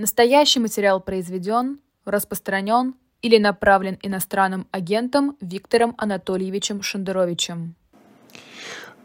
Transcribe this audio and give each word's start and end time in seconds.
Настоящий 0.00 0.60
материал 0.60 0.98
произведен, 0.98 1.78
распространен 2.06 2.94
или 3.20 3.36
направлен 3.36 3.98
иностранным 4.00 4.66
агентом 4.70 5.36
Виктором 5.42 5.94
Анатольевичем 5.98 6.80
Шендеровичем. 6.80 7.74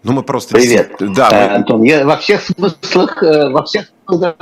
Ну, 0.03 0.13
мы 0.13 0.23
просто... 0.23 0.55
Привет. 0.55 0.95
Да, 1.01 1.29
мы... 1.31 1.37
Э, 1.37 1.55
Антон, 1.55 1.83
я 1.83 2.05
во 2.05 2.15
всех 2.15 2.41
смыслах, 2.43 3.21
э, 3.21 3.49
во 3.49 3.65
всех 3.65 3.91
смыслах, 4.07 4.35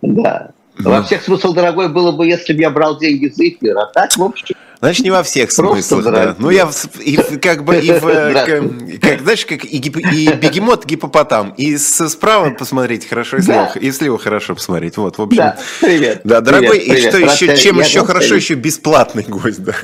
да, 0.00 0.50
во 0.78 1.02
всех 1.02 1.22
смыслах, 1.22 1.56
дорогой, 1.56 1.90
было 1.90 2.12
бы, 2.12 2.26
если 2.26 2.54
бы 2.54 2.62
я 2.62 2.70
брал 2.70 2.98
деньги 2.98 3.26
за 3.26 3.46
эфир. 3.46 3.76
А 3.76 3.86
так, 3.92 4.16
в 4.16 4.22
общем, 4.22 4.56
Значит, 4.82 5.04
не 5.04 5.12
во 5.12 5.22
всех 5.22 5.52
смыслах, 5.52 6.04
да. 6.06 6.34
Ну, 6.40 6.50
я 6.50 6.68
и, 6.98 7.16
как 7.40 7.62
бы, 7.64 7.76
и 7.76 7.92
в, 7.92 8.00
как, 8.32 9.00
как, 9.00 9.20
знаешь, 9.20 9.46
как 9.46 9.64
и, 9.64 9.78
гип, 9.78 9.96
и 9.96 10.32
бегемот, 10.32 10.86
гипопотам. 10.86 11.54
И 11.56 11.76
с, 11.76 12.08
справа 12.08 12.50
посмотреть 12.50 13.08
хорошо, 13.08 13.36
и 13.36 13.42
слева, 13.42 13.70
да. 13.72 13.80
и 13.80 13.92
слева 13.92 14.18
хорошо 14.18 14.56
посмотреть. 14.56 14.96
Вот, 14.96 15.18
в 15.18 15.22
общем. 15.22 15.36
Да, 15.36 15.56
привет. 15.80 16.22
Да, 16.24 16.40
дорогой, 16.40 16.80
привет, 16.80 16.98
и 16.98 17.00
что 17.00 17.12
привет. 17.12 17.32
еще, 17.32 17.56
чем 17.56 17.78
я 17.78 17.84
еще 17.84 18.04
хорошо, 18.04 18.34
еще 18.34 18.54
бесплатный 18.54 19.22
гость, 19.22 19.62
да. 19.62 19.74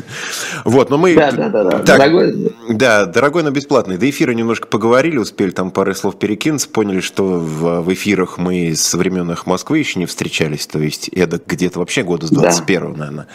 Вот, 0.65 0.91
но 0.91 0.99
мы... 0.99 1.15
Да, 1.15 1.31
да, 1.31 1.49
да, 1.49 1.63
да. 1.63 1.79
Так, 1.79 1.99
дорогой. 1.99 2.53
Да, 2.69 3.07
дорогой, 3.07 3.45
но 3.45 3.51
бесплатный. 3.53 3.99
До 3.99 4.11
эфира 4.11 4.33
немножко 4.33 4.67
поговорили, 4.67 5.19
успели 5.19 5.51
там 5.51 5.71
пару 5.71 5.95
слов 5.95 6.19
перекинуться, 6.19 6.69
поняли, 6.69 6.99
что 6.99 7.23
в, 7.23 7.83
в 7.83 7.95
эфирах 7.95 8.37
мы 8.37 8.75
с 8.75 8.95
времен 8.95 9.29
Москвы 9.45 9.79
еще 9.79 10.01
не 10.01 10.07
встречались, 10.07 10.67
то 10.67 10.81
есть 10.81 11.09
это 11.09 11.41
где-то 11.47 11.79
вообще 11.79 12.03
года 12.03 12.27
с 12.27 12.31
21 12.31 12.81
да. 12.81 12.99
наверное. 12.99 13.27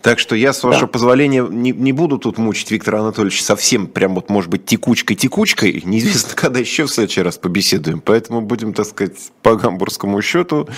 Так 0.00 0.20
что 0.20 0.36
я, 0.36 0.52
с 0.52 0.62
вашего 0.62 0.82
да. 0.82 0.92
позволения, 0.92 1.07
не, 1.16 1.72
не 1.72 1.92
буду 1.92 2.18
тут 2.18 2.38
мучить 2.38 2.70
Виктора 2.70 3.00
Анатольевича 3.00 3.42
совсем 3.42 3.86
прям 3.86 4.14
вот, 4.14 4.28
может 4.28 4.50
быть, 4.50 4.64
текучкой-текучкой. 4.66 5.82
Неизвестно, 5.84 6.32
когда 6.34 6.60
еще 6.60 6.84
в 6.84 6.90
следующий 6.90 7.22
раз 7.22 7.38
побеседуем. 7.38 8.00
Поэтому 8.00 8.40
будем, 8.40 8.74
так 8.74 8.86
сказать, 8.86 9.16
по 9.42 9.56
гамбургскому 9.56 10.20
счету, 10.22 10.68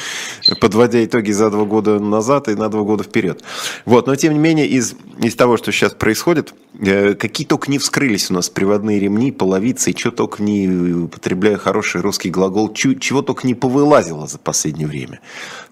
подводя 0.60 1.04
итоги 1.04 1.30
за 1.32 1.50
два 1.50 1.64
года 1.64 1.98
назад 1.98 2.48
и 2.48 2.54
на 2.54 2.68
два 2.68 2.82
года 2.82 3.04
вперед. 3.04 3.42
Вот, 3.84 4.06
но 4.06 4.16
тем 4.16 4.32
не 4.34 4.38
менее, 4.38 4.66
из, 4.66 4.94
из 5.22 5.34
того, 5.34 5.56
что 5.56 5.72
сейчас 5.72 5.94
происходит, 5.94 6.54
э, 6.78 7.14
какие 7.14 7.46
только 7.46 7.70
не 7.70 7.78
вскрылись 7.78 8.30
у 8.30 8.34
нас 8.34 8.48
приводные 8.48 9.00
ремни, 9.00 9.32
половицы, 9.32 9.90
и 9.90 9.96
что 9.96 10.10
только 10.10 10.42
не, 10.42 10.68
употребляя 10.68 11.56
хороший 11.56 12.00
русский 12.00 12.30
глагол, 12.30 12.72
чего 12.72 13.22
только 13.22 13.46
не 13.46 13.54
повылазило 13.54 14.26
за 14.26 14.38
последнее 14.38 14.86
время. 14.86 15.20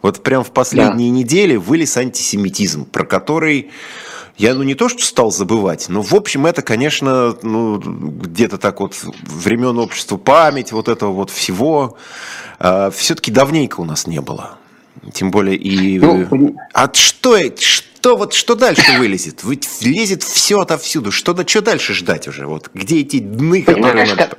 Вот 0.02 0.22
прям 0.22 0.44
в 0.44 0.50
последние 0.50 1.10
да. 1.10 1.18
недели 1.18 1.56
вылез 1.56 1.96
антисемитизм, 1.96 2.84
про 2.84 3.04
который 3.04 3.70
я 4.38 4.54
ну 4.54 4.62
не 4.62 4.74
то 4.74 4.88
что 4.88 5.02
стал 5.02 5.32
забывать, 5.32 5.88
но 5.88 6.00
в 6.00 6.14
общем 6.14 6.46
это, 6.46 6.62
конечно, 6.62 7.36
ну, 7.42 7.78
где-то 7.78 8.56
так 8.56 8.80
вот 8.80 8.94
времен 9.22 9.78
общества 9.78 10.16
память, 10.16 10.70
вот 10.70 10.88
этого 10.88 11.10
вот 11.10 11.30
всего, 11.30 11.98
э, 12.60 12.90
все-таки 12.94 13.32
давненько 13.32 13.80
у 13.80 13.84
нас 13.84 14.06
не 14.06 14.20
было. 14.20 14.58
Тем 15.12 15.32
более 15.32 15.56
и... 15.56 15.98
Ну, 15.98 16.56
а 16.72 16.92
что, 16.92 17.36
что, 17.56 18.16
вот, 18.16 18.32
что 18.32 18.54
дальше 18.54 18.98
вылезет? 18.98 19.42
Ведь 19.42 19.68
лезет 19.80 20.22
все 20.22 20.60
отовсюду. 20.60 21.10
Что, 21.10 21.36
что 21.46 21.60
дальше 21.60 21.94
ждать 21.94 22.28
уже? 22.28 22.46
Вот 22.46 22.70
где 22.72 23.00
эти 23.00 23.18
дны, 23.18 23.62
которые 23.62 24.06
надо... 24.06 24.38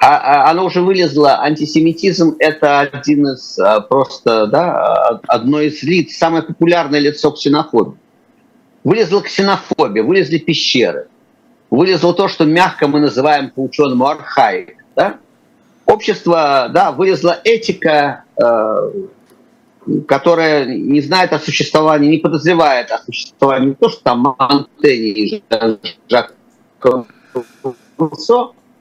А, 0.00 0.46
а, 0.46 0.50
оно 0.50 0.64
уже 0.64 0.80
вылезло, 0.80 1.40
антисемитизм– 1.40 2.36
это 2.38 2.80
один 2.80 3.26
из 3.28 3.58
а, 3.58 3.80
просто, 3.80 4.46
да, 4.46 5.20
одно 5.26 5.60
из 5.60 5.82
лиц, 5.82 6.16
самое 6.16 6.44
популярное 6.44 7.00
лицо 7.00 7.32
ксенофобии. 7.32 7.96
Вылезла 8.88 9.20
ксенофобия, 9.20 10.02
вылезли 10.02 10.38
пещеры, 10.38 11.08
вылезло 11.68 12.14
то, 12.14 12.26
что 12.26 12.46
мягко 12.46 12.88
мы 12.88 13.00
называем 13.00 13.50
по 13.50 13.62
ученому 13.62 14.06
архаик. 14.06 14.82
Да? 14.96 15.18
Общество, 15.84 16.70
да, 16.72 16.90
вылезла 16.92 17.38
этика, 17.44 18.24
э, 18.42 18.92
которая 20.06 20.64
не 20.64 21.02
знает 21.02 21.34
о 21.34 21.38
существовании, 21.38 22.12
не 22.12 22.16
подозревает 22.16 22.90
о 22.90 23.02
существовании 23.04 23.68
не 23.68 23.74
то, 23.74 23.90
что 23.90 24.02
там 24.04 24.34
Монтеньи 24.38 25.10
и 25.10 25.42
Жак 26.08 26.34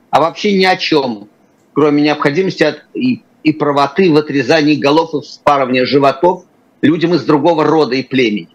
а 0.09 0.21
вообще 0.21 0.57
ни 0.57 0.63
о 0.63 0.77
чем, 0.77 1.27
кроме 1.73 2.01
необходимости 2.01 2.63
от, 2.63 2.85
и, 2.93 3.23
и 3.43 3.51
правоты 3.51 4.09
в 4.13 4.15
отрезании 4.15 4.75
голов 4.75 5.13
и 5.15 5.19
вспарывании 5.19 5.83
животов 5.83 6.45
людям 6.81 7.13
из 7.13 7.25
другого 7.25 7.65
рода 7.65 7.95
и 7.95 8.03
племени 8.03 8.47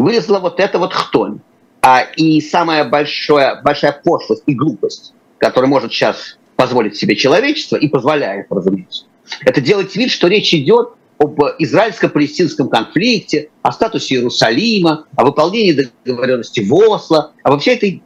вылезла 0.00 0.38
вот 0.38 0.60
эта 0.60 0.78
вот 0.78 0.92
хтонь. 0.92 1.40
А, 1.82 2.02
и 2.16 2.40
самая 2.40 2.84
большая, 2.88 3.60
большая 3.62 3.92
пошлость 3.92 4.42
и 4.46 4.54
глупость, 4.54 5.12
которую 5.38 5.70
может 5.70 5.92
сейчас 5.92 6.38
позволить 6.56 6.96
себе 6.96 7.16
человечество, 7.16 7.76
и 7.76 7.88
позволяет, 7.88 8.46
разумеется, 8.50 9.04
это 9.44 9.60
делать 9.60 9.94
вид, 9.96 10.10
что 10.10 10.28
речь 10.28 10.52
идет 10.52 10.90
об 11.18 11.40
израильско-палестинском 11.58 12.68
конфликте, 12.68 13.50
о 13.62 13.72
статусе 13.72 14.16
Иерусалима, 14.16 15.04
о 15.16 15.24
выполнении 15.24 15.88
договоренности 16.04 16.60
в 16.60 16.74
Осло, 16.74 17.32
а 17.42 17.50
вообще 17.50 17.74
этой 17.74 18.02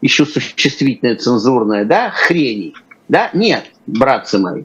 еще 0.00 0.24
существительная, 0.24 1.16
цензурная, 1.16 1.84
да, 1.84 2.10
хрени. 2.10 2.72
Да? 3.08 3.30
Нет, 3.34 3.64
братцы 3.86 4.38
мои. 4.38 4.64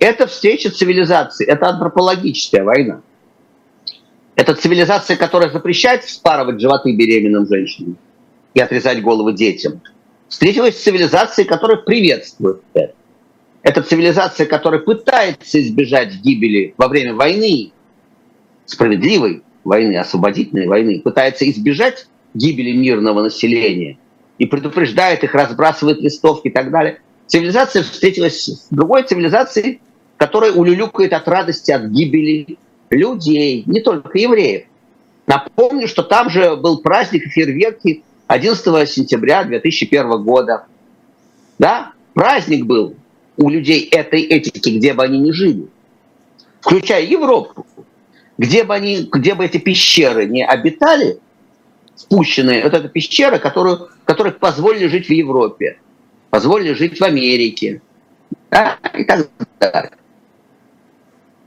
Это 0.00 0.26
встреча 0.26 0.70
цивилизации, 0.70 1.46
это 1.46 1.68
антропологическая 1.68 2.64
война. 2.64 3.02
Это 4.34 4.54
цивилизация, 4.54 5.16
которая 5.16 5.50
запрещает 5.50 6.04
вспарывать 6.04 6.60
животы 6.60 6.96
беременным 6.96 7.46
женщинам 7.46 7.98
и 8.54 8.60
отрезать 8.60 9.02
головы 9.02 9.32
детям. 9.34 9.82
Встретилась 10.28 10.78
с 10.78 10.82
цивилизацией, 10.82 11.46
которая 11.46 11.78
приветствует 11.78 12.62
это. 12.72 12.94
Это 13.62 13.82
цивилизация, 13.82 14.46
которая 14.46 14.80
пытается 14.80 15.62
избежать 15.62 16.14
гибели 16.16 16.74
во 16.76 16.88
время 16.88 17.14
войны, 17.14 17.72
справедливой 18.64 19.42
войны, 19.64 19.96
освободительной 19.96 20.66
войны, 20.66 21.00
пытается 21.00 21.48
избежать 21.48 22.06
гибели 22.34 22.72
мирного 22.72 23.22
населения 23.22 23.98
и 24.38 24.46
предупреждает 24.46 25.22
их, 25.22 25.34
разбрасывает 25.34 26.00
листовки 26.00 26.48
и 26.48 26.50
так 26.50 26.70
далее. 26.70 27.00
Цивилизация 27.26 27.82
встретилась 27.82 28.46
с 28.46 28.66
другой 28.70 29.04
цивилизацией, 29.04 29.80
которая 30.16 30.52
улюлюкает 30.52 31.12
от 31.12 31.28
радости 31.28 31.70
от 31.70 31.84
гибели 31.84 32.58
людей, 32.92 33.64
не 33.66 33.80
только 33.80 34.18
евреев. 34.18 34.66
Напомню, 35.26 35.88
что 35.88 36.02
там 36.02 36.30
же 36.30 36.56
был 36.56 36.80
праздник 36.80 37.24
фейерверки 37.24 38.04
11 38.26 38.88
сентября 38.88 39.44
2001 39.44 40.22
года. 40.22 40.66
Да, 41.58 41.92
праздник 42.14 42.66
был 42.66 42.96
у 43.36 43.48
людей 43.48 43.88
этой 43.90 44.22
этики, 44.22 44.76
где 44.76 44.94
бы 44.94 45.04
они 45.04 45.18
ни 45.18 45.30
жили, 45.30 45.68
включая 46.60 47.04
Европу, 47.04 47.66
где 48.36 48.64
бы, 48.64 48.74
они, 48.74 49.08
где 49.10 49.34
бы 49.34 49.44
эти 49.44 49.58
пещеры 49.58 50.26
не 50.26 50.44
обитали, 50.44 51.18
спущенные, 51.94 52.64
вот 52.64 52.74
эта 52.74 52.88
пещера, 52.88 53.38
которую, 53.38 53.88
которых 54.04 54.38
позволили 54.38 54.88
жить 54.88 55.06
в 55.06 55.12
Европе, 55.12 55.78
позволили 56.30 56.74
жить 56.74 56.98
в 56.98 57.04
Америке, 57.04 57.80
да, 58.50 58.78
и 58.96 59.04
так 59.04 59.28
далее. 59.60 59.92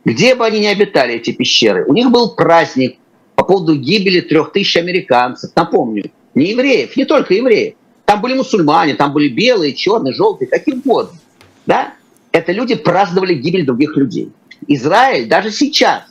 Где 0.06 0.36
бы 0.36 0.46
они 0.46 0.60
ни 0.60 0.68
обитали, 0.68 1.16
эти 1.16 1.32
пещеры, 1.32 1.84
у 1.86 1.94
них 1.94 2.12
был 2.12 2.36
праздник 2.36 3.00
по 3.36 3.44
поводу 3.44 3.76
гибели 3.76 4.22
трех 4.22 4.52
тысяч 4.52 4.78
американцев. 4.78 5.52
Напомню, 5.56 6.12
не 6.36 6.52
евреев, 6.52 6.96
не 6.96 7.06
только 7.06 7.34
евреев. 7.34 7.74
Там 8.06 8.22
были 8.22 8.36
мусульмане, 8.36 8.94
там 8.94 9.14
были 9.14 9.30
белые, 9.30 9.74
черные, 9.74 10.14
желтые, 10.14 10.48
какие 10.48 10.76
угодно. 10.76 11.18
Да? 11.66 11.96
Это 12.32 12.52
люди 12.52 12.76
праздновали 12.76 13.34
гибель 13.34 13.66
других 13.66 13.98
людей. 13.98 14.32
Израиль 14.68 15.28
даже 15.28 15.50
сейчас 15.50 16.04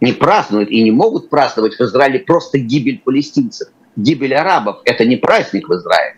не 0.00 0.12
празднует 0.12 0.70
и 0.70 0.82
не 0.82 0.90
могут 0.90 1.28
праздновать 1.28 1.74
в 1.74 1.80
Израиле 1.82 2.20
просто 2.20 2.58
гибель 2.58 3.02
палестинцев. 3.04 3.68
Гибель 3.94 4.34
арабов– 4.34 4.78
это 4.86 5.04
не 5.04 5.16
праздник 5.16 5.68
в 5.68 5.74
Израиле. 5.74 6.16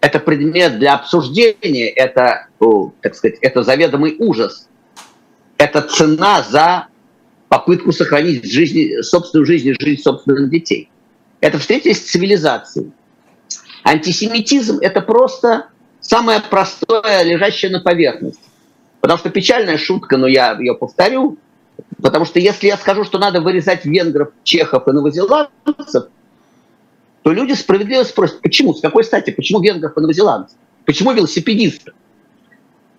Это 0.00 0.18
предмет 0.18 0.78
для 0.80 0.94
обсуждения, 0.94 1.88
это, 1.88 2.48
так 3.00 3.14
сказать, 3.14 3.38
это 3.40 3.62
заведомый 3.62 4.16
ужас 4.18 4.68
это 5.58 5.82
цена 5.82 6.42
за 6.42 6.86
попытку 7.48 7.92
сохранить 7.92 8.50
жизни, 8.50 9.02
собственную 9.02 9.46
жизнь 9.46 9.68
и 9.68 9.76
жизнь 9.78 10.02
собственных 10.02 10.50
детей. 10.50 10.90
Это 11.40 11.58
встретились 11.58 11.98
с 11.98 12.10
цивилизацией. 12.10 12.92
Антисемитизм– 13.84 14.78
это 14.80 15.00
просто 15.00 15.66
самое 16.00 16.40
простое, 16.40 17.22
лежащее 17.22 17.70
на 17.70 17.80
поверхности. 17.80 18.42
Потому 19.00 19.18
что 19.18 19.30
печальная 19.30 19.78
шутка, 19.78 20.16
но 20.16 20.26
я 20.26 20.58
ее 20.58 20.74
повторю, 20.74 21.38
потому 22.02 22.24
что 22.24 22.38
если 22.40 22.66
я 22.66 22.76
скажу, 22.76 23.04
что 23.04 23.18
надо 23.18 23.40
вырезать 23.40 23.84
венгров, 23.84 24.30
чехов 24.42 24.88
и 24.88 24.92
новозеландцев, 24.92 26.08
то 27.22 27.32
люди 27.32 27.52
справедливо 27.52 28.04
спросят, 28.04 28.40
почему, 28.40 28.74
с 28.74 28.80
какой 28.80 29.04
стати, 29.04 29.30
почему 29.30 29.60
венгров 29.60 29.96
и 29.96 30.00
новозеландцев, 30.00 30.56
почему 30.84 31.12
велосипедистов, 31.12 31.94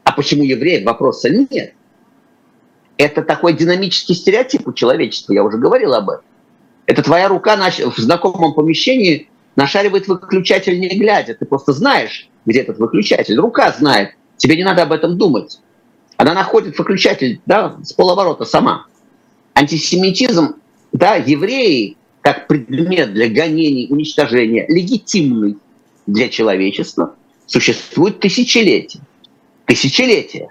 а 0.03 0.11
почему 0.11 0.43
евреев, 0.43 0.85
вопроса 0.85 1.29
нет. 1.29 1.73
Это 2.99 3.21
такой 3.21 3.53
динамический 3.53 4.13
стереотип 4.13 4.67
у 4.67 4.73
человечества, 4.73 5.31
я 5.31 5.45
уже 5.45 5.57
говорил 5.57 5.93
об 5.93 6.09
этом. 6.09 6.25
Это 6.85 7.01
твоя 7.01 7.29
рука 7.29 7.55
в 7.55 7.97
знакомом 7.97 8.53
помещении 8.53 9.29
нашаривает 9.55 10.09
выключатель 10.09 10.77
не 10.77 10.89
глядя. 10.89 11.33
Ты 11.33 11.45
просто 11.45 11.71
знаешь, 11.71 12.27
где 12.45 12.59
этот 12.59 12.77
выключатель. 12.77 13.37
Рука 13.37 13.71
знает. 13.71 14.15
Тебе 14.35 14.57
не 14.57 14.65
надо 14.65 14.83
об 14.83 14.91
этом 14.91 15.17
думать. 15.17 15.61
Она 16.17 16.33
находит 16.33 16.77
выключатель 16.77 17.39
да, 17.45 17.77
с 17.81 17.93
полоборота 17.93 18.43
сама. 18.43 18.87
Антисемитизм, 19.53 20.55
да, 20.91 21.15
евреи 21.15 21.95
как 22.19 22.47
предмет 22.47 23.13
для 23.13 23.29
гонений, 23.29 23.87
уничтожения, 23.89 24.65
легитимный 24.67 25.55
для 26.05 26.27
человечества, 26.27 27.15
существует 27.45 28.19
тысячелетия. 28.19 28.99
Тысячелетия. 29.65 30.49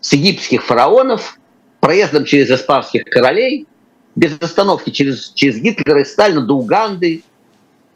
С 0.00 0.12
египетских 0.12 0.64
фараонов, 0.64 1.37
проездом 1.80 2.24
через 2.24 2.50
испанских 2.50 3.04
королей, 3.04 3.66
без 4.14 4.36
остановки 4.40 4.90
через, 4.90 5.30
через 5.30 5.58
Гитлера 5.58 6.00
и 6.00 6.04
Сталина 6.04 6.40
до 6.40 6.54
Уганды, 6.54 7.22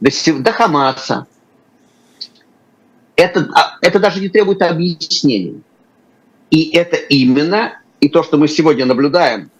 до, 0.00 0.10
до 0.38 0.52
Хамаса. 0.52 1.26
Это, 3.16 3.48
а, 3.54 3.78
это 3.80 3.98
даже 3.98 4.20
не 4.20 4.28
требует 4.28 4.62
объяснений. 4.62 5.62
И 6.50 6.70
это 6.76 6.96
именно 6.96 7.80
и 8.00 8.08
то, 8.08 8.22
что 8.22 8.36
мы 8.36 8.48
сегодня 8.48 8.84
наблюдаем. 8.84 9.50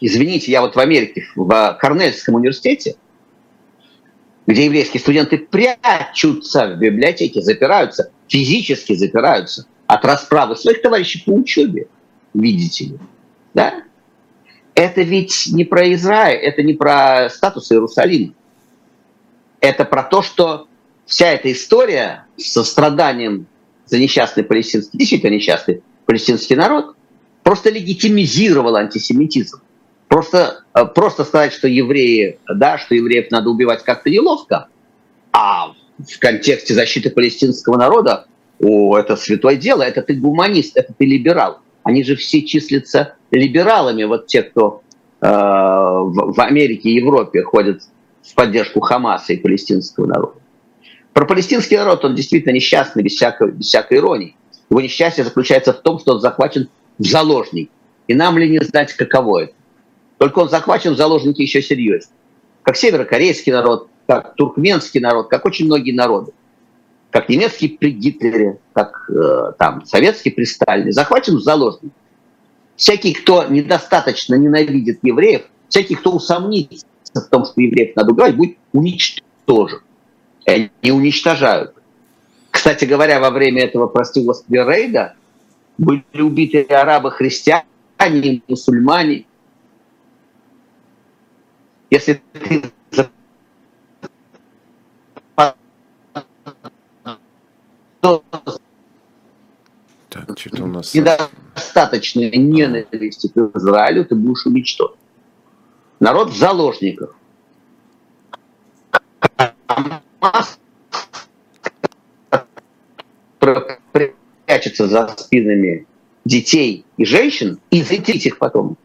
Извините, 0.00 0.50
я 0.50 0.62
вот 0.62 0.74
в 0.74 0.78
Америке, 0.78 1.24
в 1.36 1.78
Корнельском 1.80 2.36
университете, 2.36 2.96
где 4.46 4.64
еврейские 4.64 5.00
студенты 5.00 5.38
прячутся 5.38 6.68
в 6.68 6.78
библиотеке, 6.78 7.42
запираются, 7.42 8.10
физически 8.28 8.94
запираются 8.94 9.66
от 9.86 10.04
расправы 10.04 10.56
своих 10.56 10.80
товарищей 10.82 11.22
по 11.24 11.30
учебе, 11.30 11.86
видите 12.32 12.84
ли. 12.86 12.98
Да? 13.54 13.82
Это 14.74 15.02
ведь 15.02 15.48
не 15.52 15.64
про 15.64 15.92
Израиль, 15.92 16.38
это 16.38 16.62
не 16.62 16.74
про 16.74 17.28
статус 17.30 17.70
Иерусалима. 17.70 18.34
Это 19.60 19.84
про 19.84 20.02
то, 20.02 20.22
что 20.22 20.68
вся 21.04 21.32
эта 21.32 21.52
история 21.52 22.26
со 22.38 22.64
страданием 22.64 23.46
за 23.84 23.98
несчастный 23.98 24.44
палестинский, 24.44 24.98
действительно 24.98 25.34
несчастный 25.34 25.82
палестинский 26.06 26.54
народ, 26.54 26.94
просто 27.42 27.70
легитимизировала 27.70 28.80
антисемитизм. 28.80 29.60
Просто, 30.08 30.64
э, 30.74 30.86
просто 30.86 31.24
сказать, 31.24 31.52
что 31.52 31.68
евреи, 31.68 32.38
да, 32.48 32.78
что 32.78 32.94
евреев 32.94 33.30
надо 33.30 33.50
убивать 33.50 33.84
как-то 33.84 34.10
неловко, 34.10 34.68
а 35.32 35.72
в 35.98 36.18
контексте 36.18 36.74
защиты 36.74 37.10
палестинского 37.10 37.76
народа, 37.76 38.26
о, 38.60 38.96
это 38.98 39.16
святое 39.16 39.56
дело, 39.56 39.82
это 39.82 40.02
ты 40.02 40.14
гуманист, 40.14 40.76
это 40.76 40.92
ты 40.92 41.04
либерал. 41.04 41.60
Они 41.82 42.04
же 42.04 42.16
все 42.16 42.42
числятся 42.42 43.14
либералами, 43.30 44.04
вот 44.04 44.26
те, 44.26 44.42
кто 44.42 44.82
э, 45.20 45.26
в, 45.28 46.32
в 46.32 46.40
Америке 46.40 46.90
и 46.90 46.96
Европе 46.96 47.42
ходят 47.42 47.82
в 48.22 48.34
поддержку 48.34 48.80
Хамаса 48.80 49.32
и 49.32 49.36
палестинского 49.36 50.06
народа. 50.06 50.34
Про 51.12 51.26
палестинский 51.26 51.76
народ 51.76 52.04
он 52.04 52.14
действительно 52.14 52.52
несчастный, 52.52 53.02
без 53.02 53.12
всякой, 53.12 53.52
без 53.52 53.66
всякой 53.66 53.98
иронии. 53.98 54.36
Его 54.68 54.80
несчастье 54.80 55.24
заключается 55.24 55.72
в 55.72 55.80
том, 55.80 55.98
что 55.98 56.14
он 56.14 56.20
захвачен 56.20 56.68
в 56.98 57.04
заложник. 57.04 57.70
И 58.06 58.14
нам 58.14 58.38
ли 58.38 58.48
не 58.48 58.60
знать, 58.64 58.92
каково 58.92 59.44
это? 59.44 59.54
Только 60.18 60.40
он 60.40 60.48
захвачен 60.48 60.94
в 60.94 60.96
заложники 60.96 61.42
еще 61.42 61.62
серьезнее. 61.62 62.14
Как 62.62 62.76
северокорейский 62.76 63.52
народ, 63.52 63.88
как 64.06 64.34
туркменский 64.34 65.00
народ, 65.00 65.28
как 65.28 65.44
очень 65.44 65.66
многие 65.66 65.92
народы. 65.92 66.32
Как 67.10 67.28
немецкий 67.28 67.68
при 67.68 67.90
Гитлере, 67.90 68.58
как 68.72 69.10
э, 69.10 69.52
там 69.58 69.84
советский 69.84 70.30
при 70.30 70.44
Сталине. 70.44 70.92
Захвачен 70.92 71.36
в 71.36 71.40
заложники. 71.40 71.94
Всякий, 72.80 73.12
кто 73.12 73.44
недостаточно 73.44 74.36
ненавидит 74.36 75.00
евреев, 75.02 75.42
всякий, 75.68 75.96
кто 75.96 76.12
усомнится 76.12 76.86
в 77.14 77.28
том, 77.28 77.44
что 77.44 77.60
евреев 77.60 77.94
надо 77.94 78.12
убивать, 78.12 78.34
будет 78.34 78.56
уничтожен. 78.72 79.80
И 80.46 80.50
они 80.50 80.90
уничтожают. 80.90 81.74
Кстати 82.50 82.86
говоря, 82.86 83.20
во 83.20 83.28
время 83.32 83.64
этого, 83.64 83.86
прости 83.86 84.24
господи, 84.24 84.56
рейда 84.56 85.14
были 85.76 86.02
убиты 86.22 86.62
арабы-христиане, 86.62 88.40
мусульмане. 88.48 89.26
Если 91.90 92.22
ты 92.32 92.62
так, 95.34 95.54
что-то 100.38 100.64
у 100.64 100.66
нас... 100.66 100.94
недостаточной 101.70 102.30
ненависти 102.30 103.28
к 103.28 103.56
Израилю, 103.56 104.04
ты 104.04 104.14
будешь 104.14 104.46
уничтожен. 104.46 104.96
Народ 105.98 106.30
в 106.30 106.36
заложниках. 106.36 107.14
прячется 114.46 114.86
за 114.86 115.08
спинами 115.16 115.86
детей 116.24 116.84
и 116.98 117.04
женщин 117.04 117.58
и 117.70 117.82
зрителей 117.82 118.18
их 118.18 118.38
потом. 118.38 118.76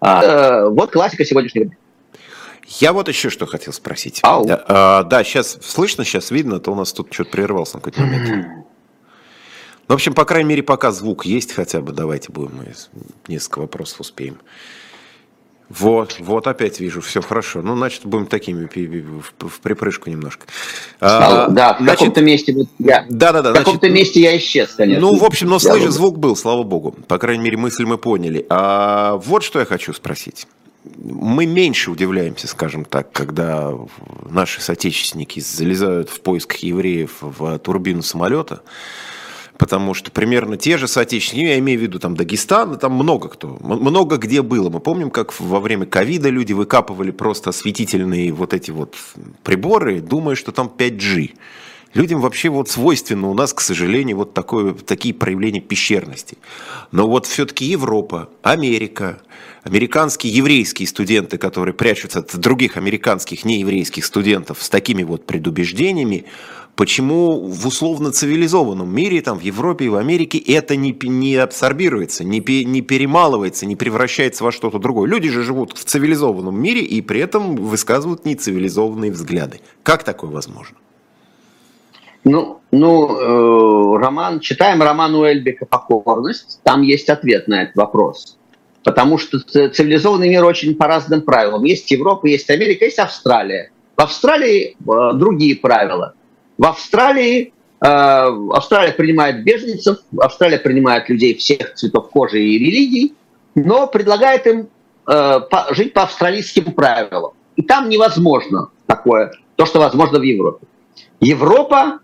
А, 0.00 0.22
э, 0.22 0.68
вот 0.68 0.90
классика 0.90 1.24
сегодняшнего 1.24 1.66
дня. 1.66 1.76
Я 2.80 2.92
вот 2.92 3.08
еще 3.08 3.30
что 3.30 3.46
хотел 3.46 3.72
спросить. 3.72 4.20
Ау. 4.22 4.44
Да, 4.44 4.64
а, 4.66 5.02
да, 5.04 5.22
сейчас 5.22 5.58
слышно, 5.62 6.04
сейчас 6.04 6.30
видно, 6.30 6.58
то 6.58 6.72
у 6.72 6.74
нас 6.74 6.92
тут 6.92 7.12
что-то 7.12 7.30
прервался 7.30 7.76
на 7.76 7.80
какой-то 7.82 8.00
момент. 8.00 8.46
В 9.88 9.92
общем, 9.92 10.14
по 10.14 10.24
крайней 10.24 10.48
мере, 10.48 10.62
пока 10.62 10.92
звук 10.92 11.26
есть 11.26 11.52
хотя 11.52 11.80
бы, 11.80 11.92
давайте 11.92 12.32
будем, 12.32 12.56
мы 12.56 12.72
несколько 13.28 13.60
вопросов 13.60 14.00
успеем. 14.00 14.38
Вот, 15.70 16.16
вот 16.18 16.46
опять 16.46 16.78
вижу, 16.78 17.00
все 17.00 17.22
хорошо. 17.22 17.62
Ну, 17.62 17.74
значит, 17.74 18.04
будем 18.04 18.26
такими 18.26 18.68
в 19.40 19.60
припрыжку 19.60 20.10
немножко. 20.10 20.46
А, 21.00 21.48
да, 21.48 21.74
в 21.74 21.78
значит, 21.78 21.98
каком-то 21.98 22.20
месте 22.20 22.54
я. 22.78 23.06
Да, 23.08 23.32
да, 23.32 23.42
да. 23.42 23.52
В 23.52 23.54
каком-то 23.54 23.88
месте 23.88 24.20
я 24.20 24.36
исчез, 24.36 24.74
конечно. 24.76 25.00
Ну, 25.00 25.16
в 25.16 25.24
общем, 25.24 25.48
но 25.48 25.58
слышь, 25.58 25.84
звук 25.90 26.18
был, 26.18 26.36
слава 26.36 26.62
богу. 26.62 26.92
По 27.08 27.18
крайней 27.18 27.42
мере, 27.44 27.56
мысль 27.56 27.84
мы 27.86 27.96
поняли. 27.96 28.44
А 28.50 29.16
вот 29.16 29.42
что 29.42 29.58
я 29.58 29.64
хочу 29.64 29.92
спросить. 29.94 30.46
Мы 30.98 31.46
меньше 31.46 31.90
удивляемся, 31.90 32.46
скажем 32.46 32.84
так, 32.84 33.10
когда 33.10 33.72
наши 34.28 34.60
соотечественники 34.60 35.40
залезают 35.40 36.10
в 36.10 36.20
поисках 36.20 36.58
евреев 36.58 37.16
в 37.20 37.58
турбину 37.58 38.02
самолета 38.02 38.60
потому 39.58 39.94
что 39.94 40.10
примерно 40.10 40.56
те 40.56 40.78
же 40.78 40.88
соотечественники, 40.88 41.48
я 41.48 41.58
имею 41.58 41.78
в 41.78 41.82
виду 41.82 41.98
там 41.98 42.16
Дагестан, 42.16 42.78
там 42.78 42.92
много 42.92 43.28
кто, 43.28 43.56
много 43.60 44.16
где 44.16 44.42
было. 44.42 44.70
Мы 44.70 44.80
помним, 44.80 45.10
как 45.10 45.38
во 45.40 45.60
время 45.60 45.86
ковида 45.86 46.28
люди 46.28 46.52
выкапывали 46.52 47.10
просто 47.10 47.50
осветительные 47.50 48.32
вот 48.32 48.52
эти 48.54 48.70
вот 48.70 48.96
приборы, 49.42 50.00
думая, 50.00 50.34
что 50.34 50.52
там 50.52 50.70
5G. 50.76 51.32
Людям 51.94 52.20
вообще 52.20 52.48
вот 52.48 52.68
свойственно 52.68 53.30
у 53.30 53.34
нас, 53.34 53.54
к 53.54 53.60
сожалению, 53.60 54.16
вот 54.16 54.34
такое, 54.34 54.74
такие 54.74 55.14
проявления 55.14 55.60
пещерности. 55.60 56.36
Но 56.90 57.08
вот 57.08 57.26
все-таки 57.26 57.64
Европа, 57.66 58.28
Америка, 58.42 59.20
американские 59.62 60.32
еврейские 60.32 60.88
студенты, 60.88 61.38
которые 61.38 61.72
прячутся 61.72 62.18
от 62.18 62.36
других 62.36 62.76
американских 62.76 63.44
нееврейских 63.44 64.04
студентов 64.04 64.60
с 64.60 64.68
такими 64.68 65.04
вот 65.04 65.24
предубеждениями, 65.24 66.24
Почему 66.76 67.38
в 67.46 67.66
условно-цивилизованном 67.68 68.92
мире, 68.92 69.20
там, 69.20 69.38
в 69.38 69.42
Европе 69.42 69.84
и 69.84 69.88
в 69.88 69.94
Америке, 69.94 70.38
это 70.38 70.74
не, 70.74 70.90
не 71.04 71.36
абсорбируется, 71.36 72.24
не, 72.24 72.40
не 72.64 72.80
перемалывается, 72.80 73.64
не 73.64 73.76
превращается 73.76 74.42
во 74.42 74.50
что-то 74.50 74.80
другое? 74.80 75.08
Люди 75.08 75.30
же 75.30 75.44
живут 75.44 75.78
в 75.78 75.84
цивилизованном 75.84 76.60
мире 76.60 76.80
и 76.80 77.00
при 77.00 77.20
этом 77.20 77.54
высказывают 77.54 78.24
нецивилизованные 78.24 79.12
взгляды. 79.12 79.60
Как 79.84 80.02
такое 80.02 80.30
возможно? 80.30 80.76
Ну, 82.24 82.60
ну 82.72 83.20
э, 83.20 83.98
роман, 84.00 84.40
читаем 84.40 84.82
роман 84.82 85.14
Уэльбека 85.14 85.66
«Покорность», 85.66 86.58
там 86.64 86.82
есть 86.82 87.08
ответ 87.08 87.46
на 87.46 87.62
этот 87.62 87.76
вопрос. 87.76 88.36
Потому 88.82 89.18
что 89.18 89.38
цивилизованный 89.38 90.28
мир 90.28 90.44
очень 90.44 90.74
по 90.74 90.88
разным 90.88 91.22
правилам. 91.22 91.62
Есть 91.62 91.88
Европа, 91.92 92.26
есть 92.26 92.50
Америка, 92.50 92.84
есть 92.84 92.98
Австралия. 92.98 93.70
В 93.96 94.00
Австралии 94.00 94.76
э, 94.76 95.16
другие 95.16 95.54
правила– 95.54 96.14
в 96.58 96.64
Австралии 96.64 97.52
э, 97.80 97.86
Австралия 97.86 98.92
принимает 98.92 99.42
беженцев, 99.44 99.98
Австралия 100.18 100.58
принимает 100.58 101.08
людей 101.08 101.34
всех 101.34 101.74
цветов 101.74 102.10
кожи 102.10 102.42
и 102.42 102.58
религий, 102.58 103.14
но 103.54 103.86
предлагает 103.86 104.46
им 104.46 104.68
э, 105.08 105.40
жить 105.70 105.92
по 105.92 106.02
австралийским 106.02 106.72
правилам. 106.72 107.32
И 107.56 107.62
там 107.62 107.88
невозможно 107.88 108.70
такое, 108.86 109.32
то, 109.56 109.66
что 109.66 109.80
возможно 109.80 110.18
в 110.18 110.22
Европе. 110.22 110.66
Европа, 111.20 112.00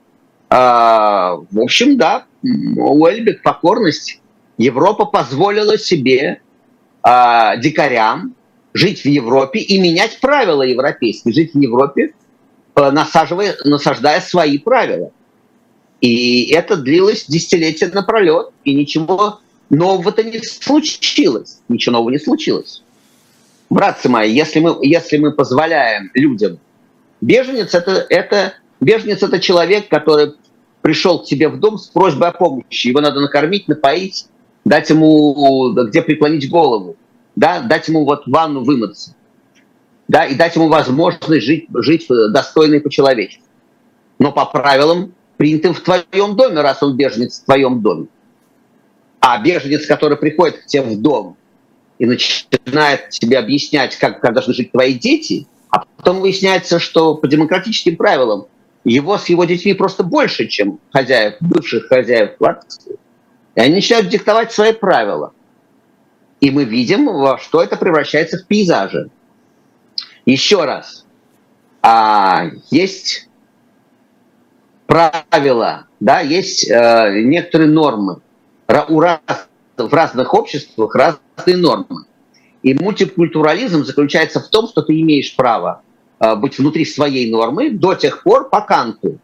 э, 0.49 0.55
в 0.55 1.61
общем, 1.61 1.97
да, 1.97 2.25
Уэльбек, 2.43 3.43
покорность. 3.43 4.21
Европа 4.59 5.07
позволила 5.07 5.79
себе 5.79 6.43
дикарям 7.03 8.35
жить 8.75 9.03
в 9.03 9.07
Европе 9.07 9.61
и 9.61 9.81
менять 9.81 10.21
правила 10.21 10.63
европейские, 10.63 11.33
жить 11.33 11.55
в 11.55 11.59
Европе 11.59 12.13
насаживая, 12.77 13.57
насаждая 13.65 14.21
свои 14.21 14.59
правила. 14.59 15.13
И 16.01 16.51
это 16.53 16.77
длилось 16.77 17.27
десятилетия 17.27 17.89
напролет, 17.89 18.51
и 18.65 18.75
ничего 18.75 19.41
нового-то 19.69 20.23
не 20.23 20.39
случилось. 20.39 21.61
Ничего 21.69 21.95
нового 21.95 22.11
не 22.11 22.19
случилось. 22.19 22.83
Братцы 23.69 24.09
мои, 24.09 24.33
если 24.33 24.61
мы, 24.61 24.77
если 24.83 25.19
мы 25.19 25.33
позволяем 25.33 26.11
людям... 26.15 26.59
Беженец 27.21 27.75
это, 27.75 28.07
это, 28.09 28.55
беженец– 28.81 29.23
это 29.23 29.39
человек, 29.41 29.89
который 29.89 30.33
пришел 30.81 31.23
к 31.23 31.27
тебе 31.27 31.49
в 31.49 31.61
дом 31.61 31.77
с 31.79 31.87
просьбой 31.89 32.29
о 32.29 32.33
помощи. 32.33 32.89
Его 32.89 33.03
надо 33.03 33.21
накормить, 33.21 33.69
напоить, 33.69 34.27
дать 34.65 34.89
ему 34.91 35.73
где 35.87 36.03
преклонить 36.03 36.49
голову, 36.49 36.97
да, 37.37 37.61
дать 37.61 37.89
ему 37.89 38.05
вот 38.05 38.23
ванну 38.27 38.65
вымыться, 38.65 39.15
да, 40.11 40.25
и 40.25 40.35
дать 40.35 40.57
ему 40.57 40.67
возможность 40.67 41.47
жить, 41.47 41.67
жить 41.73 42.09
достойно 42.09 42.75
и 42.75 42.81
по-человечески. 42.81 43.45
Но 44.19 44.33
по 44.33 44.45
правилам, 44.45 45.15
принятым 45.37 45.73
в 45.73 45.81
твоем 45.83 46.35
доме, 46.35 46.63
раз 46.63 46.83
он 46.83 46.97
беженец 46.97 47.41
в 47.41 47.45
твоем 47.45 47.81
доме. 47.81 48.09
А 49.21 49.41
беженец, 49.41 49.87
который 49.87 50.17
приходит 50.17 50.59
к 50.59 50.67
тебе 50.67 50.83
в 50.83 51.01
дом 51.01 51.37
и 52.01 52.07
начинает 52.07 53.11
тебе 53.11 53.39
объяснять, 53.39 53.95
как, 53.99 54.21
как 54.21 54.35
должны 54.35 54.53
жить 54.53 54.73
твои 54.73 54.95
дети, 54.95 55.47
а 55.71 55.85
потом 55.97 56.23
выясняется, 56.23 56.81
что 56.81 57.15
по 57.15 57.29
демократическим 57.29 57.95
правилам 57.97 58.47
его 58.83 59.17
с 59.17 59.29
его 59.29 59.45
детьми 59.45 59.75
просто 59.75 60.03
больше, 60.03 60.49
чем 60.49 60.81
хозяев, 60.93 61.35
бывших 61.39 61.87
хозяев 61.87 62.37
квартиры. 62.37 62.97
И 63.55 63.61
они 63.61 63.77
начинают 63.77 64.09
диктовать 64.09 64.51
свои 64.51 64.73
правила. 64.73 65.35
И 66.41 66.51
мы 66.51 66.65
видим, 66.65 67.07
во 67.07 67.39
что 67.39 67.63
это 67.63 67.77
превращается 67.77 68.39
в 68.39 68.47
пейзажи. 68.49 69.09
Еще 70.31 70.65
раз. 70.65 71.05
А, 71.83 72.45
есть 72.71 73.29
правила, 74.87 75.87
да, 75.99 76.21
есть 76.21 76.71
э, 76.71 77.23
некоторые 77.23 77.69
нормы. 77.69 78.21
У 78.89 79.01
раз, 79.01 79.19
в 79.77 79.93
разных 79.93 80.33
обществах 80.33 80.95
разные 80.95 81.57
нормы. 81.57 82.05
И 82.63 82.75
мультикультурализм 82.75 83.85
заключается 83.85 84.39
в 84.39 84.47
том, 84.51 84.69
что 84.69 84.83
ты 84.83 85.01
имеешь 85.01 85.35
право 85.35 85.83
э, 86.21 86.37
быть 86.37 86.59
внутри 86.59 86.85
своей 86.85 87.29
нормы 87.29 87.71
до 87.71 87.95
тех 87.95 88.23
пор, 88.23 88.51
по 88.51 88.61
канту. 88.61 89.19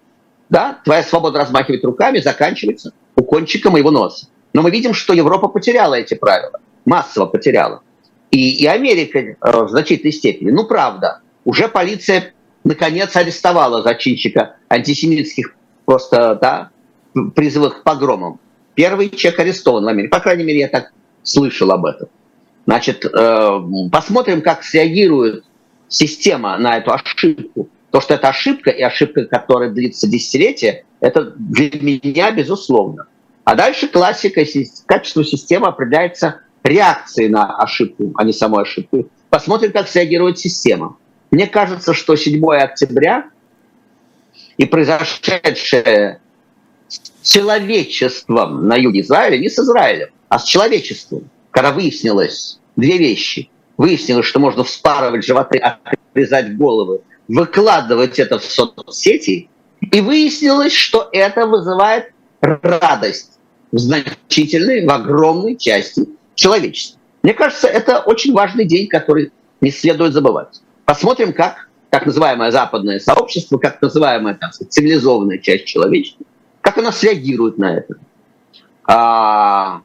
Да? 0.49 0.81
Твоя 0.85 1.05
свобода 1.05 1.39
размахивать 1.39 1.85
руками 1.85 2.19
заканчивается 2.19 2.93
у 3.15 3.23
кончика 3.23 3.71
моего 3.71 3.93
носа. 3.93 4.27
Но 4.53 4.63
мы 4.63 4.73
видим, 4.73 4.93
что 4.93 5.13
Европа 5.13 5.47
потеряла 5.47 5.95
эти 5.95 6.15
правила, 6.15 6.59
массово 6.85 7.27
потеряла. 7.27 7.83
И, 8.37 8.63
и 8.63 8.67
Америка 8.67 9.19
э, 9.19 9.35
в 9.41 9.71
значительной 9.71 10.13
степени. 10.13 10.51
Ну, 10.51 10.67
правда, 10.67 11.21
уже 11.47 11.69
полиция 11.69 12.35
наконец 12.65 13.17
арестовала 13.17 13.83
зачинщика 13.83 14.57
антисемитских 14.69 15.55
просто 15.87 16.39
да, 16.39 16.71
призывов 17.35 17.81
к 17.81 17.83
погромам. 17.83 18.39
Первый 18.75 19.09
человек 19.09 19.41
арестован 19.41 19.85
в 19.85 19.89
Америке. 19.89 20.11
По 20.11 20.21
крайней 20.21 20.45
мере, 20.45 20.59
я 20.59 20.69
так 20.69 20.93
слышал 21.23 21.73
об 21.73 21.87
этом. 21.87 22.09
Значит, 22.67 23.07
э, 23.07 23.61
посмотрим, 23.91 24.43
как 24.43 24.65
среагирует 24.65 25.45
система 25.89 26.59
на 26.59 26.77
эту 26.77 26.93
ошибку. 26.93 27.71
То, 27.91 28.03
что 28.03 28.13
это 28.13 28.29
ошибка, 28.29 28.69
и 28.69 28.83
ошибка, 28.83 29.25
которая 29.25 29.71
длится 29.71 30.07
десятилетия, 30.07 30.85
это 31.01 31.33
для 31.39 31.71
меня 31.81 32.33
безусловно. 32.33 33.07
А 33.45 33.55
дальше 33.55 33.89
классика, 33.89 34.45
качество 34.85 35.25
системы 35.25 35.69
определяется 35.69 36.43
реакцией 36.67 37.29
на 37.29 37.57
ошибку, 37.57 38.13
а 38.17 38.25
не 38.25 38.33
самой 38.33 38.63
ошибкой. 38.63 39.07
Посмотрим, 39.31 39.73
как 39.73 39.89
среагирует 39.89 40.39
система. 40.39 40.97
Мне 41.31 41.47
кажется, 41.47 41.95
что 41.95 42.17
7 42.17 42.45
октября 42.55 43.31
и 44.57 44.65
произошедшее 44.65 46.21
с 46.89 47.29
человечеством 47.29 48.67
на 48.69 48.77
юге 48.77 49.01
Израиля, 49.01 49.39
не 49.39 49.49
с 49.49 49.59
Израилем, 49.59 50.09
а 50.29 50.39
с 50.39 50.45
человечеством, 50.45 51.29
когда 51.51 51.73
выяснилось 51.73 52.61
две 52.77 52.99
вещи. 52.99 53.51
Выяснилось, 53.77 54.27
что 54.27 54.41
можно 54.41 54.65
вспарывать 54.65 55.25
животы, 55.25 55.59
отрезать 55.59 56.57
головы, 56.57 57.01
выкладывать 57.29 58.19
это 58.19 58.39
в 58.39 58.45
соцсети, 58.45 59.51
и 59.81 60.01
выяснилось, 60.01 60.73
что 60.73 61.09
это 61.13 61.47
вызывает 61.47 62.13
радость 62.41 63.33
в 63.73 63.79
значительной, 63.79 64.87
в 64.87 64.91
огромной 64.91 65.57
части 65.57 66.07
человечества. 66.37 67.01
Мне 67.23 67.35
кажется, 67.35 67.67
это 67.67 67.99
очень 67.99 68.33
важный 68.33 68.65
день, 68.65 68.87
который 68.87 69.33
не 69.61 69.73
следует 69.73 70.13
забывать. 70.13 70.61
Посмотрим, 70.85 71.33
как 71.33 71.69
так 71.91 72.07
называемое 72.07 72.53
западное 72.53 73.01
сообщество, 73.01 73.59
как 73.59 73.83
называемая 73.83 74.35
так 74.35 74.53
цивилизованная 74.53 75.39
часть 75.39 75.65
человечества, 75.65 76.25
как 76.61 76.79
она 76.79 76.93
среагирует 76.93 77.59
на 77.59 77.79
это. 77.79 77.95
А, 78.87 79.83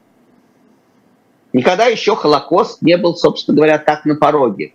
никогда 1.52 1.86
еще 1.86 2.14
Холокост 2.14 2.82
не 2.82 2.96
был, 2.96 3.16
собственно 3.16 3.56
говоря, 3.56 3.78
так 3.78 4.04
на 4.04 4.14
пороге. 4.14 4.74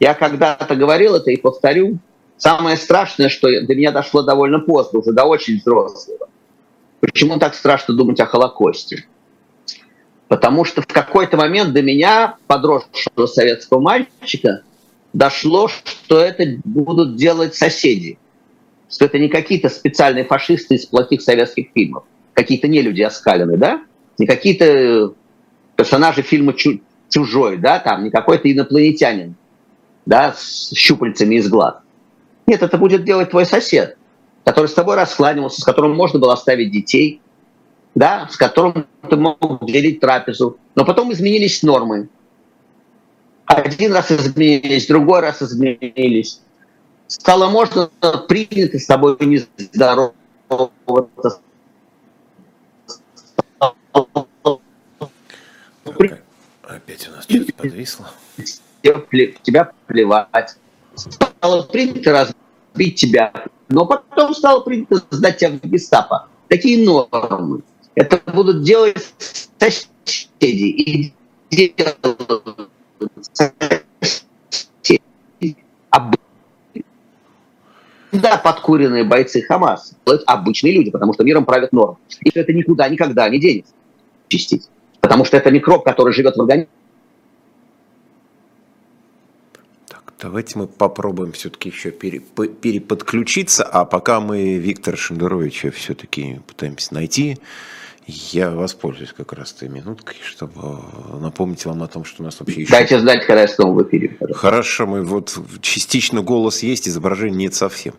Я 0.00 0.14
когда-то 0.14 0.74
говорил 0.74 1.14
это 1.14 1.30
и 1.30 1.36
повторю. 1.36 1.98
Самое 2.38 2.76
страшное, 2.76 3.28
что 3.28 3.48
до 3.48 3.74
меня 3.74 3.92
дошло 3.92 4.22
довольно 4.22 4.58
поздно, 4.58 5.00
уже 5.00 5.12
до 5.12 5.24
очень 5.24 5.58
взрослого. 5.58 6.28
Почему 7.00 7.38
так 7.38 7.54
страшно 7.54 7.94
думать 7.94 8.18
о 8.20 8.26
Холокосте? 8.26 9.04
Потому 10.32 10.64
что 10.64 10.80
в 10.80 10.86
какой-то 10.86 11.36
момент 11.36 11.74
до 11.74 11.82
меня, 11.82 12.36
подросшего 12.46 13.26
советского 13.26 13.80
мальчика, 13.80 14.62
дошло, 15.12 15.68
что 15.68 16.20
это 16.20 16.58
будут 16.64 17.16
делать 17.16 17.54
соседи. 17.54 18.16
Что 18.90 19.04
это 19.04 19.18
не 19.18 19.28
какие-то 19.28 19.68
специальные 19.68 20.24
фашисты 20.24 20.76
из 20.76 20.86
плохих 20.86 21.20
советских 21.20 21.66
фильмов, 21.74 22.04
какие-то 22.32 22.66
не 22.66 22.80
люди 22.80 23.02
оскаленные, 23.02 23.58
да? 23.58 23.82
Не 24.16 24.26
какие-то 24.26 25.12
персонажи 25.76 26.22
фильма 26.22 26.54
«Чужой», 27.10 27.58
да, 27.58 27.78
там, 27.78 28.02
не 28.02 28.10
какой-то 28.10 28.50
инопланетянин, 28.50 29.34
да, 30.06 30.32
с 30.34 30.72
щупальцами 30.74 31.34
из 31.34 31.50
глаз. 31.50 31.74
Нет, 32.46 32.62
это 32.62 32.78
будет 32.78 33.04
делать 33.04 33.28
твой 33.28 33.44
сосед 33.44 33.98
который 34.44 34.66
с 34.66 34.74
тобой 34.74 34.96
раскланивался, 34.96 35.60
с 35.60 35.64
которым 35.64 35.94
можно 35.94 36.18
было 36.18 36.32
оставить 36.32 36.72
детей, 36.72 37.20
да, 37.94 38.28
с 38.30 38.36
которым 38.36 38.86
ты 39.08 39.16
мог 39.16 39.38
делить 39.66 40.00
трапезу. 40.00 40.58
Но 40.74 40.84
потом 40.84 41.12
изменились 41.12 41.62
нормы. 41.62 42.08
Один 43.46 43.92
раз 43.92 44.10
изменились, 44.10 44.86
другой 44.86 45.20
раз 45.20 45.42
изменились. 45.42 46.40
Стало 47.06 47.50
можно 47.50 47.90
принято 48.28 48.78
с 48.78 48.86
тобой 48.86 49.16
не 49.20 49.44
здороваться. 49.58 51.40
Опять 56.62 57.08
у 57.08 57.12
нас 57.12 57.24
что-то 57.24 57.52
подвисло. 57.52 58.10
Тебя 58.80 59.72
плевать. 59.86 60.56
Стало 60.94 61.62
принято 61.64 62.12
разбить 62.12 62.94
тебя 62.98 63.32
но 63.72 63.86
потом 63.86 64.34
стало 64.34 64.60
принято 64.60 65.02
сдать 65.10 65.38
тебя 65.38 65.50
в 65.50 65.66
гестапо. 65.66 66.28
Такие 66.48 66.84
нормы. 66.84 67.62
Это 67.94 68.20
будут 68.32 68.62
делать 68.62 69.12
соседи. 69.58 70.28
И 70.40 71.12
делают. 71.50 72.70
Да, 78.12 78.36
подкуренные 78.36 79.04
бойцы 79.04 79.42
Хамас. 79.42 79.94
Обычные 80.26 80.74
люди, 80.74 80.90
потому 80.90 81.14
что 81.14 81.24
миром 81.24 81.44
правят 81.44 81.72
нормы. 81.72 81.96
И 82.20 82.30
это 82.38 82.52
никуда 82.52 82.88
никогда 82.88 83.28
не 83.28 83.40
денется. 83.40 83.72
Чистить. 84.28 84.68
Потому 85.00 85.24
что 85.24 85.36
это 85.36 85.50
микроб, 85.50 85.84
который 85.84 86.12
живет 86.12 86.36
в 86.36 86.40
организме 86.40 86.68
Давайте 90.22 90.56
мы 90.56 90.68
попробуем 90.68 91.32
все-таки 91.32 91.70
еще 91.70 91.90
переподключиться, 91.90 93.64
а 93.64 93.84
пока 93.84 94.20
мы 94.20 94.54
Виктора 94.56 94.96
Шендеровича 94.96 95.72
все-таки 95.72 96.40
пытаемся 96.46 96.94
найти, 96.94 97.38
я 98.06 98.50
воспользуюсь 98.50 99.12
как 99.12 99.32
раз 99.32 99.52
этой 99.52 99.68
минуткой, 99.68 100.16
чтобы 100.24 100.78
напомнить 101.20 101.64
вам 101.64 101.82
о 101.82 101.88
том, 101.88 102.04
что 102.04 102.22
у 102.22 102.26
нас 102.26 102.40
вообще 102.40 102.62
еще... 102.62 102.70
Дайте 102.70 102.98
знать, 102.98 103.26
когда 103.26 103.42
я 103.42 103.48
снова 103.48 103.82
в 103.82 103.88
эфире. 103.88 104.08
Пожалуйста. 104.10 104.40
Хорошо, 104.40 104.86
мы 104.86 105.02
вот 105.02 105.38
частично 105.60 106.22
голос 106.22 106.62
есть, 106.62 106.88
изображение 106.88 107.38
нет 107.38 107.54
совсем. 107.54 107.94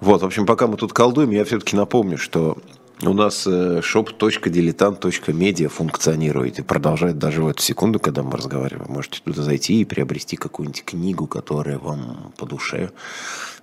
Вот, 0.00 0.22
в 0.22 0.26
общем, 0.26 0.46
пока 0.46 0.66
мы 0.66 0.76
тут 0.76 0.92
колдуем, 0.92 1.30
я 1.30 1.44
все-таки 1.44 1.76
напомню, 1.76 2.18
что 2.18 2.58
у 3.02 3.12
нас 3.12 3.46
э, 3.46 3.80
shop.diletant.media 3.80 5.68
функционирует 5.68 6.58
и 6.58 6.62
продолжает 6.62 7.18
даже 7.18 7.42
в 7.42 7.48
эту 7.48 7.62
секунду, 7.62 8.00
когда 8.00 8.22
мы 8.22 8.32
разговариваем. 8.32 8.90
Можете 8.90 9.20
туда 9.22 9.42
зайти 9.42 9.80
и 9.80 9.84
приобрести 9.84 10.36
какую-нибудь 10.36 10.82
книгу, 10.82 11.26
которая 11.26 11.78
вам 11.78 12.32
по 12.38 12.46
душе 12.46 12.90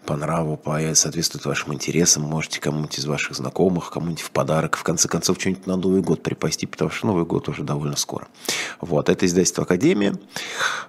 по 0.05 0.15
нраву, 0.15 0.57
по, 0.57 0.79
соответствует 0.93 1.45
вашим 1.45 1.73
интересам. 1.73 2.23
Можете 2.23 2.59
кому-нибудь 2.59 2.99
из 2.99 3.05
ваших 3.05 3.35
знакомых, 3.35 3.91
кому-нибудь 3.91 4.21
в 4.21 4.31
подарок, 4.31 4.75
в 4.75 4.83
конце 4.83 5.07
концов, 5.07 5.39
что-нибудь 5.39 5.65
на 5.65 5.77
Новый 5.77 6.01
год 6.01 6.21
припасти, 6.21 6.65
потому 6.65 6.91
что 6.91 7.07
Новый 7.07 7.25
год 7.25 7.47
уже 7.49 7.63
довольно 7.63 7.95
скоро. 7.95 8.27
Вот, 8.81 9.09
это 9.09 9.25
издательство 9.25 9.63
«Академия». 9.63 10.15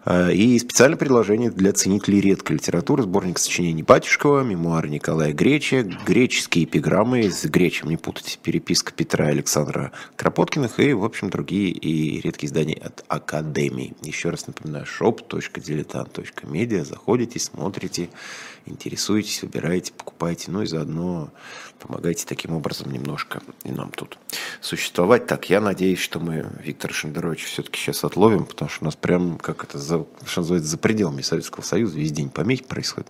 Э, 0.04 0.32
и 0.32 0.58
специальное 0.58 0.98
предложение 0.98 1.50
для 1.50 1.72
ценителей 1.72 2.20
редкой 2.20 2.56
литературы, 2.56 3.04
сборник 3.04 3.38
сочинений 3.38 3.82
Батюшкова, 3.82 4.42
мемуары 4.42 4.88
Николая 4.88 5.32
Греча, 5.32 5.82
греческие 5.82 6.64
эпиграммы, 6.64 7.30
с 7.30 7.44
Гречем 7.44 7.90
не 7.90 7.98
запись, 8.24 8.38
переписка 8.42 8.92
Петра 8.92 9.26
Александра 9.26 9.92
Кропоткиных 10.16 10.80
и, 10.80 10.92
в 10.92 11.04
общем, 11.04 11.30
другие 11.30 11.70
и 11.70 12.20
редкие 12.20 12.48
издания 12.48 12.74
от 12.74 13.04
Академии. 13.08 13.94
Еще 14.02 14.30
раз 14.30 14.46
напоминаю, 14.46 14.86
shop.diletant.media. 14.86 16.84
Заходите, 16.84 17.38
смотрите, 17.38 18.08
интересуетесь, 18.66 19.42
выбираете, 19.42 19.92
покупаете, 19.92 20.50
ну 20.50 20.62
и 20.62 20.66
заодно 20.66 21.30
помогайте 21.78 22.24
таким 22.26 22.52
образом 22.52 22.90
немножко 22.92 23.42
и 23.64 23.70
нам 23.70 23.90
тут 23.90 24.18
существовать. 24.60 25.26
Так, 25.26 25.50
я 25.50 25.60
надеюсь, 25.60 25.98
что 25.98 26.20
мы 26.20 26.46
Виктора 26.62 26.94
Шендеровича 26.94 27.46
все-таки 27.46 27.78
сейчас 27.78 28.04
отловим, 28.04 28.44
потому 28.44 28.70
что 28.70 28.84
у 28.84 28.86
нас 28.86 28.96
прям, 28.96 29.38
как 29.38 29.64
это, 29.64 29.78
за, 29.78 30.06
что 30.24 30.40
называется, 30.40 30.70
за 30.70 30.78
пределами 30.78 31.22
Советского 31.22 31.62
Союза 31.62 31.98
весь 31.98 32.12
день 32.12 32.30
помехи 32.30 32.64
происходят. 32.64 33.08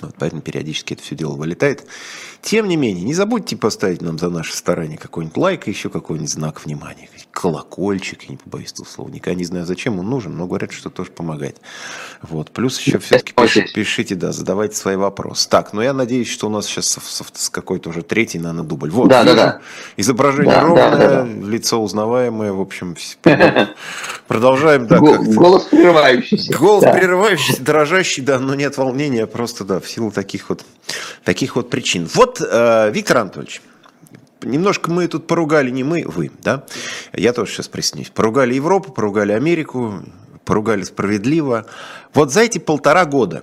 Вот, 0.00 0.14
поэтому 0.18 0.40
периодически 0.40 0.94
это 0.94 1.02
все 1.02 1.14
дело 1.14 1.34
вылетает. 1.34 1.86
Тем 2.40 2.68
не 2.68 2.76
менее, 2.76 3.04
не 3.04 3.12
забудьте 3.12 3.56
поставить 3.56 4.00
нам 4.00 4.18
за 4.18 4.30
наше 4.30 4.56
старание 4.56 4.96
какой-нибудь 4.96 5.36
лайк 5.36 5.68
и 5.68 5.70
еще 5.70 5.90
какой-нибудь 5.90 6.30
знак 6.30 6.64
внимания. 6.64 7.08
Колокольчик, 7.40 8.24
я 8.24 8.28
не 8.32 8.36
побоюсь 8.36 8.70
этого 8.72 8.84
слова. 8.84 9.08
Никогда 9.08 9.34
не 9.34 9.46
знаю, 9.46 9.64
зачем 9.64 9.98
он 9.98 10.10
нужен, 10.10 10.36
но 10.36 10.46
говорят, 10.46 10.72
что 10.72 10.90
тоже 10.90 11.10
помогает. 11.10 11.56
Вот. 12.20 12.50
Плюс 12.50 12.78
еще 12.78 12.98
все-таки 12.98 13.32
пишите, 13.32 13.72
пишите, 13.72 14.14
да, 14.14 14.30
задавайте 14.30 14.76
свои 14.76 14.96
вопросы. 14.96 15.48
Так, 15.48 15.72
ну 15.72 15.80
я 15.80 15.94
надеюсь, 15.94 16.28
что 16.28 16.48
у 16.48 16.50
нас 16.50 16.66
сейчас 16.66 16.98
с, 16.98 17.48
какой-то 17.48 17.88
уже 17.88 18.02
третий, 18.02 18.38
наверное, 18.38 18.64
дубль. 18.64 18.90
Вот, 18.90 19.08
да, 19.08 19.24
да, 19.24 19.34
да. 19.34 19.60
изображение 19.96 20.54
да, 20.54 20.60
ровное, 20.60 20.90
да, 20.90 20.98
да, 20.98 21.22
да. 21.22 21.48
лицо 21.48 21.82
узнаваемое, 21.82 22.52
в 22.52 22.60
общем, 22.60 22.94
продолжаем. 24.28 24.86
Да, 24.86 24.98
голос 24.98 25.64
прерывающийся. 25.64 26.54
Голос 26.58 26.84
прерывающийся, 26.84 27.62
дрожащий, 27.62 28.22
да, 28.22 28.38
но 28.38 28.54
нет 28.54 28.76
волнения, 28.76 29.26
просто, 29.26 29.64
да, 29.64 29.80
в 29.80 29.88
силу 29.88 30.10
таких 30.10 30.50
вот, 30.50 30.66
таких 31.24 31.56
вот 31.56 31.70
причин. 31.70 32.06
Вот, 32.12 32.42
э, 32.46 32.90
Виктор 32.92 33.16
Анатольевич, 33.16 33.62
немножко 34.42 34.90
мы 34.90 35.06
тут 35.08 35.26
поругали, 35.26 35.70
не 35.70 35.84
мы, 35.84 36.04
вы, 36.06 36.30
да? 36.42 36.64
Я 37.12 37.32
тоже 37.32 37.52
сейчас 37.52 37.68
присоединюсь. 37.68 38.10
Поругали 38.10 38.54
Европу, 38.54 38.92
поругали 38.92 39.32
Америку, 39.32 40.02
поругали 40.44 40.82
справедливо. 40.82 41.66
Вот 42.14 42.32
за 42.32 42.40
эти 42.40 42.58
полтора 42.58 43.04
года, 43.04 43.42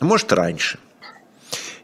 может, 0.00 0.32
раньше– 0.32 0.78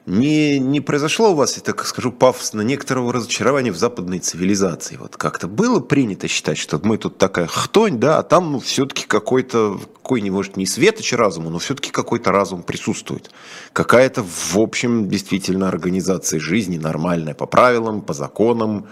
не, 0.08 0.58
не 0.58 0.80
произошло 0.80 1.32
у 1.32 1.34
вас, 1.34 1.56
я 1.56 1.62
так 1.62 1.84
скажу 1.84 2.10
пафосно, 2.10 2.62
некоторого 2.62 3.12
разочарования 3.12 3.70
в 3.70 3.76
западной 3.76 4.20
цивилизации? 4.20 4.96
Вот 4.96 5.16
как-то 5.16 5.48
было 5.48 5.80
принято 5.80 6.28
считать, 6.28 6.56
что 6.56 6.80
мы 6.82 6.96
тут 6.96 7.18
такая 7.18 7.46
хтонь, 7.46 7.98
да, 7.98 8.18
а 8.18 8.22
там 8.22 8.52
ну, 8.52 8.60
все-таки 8.60 9.06
какой-то, 9.06 9.78
какой 10.02 10.22
не 10.22 10.30
может 10.30 10.56
не 10.56 10.66
светоч 10.66 11.12
разума, 11.12 11.50
но 11.50 11.58
все-таки 11.58 11.90
какой-то 11.90 12.32
разум 12.32 12.62
присутствует. 12.62 13.30
Какая-то, 13.74 14.24
в 14.24 14.56
общем, 14.56 15.10
действительно 15.10 15.68
организация 15.68 16.40
жизни 16.40 16.78
нормальная, 16.78 17.34
по 17.34 17.44
правилам, 17.44 18.00
по 18.00 18.14
законам, 18.14 18.86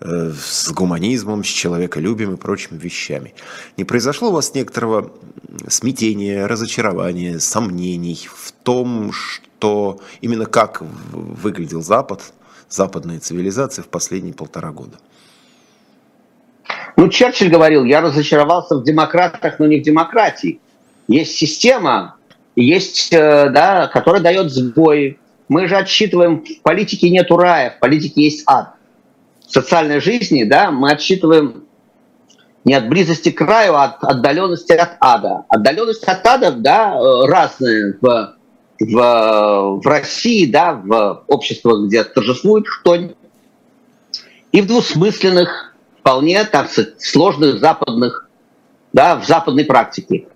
э, 0.00 0.32
с 0.36 0.68
гуманизмом, 0.72 1.44
с 1.44 1.46
человеколюбием 1.46 2.34
и 2.34 2.36
прочими 2.36 2.76
вещами. 2.76 3.34
Не 3.76 3.84
произошло 3.84 4.30
у 4.30 4.32
вас 4.32 4.52
некоторого 4.52 5.12
смятения, 5.68 6.48
разочарования, 6.48 7.38
сомнений 7.38 8.28
в 8.34 8.50
том, 8.64 9.12
что 9.12 9.45
то 9.58 10.00
именно 10.20 10.46
как 10.46 10.82
выглядел 11.12 11.82
Запад, 11.82 12.32
западная 12.68 13.20
цивилизация 13.20 13.82
в 13.82 13.88
последние 13.88 14.34
полтора 14.34 14.72
года. 14.72 14.98
Ну, 16.96 17.08
Черчилль 17.08 17.50
говорил, 17.50 17.84
я 17.84 18.00
разочаровался 18.00 18.76
в 18.76 18.84
демократах, 18.84 19.58
но 19.58 19.66
не 19.66 19.80
в 19.80 19.82
демократии. 19.82 20.60
Есть 21.08 21.36
система, 21.36 22.16
есть, 22.56 23.12
э, 23.12 23.50
да, 23.50 23.86
которая 23.86 24.22
дает 24.22 24.50
сбой. 24.50 25.18
Мы 25.48 25.68
же 25.68 25.76
отсчитываем, 25.76 26.42
в 26.42 26.62
политике 26.62 27.10
нет 27.10 27.30
рая, 27.30 27.70
в 27.70 27.80
политике 27.80 28.22
есть 28.22 28.44
ад. 28.46 28.74
В 29.46 29.52
социальной 29.52 30.00
жизни, 30.00 30.44
да, 30.44 30.70
мы 30.70 30.90
отсчитываем 30.90 31.66
не 32.64 32.74
от 32.74 32.88
близости 32.88 33.30
к 33.30 33.38
краю, 33.38 33.74
а 33.74 33.84
от 33.84 34.02
отдаленности 34.02 34.72
от 34.72 34.96
ада. 34.98 35.44
Отдаленность 35.48 36.02
от 36.02 36.26
ада, 36.26 36.50
да, 36.50 36.96
э, 36.96 37.26
разная 37.26 37.96
в 38.00 38.35
в, 38.80 39.80
в 39.82 39.86
России, 39.86 40.46
да, 40.46 40.74
в 40.74 41.24
обществах, 41.28 41.86
где 41.86 42.04
торжествует 42.04 42.66
хтонь, 42.68 43.14
и 44.52 44.60
в 44.60 44.66
двусмысленных, 44.66 45.74
вполне, 46.00 46.44
так 46.44 46.70
сложных 46.98 47.58
западных, 47.58 48.28
да, 48.92 49.16
в 49.16 49.26
западной 49.26 49.64
практике. 49.64 50.26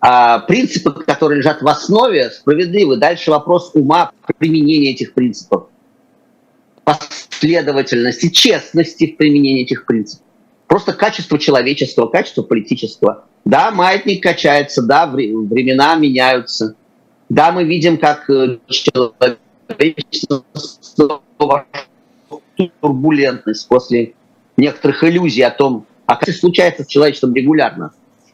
А 0.00 0.38
принципы, 0.40 0.92
которые 0.92 1.38
лежат 1.38 1.62
в 1.62 1.68
основе, 1.68 2.30
справедливы. 2.30 2.96
Дальше 2.96 3.30
вопрос 3.30 3.72
ума 3.74 4.12
применения 4.38 4.90
этих 4.90 5.14
принципов, 5.14 5.66
последовательности, 6.84 8.28
честности 8.28 9.12
в 9.12 9.16
применении 9.16 9.62
этих 9.62 9.84
принципов. 9.84 10.24
Просто 10.68 10.92
качество 10.92 11.38
человечества, 11.38 12.06
качество 12.06 12.42
политического. 12.42 13.24
Да, 13.44 13.70
маятник 13.70 14.22
качается, 14.22 14.82
да, 14.82 15.06
времена 15.06 15.96
меняются– 15.96 16.76
да, 17.28 17.52
мы 17.52 17.64
видим, 17.64 17.98
как 17.98 18.30
э, 18.30 18.58
человечество 18.68 20.44
турбулентность 22.80 23.68
после 23.68 24.14
некоторых 24.56 25.04
иллюзий 25.04 25.42
о 25.42 25.50
том, 25.50 25.86
а 26.06 26.14
как 26.14 26.28
это 26.28 26.38
случается 26.38 26.84
с 26.84 26.86
человечеством 26.86 27.34
регулярно. 27.34 27.92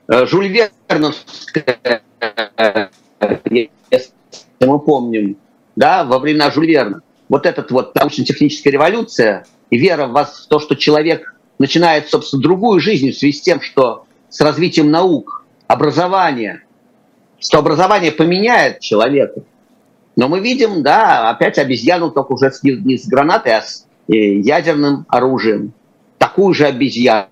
Э, 0.09 0.27
Жюль 0.27 0.49
Верновская, 0.49 2.11
если 3.91 4.13
мы 4.61 4.79
помним, 4.79 5.37
да, 5.75 6.05
во 6.05 6.19
времена 6.19 6.51
Жюль 6.51 6.67
Верна, 6.67 7.01
вот 7.29 7.47
эта 7.47 7.67
вот 7.71 7.95
научно-техническая 7.95 8.73
революция 8.73 9.47
и 9.71 9.79
вера 9.79 10.07
в, 10.07 10.13
вас, 10.13 10.45
в 10.45 10.49
то, 10.49 10.61
что 10.61 10.77
человек 10.77 11.35
начинает, 11.59 12.09
собственно, 12.09 12.43
другую 12.43 12.79
жизнь 12.81 13.11
в 13.11 13.17
связи 13.17 13.33
с 13.33 13.41
тем, 13.41 13.63
что 13.63 14.05
с 14.29 14.41
развитием 14.41 14.91
наук, 14.91 15.45
образования, 15.67 16.65
что 17.43 17.59
образование 17.59 18.13
поменяет 18.13 18.81
человека. 18.81 19.43
Но 20.17 20.29
мы 20.29 20.41
видим, 20.41 20.83
да, 20.83 21.31
опять 21.31 21.59
обезьяну 21.59 22.11
только 22.11 22.33
уже 22.33 22.53
с, 22.53 22.63
не 22.63 22.97
с 22.97 23.07
гранатой, 23.07 23.57
а 23.57 23.63
с 23.63 23.87
э, 24.09 24.15
ядерным 24.15 25.07
оружием. 25.09 25.73
Такую 26.19 26.55
же 26.55 26.67
обезьяну. 26.67 27.29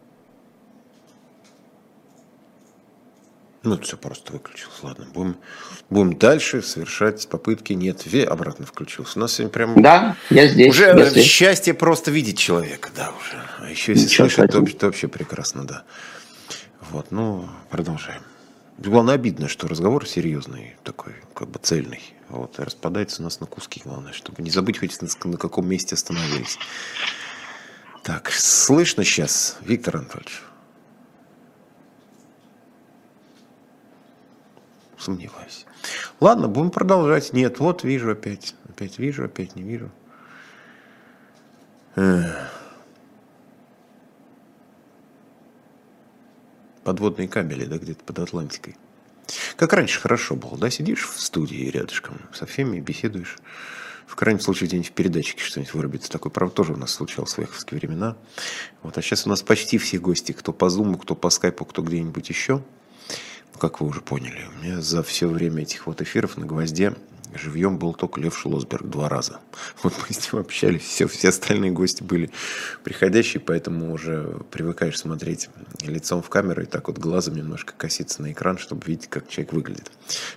Ну, 3.62 3.74
это 3.74 3.82
все 3.82 3.98
просто 3.98 4.32
выключилось. 4.32 4.82
Ладно, 4.82 5.06
будем, 5.12 5.36
будем 5.90 6.16
дальше 6.16 6.62
совершать 6.62 7.28
попытки. 7.28 7.74
Нет, 7.74 8.06
Ве 8.06 8.24
обратно 8.24 8.64
включился. 8.64 9.18
У 9.18 9.20
нас 9.20 9.34
сегодня 9.34 9.52
прям... 9.52 9.82
Да, 9.82 10.16
я 10.30 10.46
здесь. 10.48 10.70
Уже 10.70 10.84
я 10.84 11.04
здесь. 11.04 11.26
счастье 11.26 11.74
просто 11.74 12.10
видеть 12.10 12.38
человека, 12.38 12.88
да, 12.96 13.10
уже. 13.20 13.36
А 13.60 13.70
еще 13.70 13.92
если 13.92 14.06
Ничего 14.06 14.28
слышать, 14.28 14.50
то, 14.50 14.78
то 14.78 14.86
вообще 14.86 15.08
прекрасно, 15.08 15.66
да. 15.66 15.82
Вот, 16.90 17.10
ну, 17.10 17.44
продолжаем. 17.68 18.22
Главное, 18.80 19.16
обидно, 19.16 19.46
что 19.46 19.68
разговор 19.68 20.08
серьезный, 20.08 20.74
такой, 20.84 21.12
как 21.34 21.48
бы 21.50 21.58
цельный. 21.58 22.00
Вот, 22.30 22.58
и 22.58 22.62
распадается 22.62 23.20
у 23.20 23.24
нас 23.24 23.38
на 23.38 23.46
куски, 23.46 23.82
главное, 23.84 24.14
чтобы 24.14 24.42
не 24.42 24.50
забыть 24.50 24.78
хоть 24.78 24.98
на, 25.02 25.36
каком 25.36 25.68
месте 25.68 25.94
остановились. 25.94 26.58
Так, 28.02 28.30
слышно 28.30 29.04
сейчас, 29.04 29.58
Виктор 29.60 29.96
Анатольевич? 29.96 30.42
Сомневаюсь. 34.96 35.66
Ладно, 36.18 36.48
будем 36.48 36.70
продолжать. 36.70 37.34
Нет, 37.34 37.58
вот 37.58 37.84
вижу 37.84 38.10
опять. 38.10 38.54
Опять 38.66 38.98
вижу, 38.98 39.26
опять 39.26 39.56
не 39.56 39.62
вижу. 39.62 39.90
Эх. 41.96 42.59
Подводные 46.90 47.28
кабели, 47.28 47.66
да, 47.66 47.78
где-то 47.78 48.02
под 48.02 48.18
Атлантикой. 48.18 48.76
Как 49.54 49.72
раньше 49.74 50.00
хорошо 50.00 50.34
было, 50.34 50.58
да, 50.58 50.70
сидишь 50.70 51.06
в 51.06 51.20
студии 51.20 51.70
рядышком 51.70 52.20
со 52.34 52.46
всеми, 52.46 52.80
беседуешь. 52.80 53.38
В 54.08 54.16
крайнем 54.16 54.40
случае 54.40 54.66
где-нибудь 54.66 54.88
в 54.88 54.92
передатчике 54.92 55.40
что-нибудь 55.40 55.72
вырубится. 55.72 56.10
Такое, 56.10 56.32
правда, 56.32 56.52
тоже 56.52 56.72
у 56.72 56.76
нас 56.76 56.90
случалось 56.90 57.34
в 57.34 57.38
веховские 57.38 57.78
времена. 57.78 58.16
Вот, 58.82 58.98
а 58.98 59.02
сейчас 59.02 59.24
у 59.24 59.28
нас 59.28 59.40
почти 59.40 59.78
все 59.78 59.98
гости, 59.98 60.32
кто 60.32 60.52
по 60.52 60.64
Zoom, 60.64 61.00
кто 61.00 61.14
по 61.14 61.30
скайпу, 61.30 61.64
кто 61.64 61.82
где-нибудь 61.82 62.28
еще. 62.28 62.60
Ну, 63.52 63.60
как 63.60 63.80
вы 63.80 63.86
уже 63.86 64.00
поняли, 64.00 64.48
у 64.52 64.64
меня 64.64 64.80
за 64.80 65.04
все 65.04 65.28
время 65.28 65.62
этих 65.62 65.86
вот 65.86 66.02
эфиров 66.02 66.38
на 66.38 66.44
гвозде 66.44 66.96
Живьем 67.34 67.78
был 67.78 67.94
только 67.94 68.20
Лев 68.20 68.36
Шлосберг 68.36 68.84
два 68.84 69.08
раза. 69.08 69.40
Вот 69.82 69.94
мы 69.98 70.14
с 70.14 70.32
ним 70.32 70.40
общались, 70.40 70.82
все, 70.82 71.06
все 71.06 71.28
остальные 71.28 71.70
гости 71.70 72.02
были 72.02 72.30
приходящие, 72.82 73.40
поэтому 73.40 73.92
уже 73.92 74.40
привыкаешь 74.50 74.98
смотреть 74.98 75.48
лицом 75.82 76.22
в 76.22 76.28
камеру 76.28 76.62
и 76.62 76.66
так 76.66 76.88
вот 76.88 76.98
глазом 76.98 77.36
немножко 77.36 77.72
коситься 77.76 78.22
на 78.22 78.32
экран, 78.32 78.58
чтобы 78.58 78.84
видеть, 78.86 79.08
как 79.08 79.28
человек 79.28 79.52
выглядит. 79.52 79.92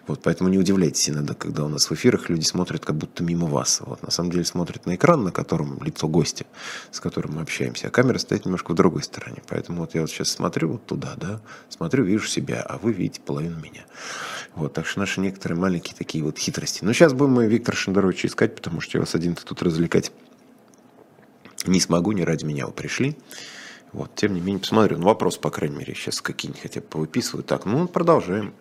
Вот, 0.07 0.21
поэтому 0.21 0.49
не 0.49 0.57
удивляйтесь 0.57 1.09
иногда, 1.09 1.33
когда 1.33 1.63
у 1.63 1.67
нас 1.67 1.89
в 1.89 1.93
эфирах 1.93 2.29
люди 2.29 2.43
смотрят 2.43 2.85
как 2.85 2.95
будто 2.95 3.23
мимо 3.23 3.47
вас. 3.47 3.81
Вот, 3.85 4.03
на 4.03 4.11
самом 4.11 4.31
деле 4.31 4.45
смотрят 4.45 4.85
на 4.85 4.95
экран, 4.95 5.23
на 5.23 5.31
котором 5.31 5.81
лицо 5.83 6.07
гостя, 6.07 6.45
с 6.91 6.99
которым 6.99 7.35
мы 7.35 7.41
общаемся, 7.41 7.87
а 7.87 7.89
камера 7.89 8.17
стоит 8.17 8.45
немножко 8.45 8.71
в 8.71 8.75
другой 8.75 9.03
стороне. 9.03 9.41
Поэтому 9.47 9.81
вот 9.81 9.95
я 9.95 10.01
вот 10.01 10.11
сейчас 10.11 10.29
смотрю 10.29 10.73
вот 10.73 10.85
туда, 10.85 11.13
да, 11.17 11.41
смотрю, 11.69 12.03
вижу 12.03 12.27
себя, 12.27 12.61
а 12.61 12.77
вы 12.77 12.93
видите 12.93 13.21
половину 13.21 13.59
меня. 13.59 13.85
Вот, 14.55 14.73
так 14.73 14.85
что 14.85 14.99
наши 14.99 15.19
некоторые 15.19 15.57
маленькие 15.57 15.95
такие 15.95 16.23
вот 16.23 16.37
хитрости. 16.37 16.82
Но 16.83 16.93
сейчас 16.93 17.13
будем 17.13 17.33
мы 17.33 17.47
Виктора 17.47 17.77
Шендеровича 17.77 18.27
искать, 18.27 18.55
потому 18.55 18.81
что 18.81 18.97
я 18.97 19.01
вас 19.01 19.15
один-то 19.15 19.45
тут 19.45 19.61
развлекать 19.63 20.11
Не 21.65 21.79
смогу, 21.79 22.11
не 22.11 22.23
ради 22.23 22.45
меня 22.45 22.67
вы 22.67 22.73
пришли. 22.73 23.17
Вот, 23.93 24.15
тем 24.15 24.33
не 24.33 24.41
менее, 24.41 24.59
посмотрю. 24.59 24.97
Ну, 24.97 25.05
вопрос, 25.05 25.37
по 25.37 25.51
крайней 25.51 25.77
мере, 25.77 25.93
сейчас 25.93 26.19
какие-нибудь 26.19 26.61
хотя 26.61 26.81
бы 26.81 26.87
повыписываю. 26.87 27.43
Так, 27.43 27.65
ну, 27.65 27.87
продолжаем. 27.87 28.53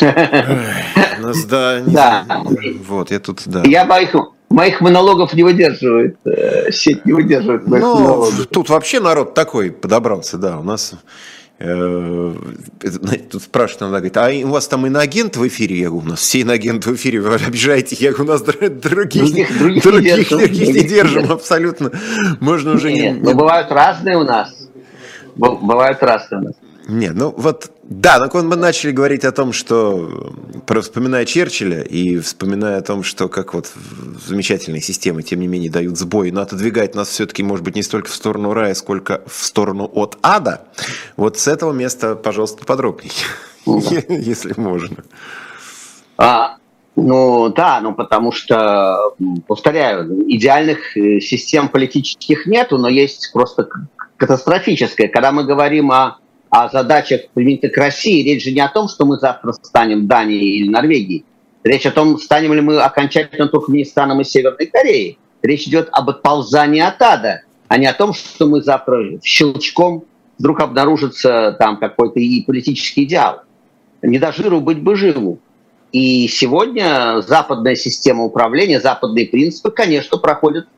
Нас, 0.00 1.44
да, 1.44 1.82
да. 1.86 2.44
Вот, 2.86 3.10
я 3.10 3.20
тут, 3.20 3.42
да. 3.46 3.62
Я 3.64 3.84
моих, 3.84 4.14
моих 4.48 4.80
монологов 4.80 5.34
не 5.34 5.42
выдерживает, 5.42 6.16
э, 6.24 6.70
сеть 6.70 7.04
не 7.04 7.12
выдерживает 7.12 7.66
моих 7.66 7.82
ну, 7.82 7.94
монологов. 7.94 8.46
Тут 8.46 8.70
вообще 8.70 9.00
народ 9.00 9.34
такой 9.34 9.70
подобрался, 9.70 10.38
да, 10.38 10.58
у 10.58 10.62
нас 10.62 10.94
тут 11.62 13.42
спрашивают, 13.42 13.82
она 13.82 14.00
говорит, 14.00 14.16
а 14.16 14.30
у 14.46 14.50
вас 14.50 14.66
там 14.66 14.86
иноагент 14.86 15.36
в 15.36 15.46
эфире? 15.46 15.78
Я 15.78 15.88
говорю, 15.90 16.06
у 16.06 16.08
нас 16.10 16.20
все 16.20 16.40
иноагенты 16.40 16.90
в 16.90 16.94
эфире, 16.94 17.20
вы 17.20 17.34
обижаете. 17.34 17.96
Я 18.00 18.12
говорю, 18.12 18.24
у 18.24 18.32
нас 18.32 18.42
других, 18.42 18.80
других, 18.80 19.58
других, 19.58 19.82
других, 19.82 20.30
не, 20.30 20.36
других 20.36 20.68
не 20.74 20.82
держим 20.82 21.30
абсолютно. 21.30 21.92
Можно 22.40 22.72
уже 22.72 22.92
Нет, 22.92 23.16
не... 23.16 23.22
Но 23.22 23.34
бывают 23.34 23.70
разные 23.70 24.16
у 24.16 24.24
нас. 24.24 24.52
Бывают 25.36 26.02
разные 26.02 26.40
у 26.40 26.44
нас. 26.44 26.54
Нет, 26.88 27.12
ну 27.14 27.32
вот, 27.36 27.70
да, 27.92 28.18
ну 28.18 28.42
мы 28.42 28.56
начали 28.56 28.90
говорить 28.90 29.24
о 29.24 29.32
том, 29.32 29.52
что, 29.52 30.32
вспоминая 30.80 31.26
Черчилля 31.26 31.82
и 31.82 32.18
вспоминая 32.18 32.78
о 32.78 32.82
том, 32.82 33.02
что 33.02 33.28
как 33.28 33.52
вот 33.52 33.70
замечательные 34.26 34.80
системы, 34.80 35.22
тем 35.22 35.40
не 35.40 35.46
менее, 35.46 35.70
дают 35.70 35.98
сбой, 35.98 36.30
но 36.30 36.40
отодвигать 36.40 36.94
нас 36.94 37.08
все-таки, 37.08 37.42
может 37.42 37.64
быть, 37.64 37.76
не 37.76 37.82
столько 37.82 38.08
в 38.08 38.14
сторону 38.14 38.54
рая, 38.54 38.74
сколько 38.74 39.22
в 39.26 39.44
сторону 39.44 39.90
от 39.92 40.16
ада, 40.22 40.68
вот 41.16 41.38
с 41.38 41.46
этого 41.48 41.72
места, 41.72 42.14
пожалуйста, 42.14 42.64
подробнее, 42.64 43.12
если 43.66 44.54
можно. 44.58 45.04
А, 46.16 46.56
ну 46.96 47.50
да, 47.50 47.80
ну 47.82 47.94
потому 47.94 48.32
что, 48.32 49.14
повторяю, 49.46 50.24
идеальных 50.30 50.96
э, 50.96 51.20
систем 51.20 51.68
политических 51.68 52.46
нету, 52.46 52.78
но 52.78 52.88
есть 52.88 53.32
просто 53.34 53.68
катастрофическое. 54.16 55.08
Когда 55.08 55.30
мы 55.32 55.44
говорим 55.44 55.90
о 55.90 56.21
о 56.52 56.68
задачах 56.68 57.22
применительно 57.32 57.72
к 57.72 57.78
России, 57.78 58.22
речь 58.22 58.44
же 58.44 58.52
не 58.52 58.60
о 58.60 58.68
том, 58.68 58.86
что 58.86 59.06
мы 59.06 59.16
завтра 59.16 59.52
станем 59.52 60.06
Данией 60.06 60.58
или 60.58 60.68
Норвегией. 60.68 61.24
Речь 61.64 61.86
о 61.86 61.90
том, 61.90 62.18
станем 62.18 62.52
ли 62.52 62.60
мы 62.60 62.78
окончательно 62.78 63.48
Туркменистаном 63.48 64.20
и 64.20 64.24
Северной 64.24 64.66
Кореей. 64.66 65.18
Речь 65.40 65.66
идет 65.66 65.88
об 65.92 66.10
отползании 66.10 66.82
от 66.82 67.00
ада, 67.00 67.40
а 67.68 67.78
не 67.78 67.86
о 67.86 67.94
том, 67.94 68.12
что 68.12 68.46
мы 68.46 68.60
завтра 68.60 69.18
щелчком 69.24 70.04
вдруг 70.38 70.60
обнаружится 70.60 71.56
там 71.58 71.78
какой-то 71.78 72.20
и 72.20 72.42
политический 72.42 73.04
идеал. 73.04 73.40
Не 74.02 74.18
до 74.18 74.30
жиру 74.30 74.60
быть 74.60 74.82
бы 74.82 74.94
живу. 74.94 75.38
И 75.90 76.28
сегодня 76.28 77.22
западная 77.26 77.76
система 77.76 78.24
управления, 78.24 78.78
западные 78.78 79.24
принципы, 79.24 79.70
конечно, 79.70 80.18
проходят, 80.18 80.68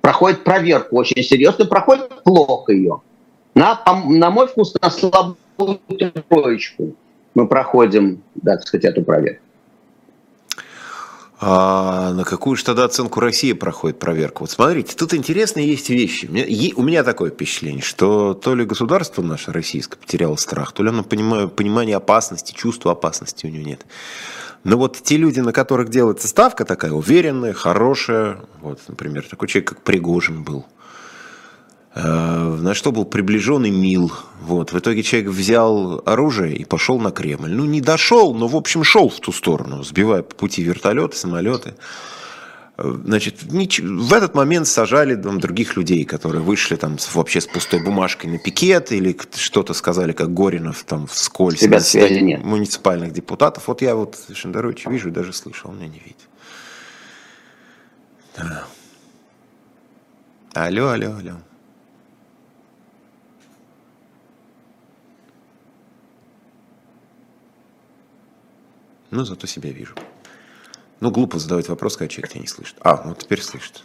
проходят 0.00 0.44
проверку 0.44 0.96
очень 0.96 1.24
серьезно, 1.24 1.64
проходят 1.64 2.22
плохо 2.22 2.70
ее. 2.70 3.00
На, 3.54 3.80
на 4.06 4.30
мой 4.30 4.48
вкус, 4.48 4.74
на 4.80 4.90
слабую 4.90 5.38
троечку 6.28 6.96
мы 7.34 7.46
проходим, 7.46 8.22
так 8.44 8.62
сказать, 8.62 8.84
эту 8.84 9.02
проверку. 9.02 9.40
А 11.40 12.12
на 12.14 12.24
какую 12.24 12.56
же 12.56 12.64
тогда 12.64 12.84
оценку 12.84 13.20
России 13.20 13.52
проходит 13.52 13.98
проверка? 13.98 14.40
Вот 14.40 14.50
смотрите, 14.50 14.96
тут 14.96 15.12
интересные 15.14 15.68
есть 15.68 15.90
вещи. 15.90 16.26
У 16.76 16.82
меня 16.82 17.04
такое 17.04 17.30
впечатление, 17.30 17.82
что 17.82 18.34
то 18.34 18.54
ли 18.54 18.64
государство 18.64 19.20
наше 19.20 19.52
российское 19.52 19.98
потеряло 19.98 20.36
страх, 20.36 20.72
то 20.72 20.82
ли 20.82 20.88
оно 20.88 21.02
понимание 21.02 21.96
опасности, 21.96 22.54
чувство 22.54 22.92
опасности 22.92 23.46
у 23.46 23.50
него 23.50 23.66
нет. 23.66 23.84
Но 24.62 24.78
вот 24.78 24.96
те 25.02 25.16
люди, 25.16 25.40
на 25.40 25.52
которых 25.52 25.90
делается 25.90 26.28
ставка 26.28 26.64
такая 26.64 26.92
уверенная, 26.92 27.52
хорошая, 27.52 28.38
вот, 28.62 28.80
например, 28.88 29.26
такой 29.28 29.48
человек, 29.48 29.68
как 29.68 29.82
Пригожин 29.82 30.42
был– 30.42 30.64
на 31.94 32.74
что 32.74 32.90
был 32.90 33.04
приближен 33.04 33.64
и 33.64 33.70
мил. 33.70 34.12
Вот. 34.40 34.72
В 34.72 34.78
итоге 34.78 35.02
человек 35.02 35.30
взял 35.30 36.02
оружие 36.04 36.56
и 36.56 36.64
пошел 36.64 36.98
на 36.98 37.12
Кремль. 37.12 37.52
Ну, 37.52 37.64
не 37.64 37.80
дошел, 37.80 38.34
но, 38.34 38.48
в 38.48 38.56
общем, 38.56 38.82
шел 38.82 39.08
в 39.08 39.20
ту 39.20 39.30
сторону, 39.32 39.82
сбивая 39.84 40.22
по 40.22 40.34
пути 40.34 40.62
вертолеты, 40.62 41.16
самолеты. 41.16 41.74
Э, 42.76 42.96
значит, 43.04 43.42
в 43.42 44.12
этот 44.12 44.34
момент 44.34 44.66
сажали 44.66 45.14
там, 45.14 45.38
других 45.38 45.76
людей, 45.76 46.04
которые 46.04 46.42
вышли 46.42 46.76
там 46.76 46.96
вообще 47.12 47.40
с 47.40 47.46
пустой 47.46 47.82
бумажкой 47.82 48.30
на 48.30 48.38
пикет 48.38 48.90
или 48.90 49.16
что-то 49.36 49.74
сказали, 49.74 50.12
как 50.12 50.34
Горинов 50.34 50.82
там 50.84 51.06
вскользь. 51.06 51.60
Тебя 51.60 51.80
связи 51.80 52.20
нет. 52.20 52.44
Муниципальных 52.44 53.12
депутатов. 53.12 53.68
Вот 53.68 53.82
я 53.82 53.94
вот 53.94 54.18
Шендеровича 54.32 54.90
вижу 54.90 55.10
и 55.10 55.12
даже 55.12 55.32
слышал, 55.32 55.70
он 55.70 55.76
меня 55.76 55.88
не 55.88 56.00
видит. 56.00 56.28
Да. 58.36 58.64
Алло, 60.54 60.88
алло, 60.88 61.16
алло. 61.16 61.32
Но 69.14 69.24
зато 69.24 69.46
себя 69.46 69.70
вижу. 69.70 69.94
Ну, 71.00 71.10
глупо 71.10 71.38
задавать 71.38 71.68
вопрос, 71.68 71.96
когда 71.96 72.08
человек 72.08 72.32
тебя 72.32 72.40
не 72.40 72.46
слышит. 72.46 72.76
А, 72.80 73.02
ну 73.04 73.14
теперь 73.14 73.40
слышит. 73.40 73.82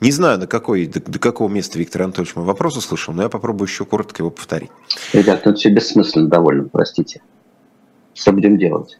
Не 0.00 0.10
знаю, 0.10 0.38
до, 0.38 0.46
какой, 0.46 0.86
до, 0.86 1.00
до 1.00 1.18
какого 1.18 1.48
места 1.48 1.78
Виктор 1.78 2.02
Анатольевич 2.02 2.34
мой 2.34 2.44
вопрос 2.44 2.76
услышал, 2.76 3.12
но 3.14 3.22
я 3.22 3.28
попробую 3.28 3.68
еще 3.68 3.84
коротко 3.84 4.22
его 4.22 4.30
повторить. 4.30 4.70
Ребят, 5.12 5.44
ну 5.44 5.54
все 5.54 5.68
бессмысленно 5.68 6.28
довольно, 6.28 6.68
простите. 6.68 7.22
Что 8.14 8.32
будем 8.32 8.58
делать? 8.58 8.98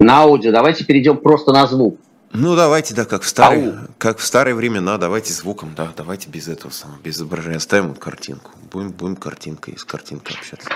На 0.00 0.22
аудио 0.22 0.52
давайте 0.52 0.84
перейдем 0.84 1.18
просто 1.18 1.52
на 1.52 1.66
звук. 1.66 1.98
Ну, 2.32 2.56
давайте, 2.56 2.94
да, 2.94 3.04
как 3.04 3.22
в 3.22 3.28
старые, 3.28 3.86
как 3.96 4.18
в 4.18 4.24
старые 4.24 4.56
времена, 4.56 4.98
давайте 4.98 5.32
звуком, 5.32 5.72
да, 5.76 5.92
давайте 5.96 6.28
без 6.28 6.48
этого 6.48 6.72
самого, 6.72 6.98
без 6.98 7.16
изображения. 7.16 7.58
Оставим 7.58 7.94
картинку. 7.94 8.50
Будем, 8.72 8.90
будем 8.90 9.14
картинкой, 9.14 9.78
с 9.78 9.84
картинкой 9.84 10.36
общаться. 10.36 10.68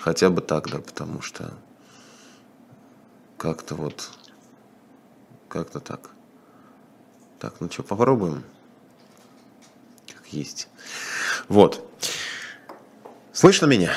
Хотя 0.00 0.30
бы 0.30 0.40
так, 0.40 0.70
да, 0.70 0.78
потому 0.78 1.20
что 1.20 1.52
как-то 3.42 3.74
вот, 3.74 4.08
как-то 5.48 5.80
так. 5.80 6.10
Так, 7.40 7.54
ну 7.58 7.68
что, 7.68 7.82
попробуем? 7.82 8.44
Как 10.06 10.28
есть. 10.28 10.68
Вот. 11.48 11.84
Слышно 13.32 13.66
меня? 13.66 13.90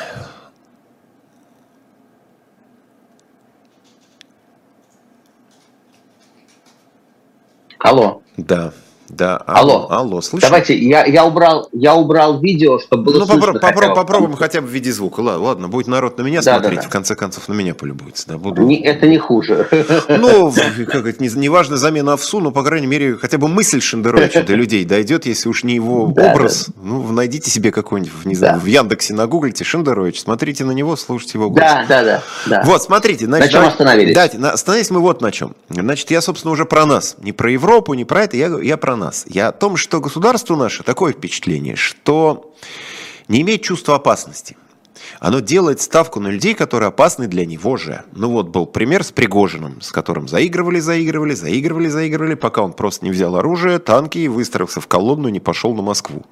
Алло. 7.77 8.23
Да. 8.37 8.73
Да, 9.09 9.37
алло, 9.37 9.87
алло, 9.89 10.21
слышно? 10.21 10.49
Давайте, 10.49 10.77
я, 10.77 11.05
я, 11.05 11.25
убрал, 11.25 11.69
я 11.71 11.93
убрал 11.95 12.39
видео, 12.39 12.79
чтобы 12.79 13.03
было 13.03 13.19
ну, 13.19 13.25
слышно. 13.25 13.51
Попро- 13.51 13.61
попро- 13.61 13.95
попробуем 13.95 14.35
хотя 14.35 14.61
бы 14.61 14.67
в 14.67 14.71
виде 14.71 14.91
звука. 14.91 15.19
Ладно, 15.19 15.43
ладно, 15.43 15.67
будет 15.67 15.87
народ 15.87 16.17
на 16.17 16.23
меня 16.23 16.41
да, 16.41 16.53
смотреть, 16.53 16.77
да, 16.77 16.81
да. 16.83 16.89
в 16.89 16.91
конце 16.91 17.15
концов 17.15 17.47
на 17.47 17.53
меня 17.53 17.75
полюбуется. 17.75 18.27
Да, 18.27 18.37
буду... 18.37 18.63
не, 18.63 18.81
это 18.81 19.07
не 19.07 19.17
хуже. 19.17 19.67
Ну, 20.09 20.51
как 20.87 21.05
это, 21.05 21.23
не, 21.23 21.29
не 21.29 21.49
важно 21.49 21.77
замена 21.77 22.13
овсу, 22.13 22.39
но, 22.39 22.51
по 22.51 22.63
крайней 22.63 22.87
мере, 22.87 23.15
хотя 23.15 23.37
бы 23.37 23.47
мысль 23.47 23.79
Шендеровича 23.79 24.43
до 24.43 24.53
людей 24.55 24.85
дойдет, 24.85 25.25
если 25.25 25.49
уж 25.49 25.63
не 25.63 25.75
его 25.75 26.05
образ. 26.05 26.69
Ну, 26.81 27.03
найдите 27.11 27.49
себе 27.49 27.71
какой-нибудь, 27.71 28.25
не 28.25 28.35
знаю, 28.35 28.59
в 28.59 28.65
Яндексе 28.65 29.13
нагуглите 29.13 29.63
Шендерович, 29.63 30.21
смотрите 30.21 30.65
на 30.65 30.71
него, 30.71 30.95
слушайте 30.95 31.37
его 31.37 31.49
голос. 31.49 31.85
Да, 31.87 32.03
да, 32.03 32.23
да. 32.47 32.63
Вот, 32.65 32.81
смотрите. 32.81 33.25
Значит, 33.25 33.53
на 33.53 33.59
чем 33.59 33.67
остановились? 33.67 34.15
Давайте, 34.15 34.37
остановились 34.37 34.89
мы 34.89 34.99
вот 34.99 35.21
на 35.21 35.31
чем. 35.31 35.55
Значит, 35.69 36.11
я, 36.11 36.21
собственно, 36.21 36.51
уже 36.51 36.65
про 36.65 36.85
нас. 36.85 37.15
Не 37.21 37.31
про 37.31 37.51
Европу, 37.51 37.93
не 37.93 38.05
про 38.05 38.23
это, 38.23 38.37
я, 38.37 38.47
я 38.61 38.77
про 38.77 38.94
нас. 38.95 39.25
Я 39.27 39.49
о 39.49 39.51
том, 39.51 39.77
что 39.77 39.99
государство 40.01 40.55
наше, 40.55 40.83
такое 40.83 41.13
впечатление, 41.13 41.75
что 41.75 42.53
не 43.27 43.41
имеет 43.41 43.63
чувства 43.63 43.95
опасности. 43.95 44.57
Оно 45.19 45.39
делает 45.39 45.81
ставку 45.81 46.19
на 46.19 46.27
людей, 46.27 46.53
которые 46.53 46.87
опасны 46.87 47.27
для 47.27 47.45
него 47.45 47.77
же. 47.77 48.03
Ну 48.11 48.29
вот 48.31 48.49
был 48.49 48.65
пример 48.65 49.03
с 49.03 49.11
Пригожиным, 49.11 49.81
с 49.81 49.91
которым 49.91 50.27
заигрывали, 50.27 50.79
заигрывали, 50.79 51.33
заигрывали, 51.33 51.87
заигрывали, 51.87 52.35
пока 52.35 52.61
он 52.61 52.73
просто 52.73 53.05
не 53.05 53.11
взял 53.11 53.35
оружие, 53.35 53.79
танки 53.79 54.19
и 54.19 54.27
выстроился 54.27 54.81
в 54.81 54.87
колонну 54.87 55.27
и 55.27 55.31
не 55.31 55.39
пошел 55.39 55.73
на 55.73 55.81
Москву. 55.81 56.25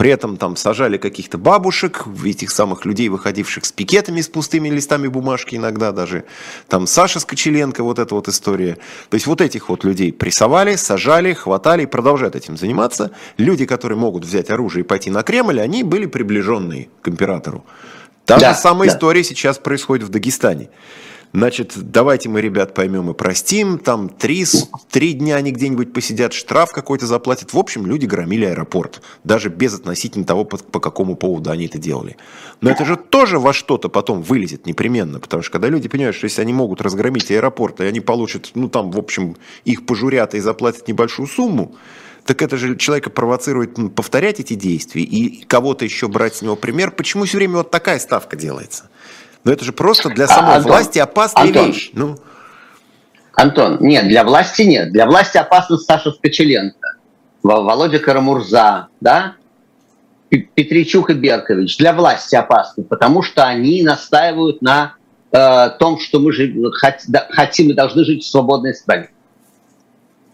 При 0.00 0.08
этом 0.08 0.38
там 0.38 0.56
сажали 0.56 0.96
каких-то 0.96 1.36
бабушек, 1.36 2.06
этих 2.24 2.52
самых 2.52 2.86
людей, 2.86 3.10
выходивших 3.10 3.66
с 3.66 3.70
пикетами, 3.70 4.22
с 4.22 4.28
пустыми 4.28 4.70
листами 4.70 5.08
бумажки 5.08 5.56
иногда 5.56 5.92
даже. 5.92 6.24
Там 6.68 6.86
Саша 6.86 7.20
Скочеленко, 7.20 7.84
вот 7.84 7.98
эта 7.98 8.14
вот 8.14 8.26
история. 8.26 8.78
То 9.10 9.16
есть 9.16 9.26
вот 9.26 9.42
этих 9.42 9.68
вот 9.68 9.84
людей 9.84 10.10
прессовали, 10.10 10.76
сажали, 10.76 11.34
хватали 11.34 11.82
и 11.82 11.86
продолжают 11.86 12.34
этим 12.34 12.56
заниматься. 12.56 13.10
Люди, 13.36 13.66
которые 13.66 13.98
могут 13.98 14.24
взять 14.24 14.48
оружие 14.48 14.84
и 14.84 14.86
пойти 14.86 15.10
на 15.10 15.22
Кремль, 15.22 15.60
они 15.60 15.82
были 15.82 16.06
приближенные 16.06 16.88
к 17.02 17.08
императору. 17.08 17.66
Та 18.24 18.38
да, 18.38 18.54
же 18.54 18.58
самая 18.58 18.88
да. 18.88 18.96
история 18.96 19.22
сейчас 19.22 19.58
происходит 19.58 20.06
в 20.06 20.08
Дагестане. 20.08 20.70
Значит, 21.32 21.74
давайте 21.76 22.28
мы, 22.28 22.40
ребят, 22.40 22.74
поймем 22.74 23.10
и 23.10 23.14
простим. 23.14 23.78
Там 23.78 24.08
три, 24.08 24.44
три 24.90 25.12
дня 25.12 25.36
они 25.36 25.52
где-нибудь 25.52 25.92
посидят, 25.92 26.32
штраф 26.32 26.72
какой-то 26.72 27.06
заплатят. 27.06 27.52
В 27.52 27.58
общем, 27.58 27.86
люди 27.86 28.04
громили 28.04 28.46
аэропорт. 28.46 29.00
Даже 29.22 29.48
без 29.48 29.74
относительно 29.74 30.24
того, 30.24 30.44
по, 30.44 30.56
по 30.58 30.80
какому 30.80 31.14
поводу 31.14 31.50
они 31.50 31.66
это 31.66 31.78
делали. 31.78 32.16
Но 32.60 32.70
это 32.70 32.84
же 32.84 32.96
тоже 32.96 33.38
во 33.38 33.52
что-то 33.52 33.88
потом 33.88 34.22
вылезет 34.22 34.66
непременно. 34.66 35.20
Потому 35.20 35.44
что 35.44 35.52
когда 35.52 35.68
люди 35.68 35.88
понимают, 35.88 36.16
что 36.16 36.24
если 36.24 36.42
они 36.42 36.52
могут 36.52 36.80
разгромить 36.80 37.30
аэропорт, 37.30 37.80
и 37.80 37.84
они 37.84 38.00
получат, 38.00 38.50
ну 38.54 38.68
там, 38.68 38.90
в 38.90 38.98
общем, 38.98 39.36
их 39.64 39.86
пожурят 39.86 40.34
и 40.34 40.40
заплатят 40.40 40.88
небольшую 40.88 41.28
сумму, 41.28 41.76
так 42.24 42.42
это 42.42 42.56
же 42.56 42.76
человека 42.76 43.10
провоцирует 43.10 43.78
ну, 43.78 43.88
повторять 43.88 44.40
эти 44.40 44.54
действия 44.54 45.02
и 45.02 45.44
кого-то 45.44 45.84
еще 45.84 46.08
брать 46.08 46.36
с 46.36 46.42
него 46.42 46.56
пример. 46.56 46.90
Почему 46.90 47.24
все 47.24 47.38
время 47.38 47.58
вот 47.58 47.70
такая 47.70 47.98
ставка 47.98 48.36
делается? 48.36 48.90
Но 49.44 49.52
это 49.52 49.64
же 49.64 49.72
просто 49.72 50.10
для 50.10 50.26
самой 50.26 50.56
Антон, 50.56 50.72
власти 50.72 50.98
опасная 50.98 51.44
Антон, 51.44 51.66
вещь. 51.66 51.90
Ну. 51.94 52.16
Антон, 53.34 53.78
нет, 53.80 54.08
для 54.08 54.24
власти 54.24 54.62
нет. 54.62 54.92
Для 54.92 55.06
власти 55.06 55.38
опасна 55.38 55.78
Саша 55.78 56.10
Скочеленко, 56.12 56.96
Володя 57.42 57.98
Карамурза, 57.98 58.88
да? 59.00 59.34
Петричук 60.28 61.10
и 61.10 61.14
Беркович. 61.14 61.78
Для 61.78 61.92
власти 61.92 62.36
опасны, 62.36 62.84
потому 62.84 63.22
что 63.22 63.44
они 63.44 63.82
настаивают 63.82 64.62
на 64.62 64.94
э, 65.32 65.70
том, 65.78 65.98
что 65.98 66.20
мы 66.20 66.32
жив, 66.32 66.54
хот, 66.80 66.94
да, 67.08 67.26
хотим 67.30 67.70
и 67.70 67.74
должны 67.74 68.04
жить 68.04 68.24
в 68.24 68.28
свободной 68.28 68.74
стране. 68.74 69.10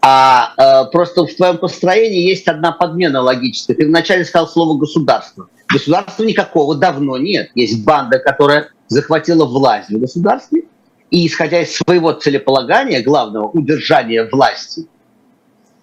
А 0.01 0.53
э, 0.57 0.91
просто 0.91 1.25
в 1.25 1.33
твоем 1.33 1.57
построении 1.57 2.27
есть 2.27 2.47
одна 2.47 2.71
подмена 2.71 3.21
логическая. 3.21 3.75
Ты 3.75 3.87
вначале 3.87 4.23
сказал 4.23 4.47
слово 4.47 4.77
«государство». 4.77 5.49
Государства 5.67 6.23
никакого 6.23 6.75
давно 6.75 7.17
нет. 7.17 7.49
Есть 7.55 7.83
банда, 7.83 8.19
которая 8.19 8.69
захватила 8.87 9.45
власть 9.45 9.89
в 9.89 9.99
государстве, 9.99 10.63
и 11.09 11.27
исходя 11.27 11.61
из 11.61 11.75
своего 11.75 12.11
целеполагания, 12.13 13.01
главного 13.01 13.47
удержания 13.47 14.27
власти, 14.29 14.87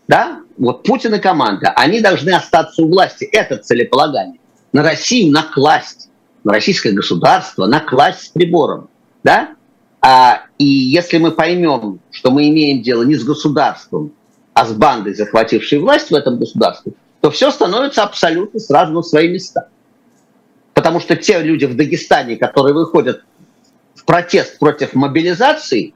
да, 0.06 0.40
вот 0.58 0.82
Путин 0.82 1.14
и 1.14 1.18
команда, 1.18 1.70
они 1.70 2.00
должны 2.00 2.30
остаться 2.30 2.82
у 2.82 2.88
власти. 2.88 3.24
Это 3.24 3.56
целеполагание. 3.56 4.38
На 4.72 4.82
Россию 4.82 5.32
накласть, 5.32 6.10
на 6.44 6.52
российское 6.52 6.92
государство 6.92 7.66
накласть 7.66 8.26
с 8.26 8.28
прибором. 8.28 8.88
Да? 9.22 9.50
А, 10.02 10.42
и 10.58 10.66
если 10.66 11.16
мы 11.18 11.30
поймем, 11.30 12.00
что 12.10 12.30
мы 12.30 12.48
имеем 12.48 12.82
дело 12.82 13.02
не 13.02 13.14
с 13.14 13.24
государством, 13.24 14.12
а 14.52 14.66
с 14.66 14.72
бандой, 14.72 15.14
захватившей 15.14 15.78
власть 15.78 16.10
в 16.10 16.14
этом 16.14 16.38
государстве, 16.38 16.92
то 17.20 17.30
все 17.30 17.50
становится 17.50 18.02
абсолютно 18.02 18.60
сразу 18.60 18.92
на 18.92 19.02
свои 19.02 19.28
места. 19.28 19.68
Потому 20.84 21.00
что 21.00 21.16
те 21.16 21.40
люди 21.40 21.64
в 21.64 21.76
Дагестане, 21.76 22.36
которые 22.36 22.74
выходят 22.74 23.24
в 23.94 24.04
протест 24.04 24.58
против 24.58 24.92
мобилизации, 24.92 25.94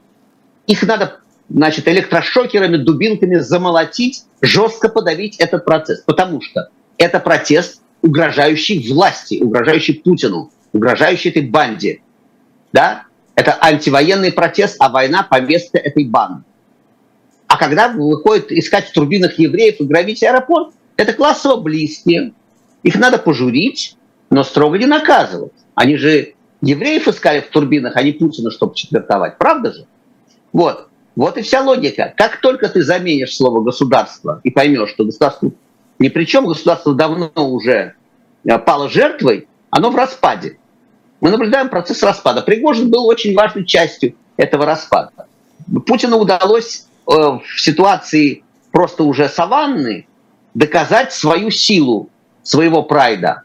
их 0.65 0.81
надо 0.81 1.19
значит, 1.47 1.87
электрошокерами, 1.87 2.77
дубинками 2.77 3.35
замолотить, 3.35 4.23
жестко 4.41 4.89
подавить 4.89 5.35
этот 5.37 5.63
процесс. 5.63 6.01
Потому 6.01 6.41
что 6.41 6.69
это 6.97 7.19
протест, 7.19 7.83
угрожающий 8.01 8.91
власти, 8.91 9.37
угрожающий 9.39 9.93
Путину, 9.93 10.49
угрожающий 10.73 11.29
этой 11.29 11.43
банде. 11.43 12.01
Да? 12.73 13.03
Это 13.35 13.59
антивоенный 13.61 14.33
протест, 14.33 14.77
а 14.79 14.89
война 14.89 15.21
по 15.21 15.39
месту 15.39 15.77
этой 15.77 16.05
банды. 16.05 16.45
А 17.45 17.57
когда 17.57 17.89
выходит 17.89 18.51
искать 18.51 18.87
в 18.87 18.93
турбинах 18.93 19.37
евреев 19.37 19.81
и 19.81 19.83
грабить 19.83 20.23
аэропорт, 20.23 20.73
это 20.97 21.13
классово 21.13 21.61
близкие. 21.61 22.33
Их 22.81 22.95
надо 22.95 23.19
пожурить, 23.19 23.95
но 24.29 24.43
строго 24.43 24.77
не 24.77 24.85
наказывать. 24.85 25.53
Они 25.75 25.97
же 25.97 26.33
евреев 26.61 27.07
искали 27.07 27.41
в 27.41 27.49
турбинах, 27.49 27.95
а 27.95 28.03
не 28.03 28.11
Путина, 28.11 28.51
чтобы 28.51 28.75
четвертовать. 28.75 29.37
Правда 29.37 29.73
же? 29.73 29.85
Вот. 30.53 30.87
Вот 31.15 31.37
и 31.37 31.41
вся 31.41 31.61
логика. 31.61 32.13
Как 32.15 32.39
только 32.39 32.69
ты 32.69 32.83
заменишь 32.83 33.35
слово 33.35 33.61
«государство» 33.61 34.39
и 34.43 34.51
поймешь, 34.51 34.91
что 34.91 35.03
государство 35.03 35.51
ни 35.97 36.07
при 36.07 36.23
чем, 36.23 36.45
государство 36.45 36.93
давно 36.93 37.31
уже 37.35 37.95
э, 38.45 38.57
пало 38.59 38.89
жертвой, 38.89 39.47
оно 39.69 39.89
в 39.89 39.95
распаде. 39.95 40.57
Мы 41.19 41.31
наблюдаем 41.31 41.67
процесс 41.67 42.01
распада. 42.03 42.41
Пригожин 42.41 42.89
был 42.89 43.05
очень 43.05 43.35
важной 43.35 43.65
частью 43.65 44.15
этого 44.37 44.65
распада. 44.65 45.11
Путину 45.85 46.17
удалось 46.19 46.87
э, 47.05 47.11
в 47.11 47.43
ситуации 47.57 48.43
просто 48.71 49.03
уже 49.03 49.27
саванны 49.27 50.07
доказать 50.53 51.11
свою 51.11 51.51
силу, 51.51 52.09
своего 52.43 52.83
прайда 52.83 53.43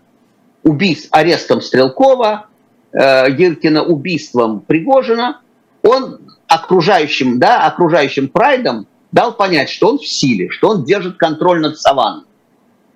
убийств, 0.64 1.08
арестом 1.12 1.60
Стрелкова, 1.60 2.46
э, 2.92 3.30
Гиркина 3.30 3.84
убийством 3.84 4.60
Пригожина, 4.60 5.40
он 5.82 6.20
окружающим, 6.48 7.38
да, 7.38 7.66
окружающим 7.66 8.28
прайдом 8.28 8.86
дал 9.12 9.34
понять, 9.34 9.68
что 9.68 9.90
он 9.90 9.98
в 9.98 10.06
силе, 10.06 10.48
что 10.50 10.70
он 10.70 10.84
держит 10.84 11.18
контроль 11.18 11.60
над 11.60 11.78
саванной. 11.78 12.24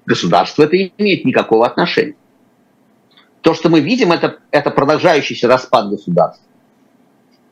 Государство 0.07 0.64
это 0.64 0.76
не 0.76 0.92
имеет 0.98 1.24
никакого 1.24 1.66
отношения. 1.66 2.16
То, 3.42 3.54
что 3.54 3.68
мы 3.68 3.81
видим, 3.81 4.11
это, 4.11 4.38
это 4.50 4.70
продолжающийся 4.70 5.46
распад 5.46 5.90
государства. 5.90 6.44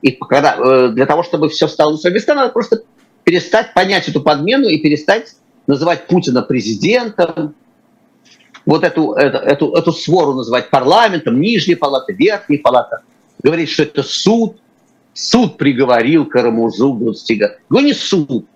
И 0.02 0.12
когда, 0.12 0.56
э, 0.56 0.88
для 0.88 1.06
того, 1.06 1.22
чтобы 1.22 1.48
все 1.48 1.68
стало 1.68 1.92
места, 1.92 2.34
надо 2.34 2.52
просто 2.52 2.82
перестать 3.24 3.74
понять 3.74 4.08
эту 4.08 4.22
подмену 4.22 4.68
и 4.68 4.78
перестать 4.78 5.34
называть 5.66 6.06
Путина 6.06 6.42
президентом, 6.42 7.54
вот 8.66 8.82
эту, 8.82 9.12
эту, 9.12 9.38
эту, 9.38 9.72
эту 9.74 9.92
свору 9.92 10.34
называть 10.34 10.70
парламентом, 10.70 11.40
нижняя 11.40 11.76
палата, 11.76 12.12
верхняя 12.12 12.60
палата, 12.60 13.02
говорить, 13.42 13.70
что 13.70 13.84
это 13.84 14.02
суд, 14.02 14.56
суд 15.14 15.56
приговорил 15.56 16.26
Карамузу 16.26 16.92
20 16.94 17.38
год. 17.38 17.50
Ну 17.70 17.80
не 17.80 17.94
суд. 17.94 18.46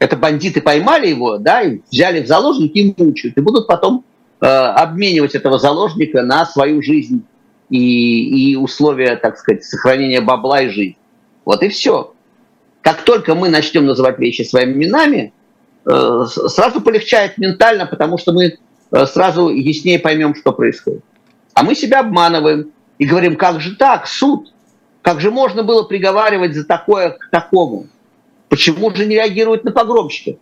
Это 0.00 0.16
бандиты 0.16 0.60
поймали 0.60 1.08
его, 1.08 1.38
да, 1.38 1.62
и 1.62 1.80
взяли 1.90 2.22
в 2.22 2.26
заложники 2.26 2.78
и 2.78 2.94
мучают. 2.96 3.36
И 3.36 3.40
будут 3.40 3.66
потом 3.66 4.04
э, 4.40 4.46
обменивать 4.46 5.34
этого 5.34 5.58
заложника 5.58 6.22
на 6.22 6.44
свою 6.46 6.82
жизнь 6.82 7.24
и, 7.70 8.52
и 8.52 8.56
условия, 8.56 9.16
так 9.16 9.38
сказать, 9.38 9.64
сохранения 9.64 10.20
бабла 10.20 10.62
и 10.62 10.68
жизни. 10.68 10.98
Вот 11.44 11.62
и 11.62 11.68
все. 11.68 12.14
Как 12.82 13.02
только 13.02 13.34
мы 13.34 13.48
начнем 13.48 13.86
называть 13.86 14.18
вещи 14.18 14.42
своими 14.42 14.84
именами, 14.84 15.32
э, 15.84 16.24
сразу 16.26 16.80
полегчает 16.80 17.38
ментально, 17.38 17.86
потому 17.86 18.18
что 18.18 18.32
мы 18.32 18.58
сразу 18.90 19.48
яснее 19.48 19.98
поймем, 19.98 20.34
что 20.34 20.52
происходит. 20.52 21.02
А 21.54 21.62
мы 21.62 21.74
себя 21.74 22.00
обманываем 22.00 22.72
и 22.98 23.04
говорим, 23.04 23.36
как 23.36 23.60
же 23.60 23.76
так, 23.76 24.06
суд, 24.06 24.52
как 25.02 25.20
же 25.20 25.30
можно 25.30 25.62
было 25.62 25.84
приговаривать 25.84 26.54
за 26.54 26.64
такое 26.64 27.10
к 27.10 27.30
такому? 27.30 27.88
Почему 28.48 28.94
же 28.94 29.06
не 29.06 29.16
реагируют 29.16 29.64
на 29.64 29.72
погромщиков? 29.72 30.36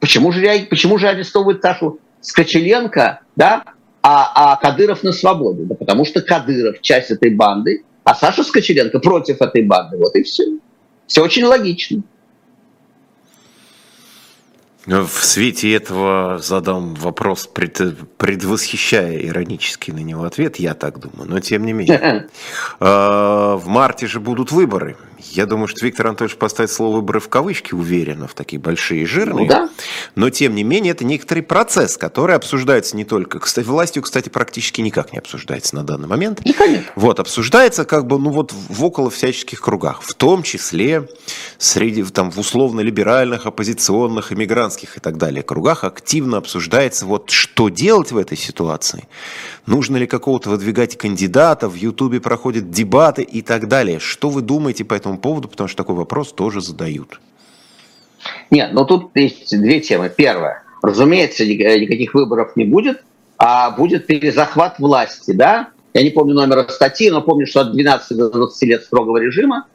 Почему 0.00 0.32
же, 0.32 0.42
почему 0.68 0.98
же 0.98 1.08
арестовывают 1.08 1.62
Сашу 1.62 2.00
Скочеленко, 2.20 3.20
да, 3.36 3.64
а, 4.02 4.52
а 4.52 4.56
Кадыров 4.56 5.02
на 5.02 5.12
свободе? 5.12 5.62
Да 5.64 5.74
потому 5.74 6.04
что 6.04 6.20
Кадыров 6.20 6.80
часть 6.80 7.10
этой 7.10 7.34
банды, 7.34 7.84
а 8.04 8.14
Саша 8.14 8.42
Скочеленко 8.42 8.98
против 8.98 9.40
этой 9.40 9.62
банды. 9.62 9.96
Вот 9.96 10.14
и 10.16 10.22
все. 10.22 10.44
Все 11.06 11.22
очень 11.22 11.44
логично. 11.44 12.02
В 14.86 15.24
свете 15.24 15.72
этого 15.72 16.38
задам 16.40 16.94
вопрос, 16.94 17.46
пред, 17.46 17.80
предвосхищая 18.16 19.16
иронически 19.18 19.92
на 19.92 20.00
него 20.00 20.24
ответ, 20.24 20.56
я 20.56 20.74
так 20.74 20.98
думаю, 20.98 21.30
но 21.30 21.38
тем 21.38 21.64
не 21.64 21.72
менее. 21.72 22.28
А, 22.80 23.56
в 23.56 23.68
марте 23.68 24.06
же 24.06 24.18
будут 24.18 24.50
выборы. 24.50 24.96
Я 25.30 25.46
думаю, 25.46 25.68
что 25.68 25.84
Виктор 25.86 26.08
Анатольевич 26.08 26.36
поставит 26.36 26.70
слово 26.70 26.96
«выборы» 26.96 27.20
в 27.20 27.28
кавычки 27.28 27.74
уверенно, 27.74 28.26
в 28.26 28.34
такие 28.34 28.60
большие 28.60 29.02
и 29.02 29.06
жирные. 29.06 29.46
Ну, 29.46 29.48
да. 29.48 29.68
Но, 30.14 30.30
тем 30.30 30.54
не 30.54 30.64
менее, 30.64 30.92
это 30.92 31.04
некоторый 31.04 31.42
процесс, 31.42 31.96
который 31.96 32.34
обсуждается 32.34 32.96
не 32.96 33.04
только... 33.04 33.38
Кстати, 33.38 33.66
властью, 33.66 34.02
кстати, 34.02 34.28
практически 34.28 34.80
никак 34.80 35.12
не 35.12 35.18
обсуждается 35.18 35.76
на 35.76 35.84
данный 35.84 36.08
момент. 36.08 36.40
Вот, 36.96 37.20
обсуждается 37.20 37.84
как 37.84 38.06
бы, 38.06 38.18
ну 38.18 38.30
вот, 38.30 38.52
в 38.52 38.84
около 38.84 39.10
всяческих 39.10 39.60
кругах. 39.60 40.02
В 40.02 40.14
том 40.14 40.42
числе 40.42 41.08
среди, 41.58 42.02
там, 42.02 42.30
в 42.30 42.38
условно-либеральных, 42.38 43.46
оппозиционных, 43.46 44.32
иммигрантских 44.32 44.96
и 44.96 45.00
так 45.00 45.16
далее 45.18 45.42
кругах 45.42 45.84
активно 45.84 46.38
обсуждается 46.38 47.06
вот, 47.06 47.30
что 47.30 47.68
делать 47.68 48.10
в 48.10 48.16
этой 48.16 48.38
ситуации. 48.38 49.06
Нужно 49.66 49.98
ли 49.98 50.06
какого-то 50.06 50.50
выдвигать 50.50 50.96
кандидата, 50.96 51.68
в 51.68 51.74
Ютубе 51.74 52.20
проходят 52.20 52.70
дебаты 52.70 53.22
и 53.22 53.42
так 53.42 53.68
далее. 53.68 54.00
Что 54.00 54.30
вы 54.30 54.40
думаете 54.40 54.84
по 54.84 54.94
этому 54.94 55.11
поводу, 55.18 55.48
потому 55.48 55.68
что 55.68 55.76
такой 55.76 55.96
вопрос 55.96 56.32
тоже 56.32 56.60
задают. 56.60 57.20
Нет, 58.50 58.72
но 58.72 58.84
тут 58.84 59.10
есть 59.16 59.56
две 59.58 59.80
темы. 59.80 60.12
Первая. 60.14 60.62
Разумеется, 60.82 61.46
никаких 61.46 62.14
выборов 62.14 62.56
не 62.56 62.64
будет, 62.64 63.02
а 63.38 63.70
будет 63.70 64.06
перезахват 64.06 64.78
власти, 64.78 65.32
да? 65.32 65.68
Я 65.94 66.02
не 66.02 66.10
помню 66.10 66.34
номер 66.34 66.66
статьи, 66.70 67.10
но 67.10 67.22
помню, 67.22 67.46
что 67.46 67.60
от 67.62 67.72
12 67.72 68.16
до 68.16 68.30
20 68.30 68.62
лет 68.68 68.82
строгого 68.82 69.18
режима 69.18 69.66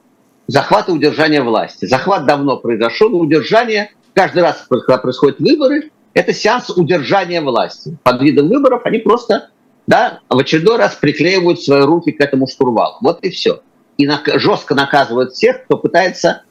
захват 0.47 0.89
и 0.89 0.91
удержание 0.91 1.41
власти. 1.41 1.85
Захват 1.85 2.25
давно 2.25 2.57
произошел, 2.57 3.13
удержание, 3.19 3.91
каждый 4.13 4.43
раз, 4.43 4.65
когда 4.69 4.97
происходят 4.97 5.39
выборы, 5.39 5.91
это 6.13 6.33
сеанс 6.33 6.69
удержания 6.69 7.41
власти. 7.41 7.97
Под 8.03 8.21
видом 8.21 8.47
выборов 8.49 8.81
они 8.85 8.99
просто 8.99 9.49
да, 9.85 10.19
в 10.29 10.37
очередной 10.37 10.77
раз 10.77 10.95
приклеивают 10.95 11.61
свои 11.61 11.81
руки 11.81 12.11
к 12.11 12.19
этому 12.19 12.47
штурвалу. 12.47 12.97
Вот 13.01 13.19
и 13.23 13.29
все 13.29 13.61
и 13.97 14.07
жестко 14.35 14.75
наказывают 14.75 15.33
всех, 15.33 15.65
кто 15.65 15.77
пытается 15.77 16.43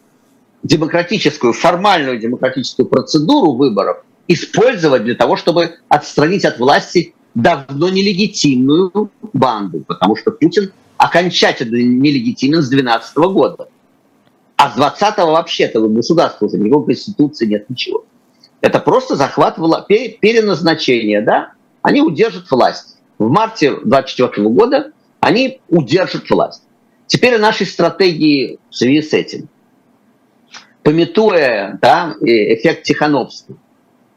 демократическую, 0.62 1.52
формальную 1.52 2.18
демократическую 2.18 2.86
процедуру 2.86 3.52
выборов 3.52 3.98
использовать 4.28 5.04
для 5.04 5.14
того, 5.14 5.36
чтобы 5.36 5.76
отстранить 5.88 6.44
от 6.44 6.58
власти 6.58 7.14
давно 7.34 7.88
нелегитимную 7.88 9.10
банду, 9.32 9.84
потому 9.86 10.16
что 10.16 10.32
Путин 10.32 10.72
окончательно 10.96 11.76
нелегитимен 11.76 12.62
с 12.62 12.68
2012 12.68 13.16
года. 13.16 13.68
А 14.56 14.70
с 14.70 14.76
20-го 14.76 15.32
вообще-то 15.32 15.86
государства 15.88 16.46
уже 16.46 16.56
никакой 16.58 16.86
конституции 16.86 17.46
нет, 17.46 17.68
ничего. 17.68 18.04
Это 18.62 18.80
просто 18.80 19.14
захват, 19.14 19.56
переназначение, 19.86 21.20
да? 21.20 21.52
Они 21.82 22.00
удержат 22.00 22.50
власть. 22.50 22.96
В 23.18 23.28
марте 23.28 23.70
2024 23.70 24.48
года 24.48 24.92
они 25.20 25.60
удержат 25.68 26.28
власть. 26.30 26.62
Теперь 27.06 27.36
о 27.36 27.38
нашей 27.38 27.66
стратегии 27.66 28.58
в 28.70 28.74
связи 28.74 29.02
с 29.02 29.12
этим. 29.12 29.48
Пометуя 30.82 31.78
да, 31.80 32.14
эффект 32.20 32.84
Тихановского, 32.84 33.58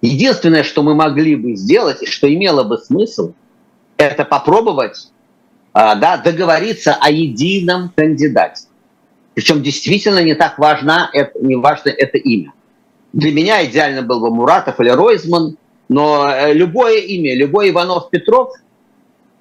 единственное, 0.02 0.64
что 0.64 0.84
мы 0.84 0.96
могли 0.96 1.36
бы 1.36 1.56
сделать, 1.56 2.04
и 2.04 2.06
что 2.06 2.32
имело 2.32 2.64
бы 2.64 2.78
смысл, 2.78 3.34
это 3.98 4.24
попробовать 4.24 5.12
а, 5.74 5.96
да, 5.96 6.18
договориться 6.18 6.96
о 7.00 7.10
едином 7.10 7.92
кандидате. 7.96 8.68
Причем 9.34 9.62
действительно 9.62 10.24
не 10.24 10.36
так 10.36 10.58
важно 10.58 11.10
это, 11.14 11.40
не 11.40 11.56
важно 11.56 11.90
это 11.90 12.18
имя. 12.18 12.54
Для 13.14 13.32
меня 13.32 13.66
идеально 13.66 14.02
был 14.02 14.20
бы 14.20 14.30
Муратов 14.30 14.80
или 14.80 14.90
Ройзман, 14.90 15.58
но 15.88 16.30
э, 16.30 16.54
любое 16.54 16.98
имя, 17.00 17.36
любой 17.36 17.70
Иванов-Петров, 17.72 18.54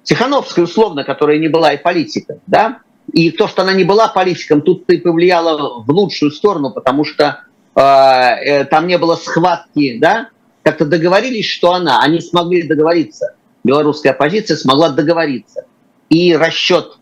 Тихановская 0.03 0.65
условно, 0.65 1.03
которая 1.03 1.37
не 1.37 1.47
была 1.47 1.73
и 1.73 1.77
политиком, 1.77 2.39
да, 2.47 2.79
и 3.13 3.31
то, 3.31 3.47
что 3.47 3.61
она 3.63 3.73
не 3.73 3.83
была 3.83 4.07
политиком, 4.07 4.61
тут 4.61 4.85
ты 4.85 4.99
повлияла 4.99 5.83
в 5.83 5.89
лучшую 5.89 6.31
сторону, 6.31 6.71
потому 6.71 7.05
что 7.05 7.43
э, 7.75 7.81
э, 7.81 8.65
там 8.65 8.87
не 8.87 8.97
было 8.97 9.15
схватки, 9.15 9.97
да, 9.99 10.29
как-то 10.63 10.85
договорились, 10.85 11.47
что 11.47 11.73
она, 11.73 12.01
они 12.01 12.21
смогли 12.21 12.63
договориться. 12.63 13.35
Белорусская 13.63 14.11
оппозиция 14.11 14.57
смогла 14.57 14.89
договориться. 14.89 15.65
И 16.09 16.35
расчет 16.35 16.97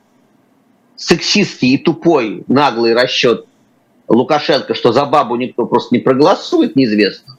сексистский 0.95 1.75
и 1.75 1.77
тупой, 1.77 2.43
наглый 2.47 2.93
расчет 2.93 3.45
Лукашенко, 4.07 4.73
что 4.73 4.91
за 4.91 5.05
бабу 5.05 5.35
никто 5.35 5.65
просто 5.65 5.95
не 5.95 6.01
проголосует, 6.01 6.75
неизвестно. 6.75 7.37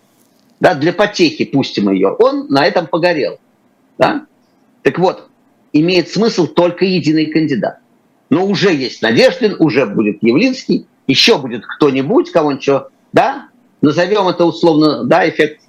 Да, 0.61 0.75
для 0.75 0.93
потехи 0.93 1.45
пустим 1.45 1.91
ее. 1.91 2.09
Он 2.09 2.47
на 2.49 2.67
этом 2.67 2.87
погорел. 2.87 3.39
Да? 3.97 4.27
Так 4.83 4.99
вот, 4.99 5.29
имеет 5.73 6.09
смысл 6.09 6.47
только 6.47 6.85
единый 6.85 7.27
кандидат. 7.27 7.79
Но 8.31 8.47
уже 8.47 8.75
есть 8.75 9.03
Надеждин, 9.03 9.57
уже 9.59 9.87
будет 9.87 10.23
Явлинский, 10.23 10.87
еще 11.07 11.39
будет 11.39 11.65
кто-нибудь, 11.67 12.31
кого-нибудь, 12.31 12.69
да, 13.13 13.49
назовем 13.81 14.29
это 14.29 14.45
условно, 14.45 15.05
да, 15.05 15.29
эффект 15.29 15.63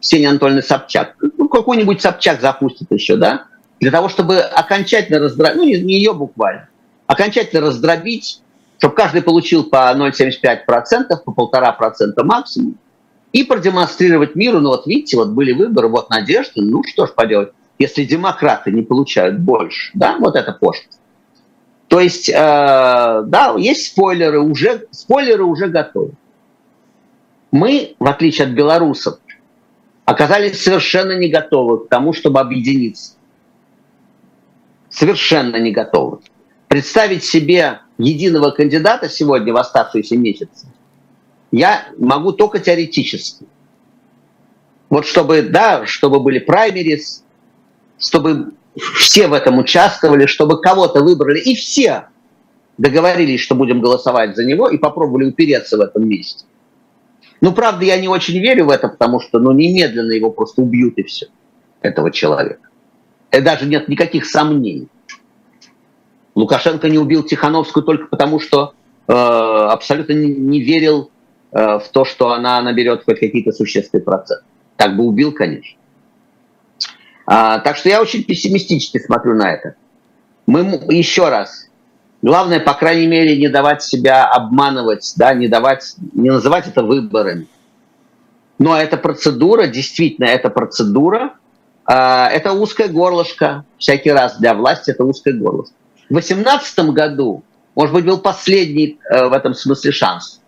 Ксении 0.00 0.26
Анатольевны 0.26 0.62
Собчак. 0.62 1.16
Ну, 1.36 1.48
какой-нибудь 1.48 2.00
Собчак 2.00 2.40
запустит 2.40 2.90
еще, 2.90 3.16
да, 3.16 3.46
для 3.80 3.90
того, 3.90 4.08
чтобы 4.08 4.38
окончательно 4.38 5.18
раздробить, 5.18 5.56
ну, 5.56 5.64
не, 5.64 5.80
не 5.80 5.94
ее 5.96 6.14
буквально, 6.14 6.68
окончательно 7.06 7.60
раздробить, 7.60 8.40
чтобы 8.78 8.94
каждый 8.94 9.22
получил 9.22 9.64
по 9.64 9.92
0,75%, 9.94 10.64
по 11.24 11.50
1,5% 11.52 12.24
максимум, 12.24 12.78
и 13.32 13.44
продемонстрировать 13.44 14.34
миру, 14.34 14.60
ну 14.60 14.70
вот 14.70 14.86
видите, 14.86 15.16
вот 15.16 15.30
были 15.30 15.52
выборы, 15.52 15.88
вот 15.88 16.08
надежда, 16.08 16.62
ну 16.62 16.82
что 16.86 17.06
ж 17.06 17.12
поделать, 17.12 17.50
если 17.78 18.04
демократы 18.04 18.72
не 18.72 18.82
получают 18.82 19.38
больше, 19.38 19.90
да, 19.92 20.16
вот 20.18 20.36
это 20.36 20.52
пошлость. 20.52 20.95
То 21.88 22.00
есть, 22.00 22.28
э, 22.28 22.34
да, 22.34 23.54
есть 23.56 23.86
спойлеры, 23.86 24.40
уже, 24.40 24.86
спойлеры 24.90 25.44
уже 25.44 25.68
готовы. 25.68 26.12
Мы, 27.52 27.94
в 27.98 28.06
отличие 28.06 28.48
от 28.48 28.54
белорусов, 28.54 29.18
оказались 30.04 30.62
совершенно 30.62 31.16
не 31.16 31.28
готовы 31.28 31.84
к 31.84 31.88
тому, 31.88 32.12
чтобы 32.12 32.40
объединиться. 32.40 33.12
Совершенно 34.90 35.56
не 35.56 35.70
готовы. 35.70 36.18
Представить 36.68 37.24
себе 37.24 37.80
единого 37.98 38.50
кандидата 38.50 39.08
сегодня 39.08 39.52
в 39.52 39.56
оставшиеся 39.56 40.16
месяцы 40.16 40.66
я 41.52 41.86
могу 41.98 42.32
только 42.32 42.58
теоретически. 42.58 43.46
Вот 44.88 45.06
чтобы, 45.06 45.42
да, 45.42 45.86
чтобы 45.86 46.20
были 46.20 46.38
праймерис, 46.38 47.24
чтобы 47.98 48.52
все 48.76 49.28
в 49.28 49.32
этом 49.32 49.58
участвовали, 49.58 50.26
чтобы 50.26 50.60
кого-то 50.60 51.02
выбрали, 51.02 51.40
и 51.40 51.54
все 51.54 52.08
договорились, 52.78 53.40
что 53.40 53.54
будем 53.54 53.80
голосовать 53.80 54.36
за 54.36 54.44
него, 54.44 54.68
и 54.68 54.78
попробовали 54.78 55.24
упереться 55.24 55.78
в 55.78 55.80
этом 55.80 56.08
месте. 56.08 56.44
Ну, 57.40 57.52
правда, 57.52 57.84
я 57.84 57.98
не 57.98 58.08
очень 58.08 58.38
верю 58.38 58.66
в 58.66 58.70
это, 58.70 58.88
потому 58.88 59.20
что, 59.20 59.38
ну, 59.38 59.52
немедленно 59.52 60.12
его 60.12 60.30
просто 60.30 60.62
убьют 60.62 60.98
и 60.98 61.02
все, 61.02 61.26
этого 61.82 62.10
человека. 62.10 62.68
И 63.32 63.40
даже 63.40 63.66
нет 63.66 63.88
никаких 63.88 64.26
сомнений. 64.26 64.88
Лукашенко 66.34 66.88
не 66.88 66.98
убил 66.98 67.22
Тихановскую 67.22 67.82
только 67.82 68.06
потому, 68.06 68.40
что 68.40 68.74
э, 69.08 69.12
абсолютно 69.12 70.12
не, 70.12 70.34
не 70.34 70.60
верил 70.60 71.10
э, 71.52 71.78
в 71.78 71.88
то, 71.92 72.04
что 72.04 72.32
она 72.32 72.60
наберет 72.60 73.04
хоть 73.04 73.20
какие-то 73.20 73.52
существенные 73.52 74.04
проценты. 74.04 74.44
Так 74.76 74.96
бы 74.96 75.04
убил, 75.04 75.32
конечно. 75.32 75.78
А, 77.26 77.58
так 77.58 77.76
что 77.76 77.88
я 77.88 78.00
очень 78.00 78.22
пессимистически 78.22 78.98
смотрю 78.98 79.34
на 79.34 79.52
это. 79.52 79.74
Мы 80.46 80.60
еще 80.88 81.28
раз, 81.28 81.68
главное, 82.22 82.60
по 82.60 82.74
крайней 82.74 83.08
мере, 83.08 83.36
не 83.36 83.48
давать 83.48 83.82
себя 83.82 84.24
обманывать, 84.26 85.12
да, 85.16 85.34
не 85.34 85.48
давать, 85.48 85.96
не 86.12 86.30
называть 86.30 86.68
это 86.68 86.84
выборами. 86.84 87.48
Но 88.58 88.76
эта 88.76 88.96
процедура, 88.96 89.66
действительно, 89.66 90.26
эта 90.26 90.50
процедура, 90.50 91.34
э, 91.88 91.92
это 91.92 92.52
узкое 92.52 92.88
горлышко 92.88 93.64
всякий 93.76 94.12
раз 94.12 94.38
для 94.38 94.54
власти, 94.54 94.92
это 94.92 95.04
узкое 95.04 95.34
горлышко. 95.34 95.74
В 96.08 96.12
2018 96.12 96.78
году, 96.90 97.42
может 97.74 97.92
быть, 97.92 98.06
был 98.06 98.18
последний 98.18 98.98
э, 99.10 99.26
в 99.26 99.32
этом 99.32 99.52
смысле 99.52 99.90
шанс. 99.90 100.40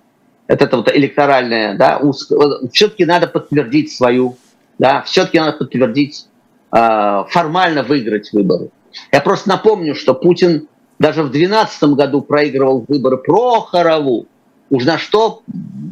Это, 0.47 0.65
это 0.65 0.77
вот 0.79 0.95
электоральное, 0.95 1.77
да, 1.77 1.99
узкое. 1.99 2.69
Все-таки 2.73 3.05
надо 3.05 3.27
подтвердить 3.27 3.93
свою, 3.93 4.37
да, 4.79 5.03
все-таки 5.03 5.41
надо 5.41 5.59
подтвердить 5.59 6.28
формально 6.71 7.83
выиграть 7.83 8.33
выборы. 8.33 8.71
Я 9.13 9.21
просто 9.21 9.49
напомню, 9.49 9.95
что 9.95 10.15
Путин 10.15 10.69
даже 10.99 11.23
в 11.23 11.31
2012 11.31 11.83
году 11.95 12.23
проигрывал 12.23 12.85
выборы 12.87 13.19
Прохорову. 13.19 14.27
Уж 14.71 14.85
на 14.85 14.99
что 14.99 15.43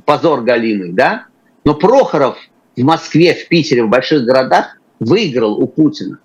позор 0.04 0.42
галимый, 0.42 0.92
да? 0.92 1.26
Но 1.64 1.74
Прохоров 1.74 2.36
в 2.76 2.82
Москве, 2.82 3.34
в 3.34 3.48
Питере, 3.48 3.84
в 3.84 3.88
больших 3.88 4.24
городах 4.24 4.78
выиграл 5.00 5.54
у 5.54 5.66
Путина. 5.66 6.18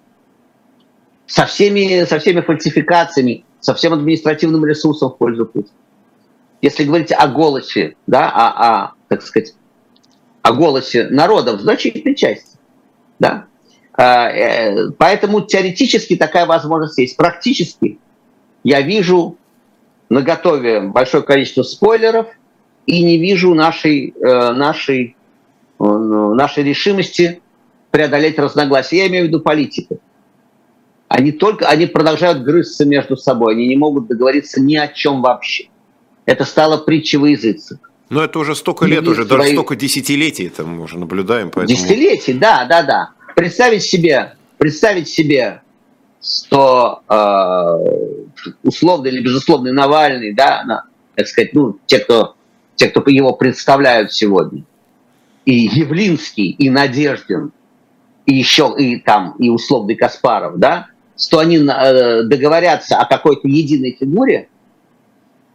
Со 1.28 1.46
всеми, 1.46 2.04
со 2.06 2.20
всеми 2.20 2.42
фальсификациями, 2.42 3.46
со 3.62 3.74
всем 3.74 3.94
административным 3.94 4.66
ресурсом 4.66 5.12
в 5.12 5.18
пользу 5.18 5.46
Путина. 5.46 5.76
Если 6.62 6.84
говорить 6.84 7.12
о 7.12 7.28
голосе, 7.28 7.96
да, 8.06 8.30
о, 8.30 8.84
о 8.84 8.94
так 9.08 9.22
сказать, 9.22 9.56
о 10.42 10.54
голосе 10.54 11.08
народа 11.10 11.56
в 11.56 11.62
значительной 11.62 12.16
части, 12.16 12.58
да, 13.20 13.46
э, 13.46 13.51
поэтому 14.98 15.42
теоретически 15.42 16.16
такая 16.16 16.46
возможность 16.46 16.98
есть. 16.98 17.18
Практически 17.18 18.00
я 18.64 18.82
вижу 18.82 19.38
на 20.10 20.22
готове 20.22 20.82
большое 20.82 21.24
количество 21.24 21.64
спойлеров 21.64 22.28
и 22.86 23.04
не 23.04 23.18
вижу 23.18 23.54
нашей, 23.54 24.14
э, 24.20 24.52
нашей, 24.54 25.16
э, 25.80 25.84
нашей 25.84 26.64
решимости 26.64 27.42
преодолеть 27.92 28.40
разногласия. 28.40 28.98
Я 28.98 29.08
имею 29.08 29.26
в 29.26 29.28
виду 29.28 29.40
политиков. 29.40 30.00
Они 31.08 31.32
только, 31.32 31.68
они 31.68 31.86
продолжают 31.86 32.44
грызться 32.44 32.86
между 32.86 33.18
собой, 33.18 33.54
они 33.54 33.68
не 33.68 33.76
могут 33.76 34.08
договориться 34.08 34.62
ни 34.62 34.78
о 34.78 34.88
чем 34.88 35.22
вообще. 35.22 35.66
Это 36.26 36.46
стало 36.46 36.78
притчей 36.78 37.18
во 37.18 37.30
языцах. 37.30 37.80
Но 38.10 38.24
это 38.24 38.40
уже 38.40 38.56
столько 38.56 38.86
лет, 38.86 39.08
уже 39.08 39.26
свои... 39.26 39.38
даже 39.38 39.52
столько 39.52 39.76
десятилетий 39.76 40.48
это 40.48 40.66
мы 40.66 40.84
уже 40.84 40.98
наблюдаем. 40.98 41.52
Поэтому... 41.52 41.68
Десятилетий, 41.68 42.34
да, 42.34 42.66
да, 42.66 42.84
да 42.84 43.10
представить 43.36 43.84
себе, 43.84 44.36
представить 44.58 45.10
себе, 45.10 45.62
что 46.22 47.02
э, 47.10 48.52
условный 48.64 49.10
или 49.10 49.22
безусловный 49.22 49.72
Навальный, 49.72 50.34
да, 50.34 50.64
на, 50.66 50.84
так 51.16 51.28
сказать, 51.28 51.54
ну, 51.54 51.78
те, 51.86 52.00
кто, 52.00 52.36
те, 52.76 52.90
кто 52.90 53.04
его 53.08 53.34
представляют 53.34 54.14
сегодня, 54.14 54.64
и 55.46 55.54
Явлинский, 55.54 56.52
и 56.52 56.70
Надеждин, 56.70 57.52
и 58.26 58.36
еще 58.36 58.74
и 58.78 58.98
там, 58.98 59.36
и 59.40 59.50
условный 59.50 59.96
Каспаров, 59.96 60.58
да, 60.58 60.88
что 61.18 61.40
они 61.40 61.58
э, 61.58 62.24
договорятся 62.24 62.98
о 62.98 63.06
какой-то 63.06 63.48
единой 63.48 63.98
фигуре, 64.00 64.48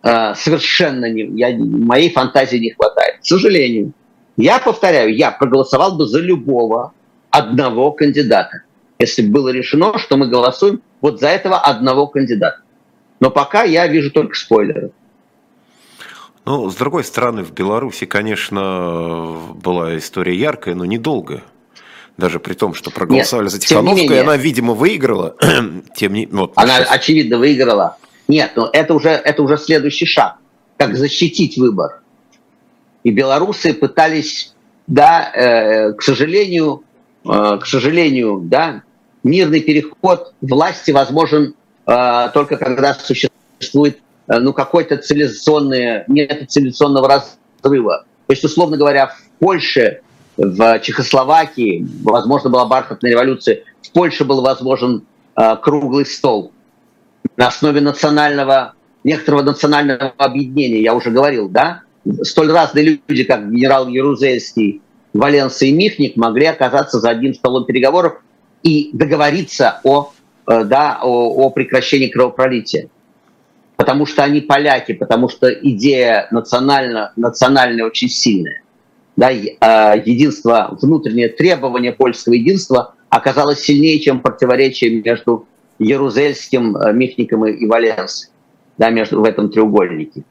э, 0.02 0.34
совершенно 0.34 1.10
не, 1.10 1.22
я, 1.38 1.56
моей 1.56 2.10
фантазии 2.10 2.56
не 2.56 2.72
хватает, 2.72 3.20
к 3.20 3.24
сожалению. 3.24 3.92
Я 4.36 4.58
повторяю, 4.58 5.16
я 5.16 5.30
проголосовал 5.30 5.96
бы 5.96 6.06
за 6.06 6.20
любого 6.20 6.92
одного 7.36 7.92
кандидата. 7.92 8.62
Если 8.98 9.22
было 9.22 9.50
решено, 9.50 9.98
что 9.98 10.16
мы 10.16 10.28
голосуем 10.28 10.80
вот 11.00 11.20
за 11.20 11.28
этого 11.28 11.58
одного 11.58 12.06
кандидата. 12.06 12.60
Но 13.20 13.30
пока 13.30 13.62
я 13.62 13.86
вижу 13.86 14.10
только 14.10 14.34
спойлеры. 14.34 14.90
Ну, 16.44 16.70
с 16.70 16.76
другой 16.76 17.04
стороны, 17.04 17.42
в 17.42 17.52
Беларуси, 17.52 18.06
конечно, 18.06 19.36
была 19.54 19.98
история 19.98 20.34
яркая, 20.34 20.74
но 20.74 20.84
недолгая. 20.84 21.42
Даже 22.16 22.40
при 22.40 22.54
том, 22.54 22.72
что 22.72 22.90
проголосовали 22.90 23.46
Нет, 23.46 23.52
за 23.52 23.58
Тихановскую, 23.58 24.20
она, 24.20 24.36
видимо, 24.36 24.72
выиграла. 24.72 25.36
тем 25.96 26.14
не... 26.14 26.26
вот, 26.26 26.52
она, 26.54 26.78
сейчас... 26.78 26.92
очевидно, 26.92 27.38
выиграла. 27.38 27.98
Нет, 28.28 28.52
но 28.56 28.70
это 28.72 28.94
уже, 28.94 29.10
это 29.10 29.42
уже 29.42 29.58
следующий 29.58 30.06
шаг. 30.06 30.36
Как 30.78 30.96
защитить 30.96 31.58
выбор. 31.58 32.00
И 33.02 33.10
белорусы 33.10 33.74
пытались 33.74 34.54
да, 34.86 35.30
э, 35.34 35.92
к 35.92 36.02
сожалению, 36.02 36.84
к 37.26 37.66
сожалению, 37.66 38.40
да, 38.44 38.82
мирный 39.26 39.60
переход 39.60 40.32
власти 40.40 40.92
возможен 40.92 41.54
э, 41.86 42.28
только 42.32 42.56
когда 42.56 42.94
существует 42.94 43.98
э, 44.28 44.38
ну, 44.38 44.52
какой-то 44.52 44.96
цивилизационный, 44.96 46.04
нет 46.06 46.50
цивилизационного 46.50 47.08
разрыва. 47.62 48.04
То 48.26 48.32
есть, 48.32 48.44
условно 48.44 48.76
говоря, 48.76 49.08
в 49.08 49.22
Польше, 49.38 50.00
в 50.36 50.80
Чехословакии, 50.80 51.86
возможно, 52.02 52.50
была 52.50 52.66
бархатная 52.66 53.10
революция, 53.10 53.62
в 53.82 53.90
Польше 53.92 54.24
был 54.24 54.42
возможен 54.42 55.04
э, 55.36 55.56
круглый 55.62 56.06
стол 56.06 56.52
на 57.36 57.48
основе 57.48 57.80
национального, 57.80 58.74
некоторого 59.04 59.42
национального 59.42 60.12
объединения, 60.16 60.82
я 60.82 60.94
уже 60.94 61.10
говорил, 61.10 61.48
да? 61.48 61.82
Столь 62.22 62.52
разные 62.52 63.00
люди, 63.08 63.24
как 63.24 63.50
генерал 63.50 63.88
Ярузельский, 63.88 64.80
Валенса 65.18 65.66
и 65.66 65.72
Михник, 65.72 66.16
могли 66.16 66.46
оказаться 66.46 67.00
за 67.00 67.10
одним 67.10 67.34
столом 67.34 67.64
переговоров 67.64 68.20
и 68.62 68.90
договориться 68.92 69.80
о, 69.84 70.12
э, 70.46 70.64
да, 70.64 70.98
о, 71.02 71.46
о 71.46 71.50
прекращении 71.50 72.08
кровопролития. 72.08 72.88
Потому 73.76 74.06
что 74.06 74.24
они 74.24 74.40
поляки, 74.40 74.92
потому 74.92 75.28
что 75.28 75.52
идея 75.52 76.28
национально, 76.30 77.12
национальная 77.16 77.84
очень 77.84 78.08
сильная. 78.08 78.62
Да, 79.16 79.30
э, 79.30 80.02
единство, 80.04 80.76
внутреннее 80.80 81.28
требование 81.28 81.92
польского 81.92 82.34
единства 82.34 82.94
оказалось 83.08 83.60
сильнее, 83.60 83.98
чем 84.00 84.20
противоречие 84.20 85.02
между 85.02 85.46
Ярузельским, 85.78 86.76
э, 86.76 86.92
Михником 86.92 87.46
и 87.46 87.66
Валенсой 87.66 88.30
да, 88.78 88.90
между, 88.90 89.20
в 89.20 89.24
этом 89.24 89.50
треугольнике. 89.50 90.22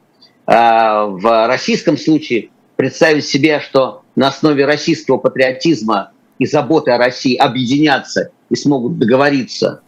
В 0.46 1.48
российском 1.48 1.98
случае 1.98 2.50
представить 2.76 3.26
себе, 3.26 3.58
что 3.58 4.04
на 4.16 4.28
основе 4.28 4.64
российского 4.64 5.18
патриотизма 5.18 6.10
и 6.38 6.46
заботы 6.46 6.90
о 6.90 6.98
России 6.98 7.36
объединятся 7.36 8.30
и 8.48 8.56
смогут 8.56 8.98
договориться 8.98 9.82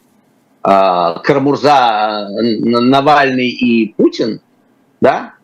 э, 0.64 0.68
Карамурза, 0.68 2.28
Навальный 2.30 3.48
и 3.48 3.94
Путин, 3.94 4.40
да, 5.00 5.34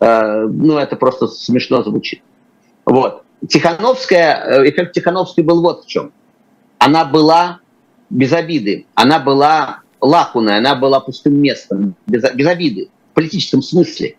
э, 0.00 0.46
ну 0.48 0.76
это 0.78 0.96
просто 0.96 1.28
смешно 1.28 1.82
звучит. 1.82 2.22
Вот. 2.84 3.22
Тихановская, 3.48 4.60
э, 4.60 4.70
эффект 4.70 4.92
Тихановской 4.92 5.44
был 5.44 5.62
вот 5.62 5.84
в 5.84 5.88
чем. 5.88 6.12
Она 6.78 7.04
была 7.04 7.60
без 8.10 8.32
обиды, 8.32 8.86
она 8.94 9.18
была 9.18 9.80
лакуной, 10.00 10.58
она 10.58 10.74
была 10.74 11.00
пустым 11.00 11.40
местом, 11.40 11.94
без, 12.06 12.22
без 12.34 12.46
обиды, 12.46 12.88
в 13.12 13.14
политическом 13.14 13.62
смысле. 13.62 14.16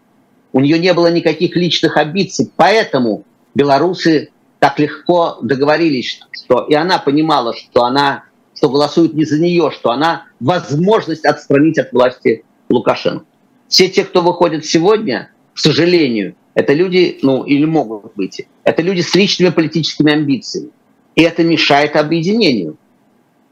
У 0.53 0.59
нее 0.59 0.79
не 0.79 0.93
было 0.93 1.11
никаких 1.11 1.55
личных 1.55 1.97
амбиций, 1.97 2.51
поэтому 2.55 3.25
белорусы 3.55 4.29
так 4.59 4.79
легко 4.79 5.39
договорились, 5.41 6.21
что 6.31 6.65
и 6.69 6.73
она 6.73 6.97
понимала, 6.97 7.53
что 7.53 7.83
она, 7.83 8.23
что 8.55 8.69
голосуют 8.69 9.13
не 9.13 9.25
за 9.25 9.39
нее, 9.39 9.71
что 9.71 9.91
она 9.91 10.27
возможность 10.39 11.25
отстранить 11.25 11.77
от 11.77 11.91
власти 11.91 12.45
Лукашенко. 12.69 13.25
Все 13.67 13.89
те, 13.89 14.03
кто 14.05 14.21
выходит 14.21 14.65
сегодня, 14.65 15.31
к 15.53 15.59
сожалению, 15.59 16.35
это 16.53 16.73
люди, 16.73 17.19
ну 17.23 17.43
или 17.43 17.65
могут 17.65 18.15
быть, 18.15 18.47
это 18.63 18.81
люди 18.81 19.01
с 19.01 19.13
личными 19.15 19.49
политическими 19.49 20.13
амбициями. 20.13 20.69
И 21.15 21.21
это 21.21 21.43
мешает 21.43 21.95
объединению. 21.95 22.77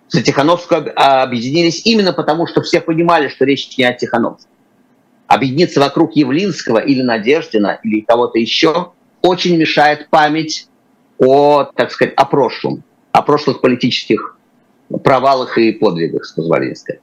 За 0.07 0.21
Тихановскую 0.21 0.91
объединились 0.95 1.85
именно 1.85 2.13
потому, 2.13 2.47
что 2.47 2.61
все 2.61 2.81
понимали, 2.81 3.29
что 3.29 3.45
речь 3.45 3.77
не 3.77 3.83
о 3.83 3.93
Тихановском. 3.93 4.51
Объединиться 5.27 5.79
вокруг 5.79 6.15
Явлинского 6.15 6.79
или 6.79 7.01
Надеждина 7.01 7.79
или 7.83 8.01
кого-то 8.01 8.37
еще 8.37 8.91
очень 9.21 9.57
мешает 9.57 10.09
память 10.09 10.67
о, 11.17 11.63
так 11.63 11.91
сказать, 11.91 12.13
о 12.15 12.25
прошлом, 12.25 12.83
о 13.11 13.21
прошлых 13.21 13.61
политических 13.61 14.37
провалах 15.03 15.57
и 15.57 15.71
подвигах, 15.71 16.25
с 16.25 16.31
позволения 16.31 16.75
сказать. 16.75 17.01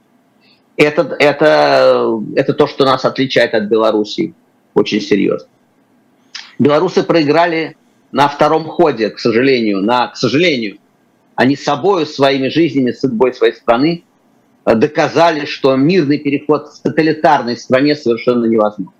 Это, 0.77 1.15
это, 1.19 2.21
это 2.35 2.53
то, 2.53 2.67
что 2.67 2.85
нас 2.85 3.03
отличает 3.05 3.53
от 3.53 3.63
Белоруссии 3.65 4.33
очень 4.73 5.01
серьезно. 5.01 5.47
Белорусы 6.57 7.03
проиграли 7.03 7.75
на 8.11 8.27
втором 8.27 8.65
ходе, 8.65 9.09
к 9.09 9.19
сожалению, 9.19 9.81
на, 9.81 10.07
к 10.07 10.17
сожалению, 10.17 10.77
они 11.35 11.55
собой, 11.55 12.05
своими 12.05 12.49
жизнями, 12.49 12.91
судьбой 12.91 13.33
своей 13.33 13.53
страны 13.53 14.03
доказали, 14.65 15.45
что 15.45 15.75
мирный 15.75 16.19
переход 16.19 16.67
в 16.67 16.81
тоталитарной 16.81 17.57
стране 17.57 17.95
совершенно 17.95 18.45
невозможен. 18.45 18.91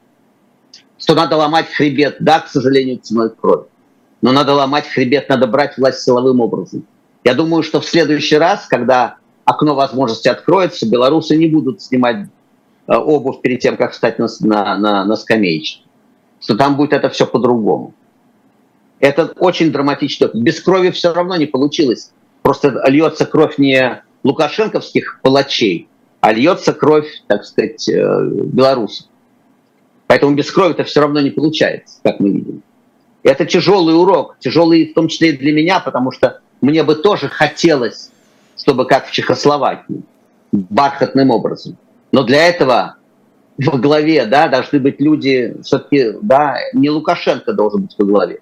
Что 1.00 1.16
надо 1.16 1.38
ломать 1.38 1.70
хребет, 1.72 2.18
да, 2.20 2.41
к 2.41 2.50
сожалению, 2.50 3.00
ценой 3.00 3.30
крови 3.30 3.66
но 4.22 4.32
надо 4.32 4.54
ломать 4.54 4.88
хребет, 4.88 5.30
надо 5.30 5.47
брать 5.47 5.78
власть 5.78 6.02
силовым 6.02 6.41
образом. 6.41 6.86
Я 7.24 7.34
думаю, 7.34 7.64
что 7.64 7.82
в 7.82 7.86
следующий 7.86 8.38
раз, 8.38 8.66
когда 8.68 9.16
окно 9.45 9.76
возможности 9.76 10.28
откроется, 10.28 10.89
белорусы 10.89 11.36
не 11.36 11.47
будут 11.47 11.82
снимать 11.82 12.28
э, 12.88 12.95
обувь 12.95 13.41
перед 13.41 13.60
тем, 13.60 13.78
как 13.78 13.91
встать 13.91 14.20
на, 14.20 14.28
на, 14.41 14.78
на, 14.78 15.06
на 15.06 15.16
скамеечке. 15.16 15.84
Что 16.41 16.56
там 16.56 16.78
будет 16.78 16.93
это 16.93 17.10
все 17.10 17.26
по-другому. 17.26 17.93
Это 19.00 19.34
очень 19.38 19.72
драматично. 19.72 20.30
Без 20.34 20.62
крови 20.62 20.91
все 20.91 21.14
равно 21.14 21.36
не 21.36 21.45
получилось. 21.45 22.12
Просто 22.41 22.84
льется 22.88 23.26
кровь 23.26 23.58
не 23.58 24.04
лукашенковских 24.24 25.20
палачей, 25.22 25.88
а 26.22 26.34
льется 26.34 26.74
кровь, 26.74 27.08
так 27.28 27.45
сказать, 27.45 27.88
э, 27.88 28.30
белорусов. 28.32 29.08
Поэтому 30.10 30.34
без 30.34 30.49
крови 30.49 30.72
это 30.72 30.86
все 30.86 31.01
равно 31.01 31.22
не 31.22 31.30
получается, 31.30 31.99
как 32.01 32.20
мы 32.20 32.32
видим. 32.32 32.64
Это 33.22 33.45
тяжелый 33.45 33.95
урок, 33.95 34.38
тяжелый 34.39 34.89
в 34.89 34.95
том 34.95 35.07
числе 35.07 35.30
и 35.30 35.38
для 35.38 35.53
меня, 35.53 35.80
потому 35.80 36.12
что 36.12 36.39
мне 36.62 36.82
бы 36.82 36.95
тоже 36.95 37.30
хотелось, 37.30 38.10
чтобы 38.57 38.88
как 38.88 39.05
в 39.05 39.12
Чехословакии, 39.12 40.01
бархатным 40.51 41.30
образом. 41.30 41.78
Но 42.12 42.24
для 42.24 42.47
этого 42.47 42.95
во 43.60 43.78
главе 43.78 44.26
да, 44.26 44.47
должны 44.47 44.80
быть 44.80 44.99
люди, 44.99 45.55
все-таки 45.62 46.14
да, 46.24 46.55
не 46.74 46.89
Лукашенко 46.89 47.53
должен 47.53 47.84
быть 47.84 47.93
во 47.99 48.05
главе. 48.05 48.39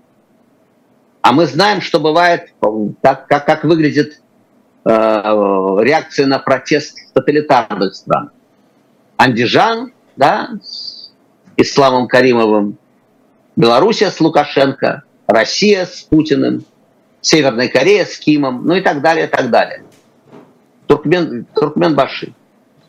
А 1.22 1.34
мы 1.34 1.48
знаем, 1.48 1.82
что 1.82 2.00
бывает, 2.00 2.54
как, 3.02 3.28
как, 3.28 3.46
как 3.46 3.66
выглядит 3.66 4.22
э, 4.86 4.90
реакция 4.90 6.28
на 6.28 6.40
протест 6.40 6.98
в 7.10 7.14
тоталитарных 7.14 7.94
странах. 7.94 8.32
Андижан, 9.18 9.92
да, 10.16 10.52
Исламом 11.58 12.08
Каримовым, 12.08 12.78
Белоруссия 13.56 14.12
с 14.12 14.22
Лукашенко, 14.22 15.04
Россия 15.26 15.86
с 15.86 16.04
Путиным, 16.04 16.64
Северная 17.22 17.68
Корея 17.68 18.06
с 18.06 18.18
Кимом, 18.18 18.66
ну 18.66 18.76
и 18.76 18.82
так 18.82 19.02
далее, 19.02 19.28
так 19.28 19.50
далее. 19.50 19.84
Туркмен, 20.86 21.46
Туркменбаши. 21.54 22.34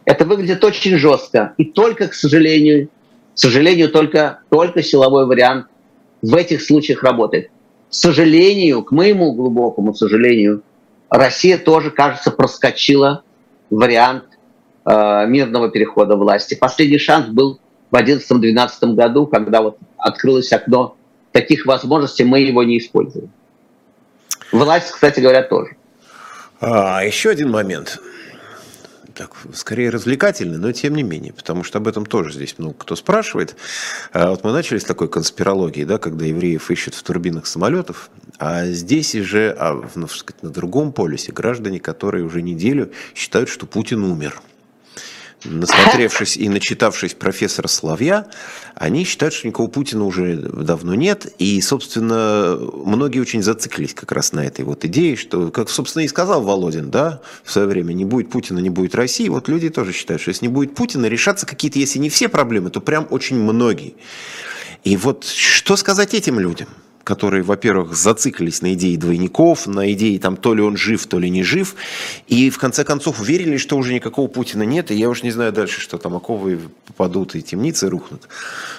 Это 0.05 0.25
выглядит 0.25 0.63
очень 0.63 0.97
жестко. 0.97 1.55
И 1.57 1.65
только, 1.65 2.09
к 2.09 2.15
сожалению, 2.15 2.89
к 3.35 3.39
сожалению, 3.39 3.91
только, 3.91 4.41
только 4.51 4.83
силовой 4.83 5.27
вариант 5.27 5.67
в 6.23 6.35
этих 6.35 6.63
случаях 6.63 7.03
работает. 7.03 7.51
К 7.89 7.95
сожалению, 7.95 8.83
к 8.83 8.93
моему 8.93 9.33
глубокому 9.33 9.95
сожалению, 9.95 10.63
Россия 11.09 11.57
тоже, 11.57 11.91
кажется, 11.91 12.31
проскочила 12.31 13.23
вариант 13.71 14.25
э, 14.85 15.27
мирного 15.27 15.71
перехода 15.71 16.17
власти. 16.17 16.55
Последний 16.55 16.99
шанс 16.99 17.29
был 17.29 17.61
в 17.91 17.95
2011-2012 17.95 18.95
году, 18.95 19.27
когда 19.27 19.63
вот 19.63 19.79
открылось 19.97 20.53
окно 20.53 20.97
таких 21.33 21.67
возможностей, 21.67 22.25
мы 22.25 22.41
его 22.41 22.63
не 22.63 22.79
используем. 22.79 23.31
Власть, 24.53 24.91
кстати 24.91 25.21
говоря, 25.21 25.43
тоже. 25.43 25.77
А, 26.61 27.05
еще 27.05 27.31
один 27.31 27.51
момент. 27.51 28.01
Так, 29.15 29.33
скорее 29.53 29.91
развлекательный, 29.91 30.59
но 30.59 30.71
тем 30.71 30.95
не 30.95 31.03
менее, 31.03 31.33
потому 31.33 31.65
что 31.65 31.79
об 31.79 31.89
этом 31.89 32.07
тоже 32.07 32.33
здесь 32.33 32.57
много 32.57 32.75
кто 32.79 32.95
спрашивает. 32.95 33.57
А 34.13 34.31
вот 34.31 34.45
мы 34.45 34.53
начали 34.53 34.79
с 34.79 34.85
такой 34.85 35.09
конспирологии, 35.09 35.83
да, 35.83 35.99
когда 35.99 36.25
евреев 36.25 36.71
ищут 36.71 36.95
в 36.95 37.03
турбинах 37.03 37.47
самолетов, 37.47 38.11
а 38.39 38.67
здесь 38.67 39.13
же, 39.13 39.57
а, 39.59 39.83
ну, 39.97 40.07
сказать, 40.07 40.43
на 40.43 40.51
другом 40.51 40.93
полюсе 40.93 41.33
граждане, 41.33 41.81
которые 41.81 42.25
уже 42.25 42.43
неделю 42.43 42.93
считают, 43.15 43.49
что 43.49 43.67
Путин 43.67 44.05
умер– 44.05 44.41
насмотревшись 45.45 46.37
и 46.37 46.49
начитавшись 46.49 47.15
профессора 47.15 47.69
Славья, 47.69 48.27
они 48.75 49.05
считают, 49.05 49.35
что 49.35 49.47
никакого 49.47 49.69
Путина 49.69 50.05
уже 50.05 50.37
давно 50.37 50.95
нет. 50.95 51.33
И, 51.39 51.61
собственно, 51.61 52.59
многие 52.61 53.21
очень 53.21 53.43
зациклились 53.43 53.95
как 53.95 54.13
раз 54.13 54.33
на 54.33 54.45
этой 54.45 54.65
вот 54.65 54.85
идее, 54.85 55.17
что, 55.17 55.51
как, 55.51 55.71
собственно, 55.71 56.03
и 56.03 56.09
сказал 56.09 56.43
Володин, 56.43 56.91
да, 56.91 57.21
в 57.45 57.53
свое 57.53 57.69
время, 57.69 57.93
не 57.93 58.05
будет 58.05 58.31
Путина, 58.31 58.59
не 58.59 58.71
будет 58.71 58.95
России. 58.95 59.29
Вот 59.29 59.49
люди 59.49 59.69
тоже 59.71 59.93
считают, 59.93 60.21
что 60.21 60.31
если 60.31 60.47
не 60.47 60.53
будет 60.53 60.75
Путина, 60.75 61.07
решатся 61.07 61.47
какие-то, 61.47 61.79
если 61.79 61.99
не 61.99 62.11
все 62.11 62.29
проблемы, 62.29 62.71
то 62.71 62.81
прям 62.81 63.07
очень 63.11 63.37
многие. 63.37 63.95
И 64.85 64.97
вот 64.97 65.25
что 65.25 65.77
сказать 65.77 66.15
этим 66.15 66.39
людям? 66.39 66.69
Которые, 67.09 67.43
во-первых, 67.43 67.95
зациклились 67.95 68.61
на 68.61 68.75
идее 68.75 68.99
двойников, 68.99 69.67
на 69.67 69.91
идее 69.95 70.19
там 70.19 70.37
то 70.37 70.53
ли 70.53 70.61
он 70.61 70.77
жив, 70.77 71.07
то 71.07 71.19
ли 71.19 71.31
не 71.31 71.43
жив, 71.43 71.75
и 72.27 72.51
в 72.51 72.59
конце 72.59 72.85
концов 72.85 73.21
уверили, 73.21 73.57
что 73.57 73.79
уже 73.79 73.95
никакого 73.95 74.29
Путина 74.29 74.65
нет, 74.65 74.91
и 74.91 74.95
я 74.95 75.09
уж 75.09 75.23
не 75.23 75.31
знаю 75.31 75.51
дальше, 75.53 75.81
что 75.81 75.97
там 75.97 76.15
оковы 76.17 76.61
попадут 76.87 77.35
и 77.35 77.41
темницы 77.41 77.89
рухнут. 77.89 78.29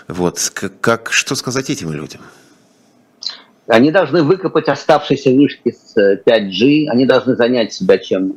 Вот, 0.07 0.51
как, 0.53 0.79
как 0.79 1.11
что 1.11 1.33
сказать 1.33 1.71
этим 1.71 1.91
людям? 1.91 2.21
Они 3.65 3.89
должны 3.89 4.21
выкопать 4.21 4.67
оставшиеся 4.67 5.31
вышки 5.31 5.71
с 5.71 5.97
5G, 5.97 6.87
они 6.87 7.07
должны 7.07 7.35
занять 7.35 7.73
себя 7.73 7.97
чем 7.97 8.35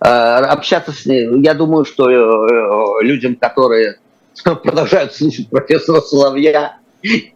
общаться 0.00 0.90
с 0.90 1.06
ней. 1.06 1.28
Я 1.44 1.54
думаю, 1.54 1.84
что 1.84 3.00
людям, 3.02 3.36
которые 3.36 4.00
продолжают 4.44 5.14
слушать 5.14 5.48
профессора 5.48 6.00
Соловья 6.00 6.80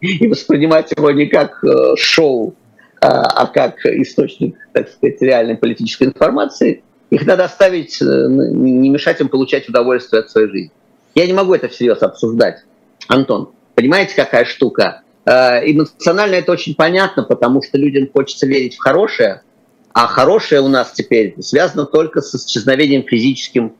и 0.01 0.27
воспринимать 0.27 0.91
его 0.95 1.11
не 1.11 1.27
как 1.27 1.63
шоу, 1.97 2.55
а, 3.01 3.23
а 3.23 3.47
как 3.47 3.83
источник, 3.85 4.55
так 4.73 4.89
сказать, 4.89 5.21
реальной 5.21 5.57
политической 5.57 6.03
информации, 6.03 6.83
их 7.09 7.25
надо 7.25 7.43
оставить, 7.45 8.01
э, 8.01 8.05
не 8.05 8.89
мешать 8.89 9.19
им 9.19 9.27
получать 9.27 9.67
удовольствие 9.67 10.21
от 10.21 10.29
своей 10.29 10.47
жизни. 10.47 10.71
Я 11.13 11.27
не 11.27 11.33
могу 11.33 11.53
это 11.53 11.67
всерьез 11.67 12.01
обсуждать. 12.01 12.63
Антон, 13.07 13.49
понимаете, 13.75 14.15
какая 14.15 14.45
штука? 14.45 15.01
Э, 15.25 15.59
эмоционально 15.65 16.35
это 16.35 16.51
очень 16.53 16.73
понятно, 16.73 17.23
потому 17.23 17.61
что 17.61 17.77
людям 17.77 18.07
хочется 18.11 18.47
верить 18.47 18.75
в 18.75 18.79
хорошее, 18.79 19.41
а 19.93 20.07
хорошее 20.07 20.61
у 20.61 20.69
нас 20.69 20.91
теперь 20.93 21.35
связано 21.41 21.85
только 21.85 22.21
с 22.21 22.33
исчезновением 22.33 23.03
физическим 23.03 23.73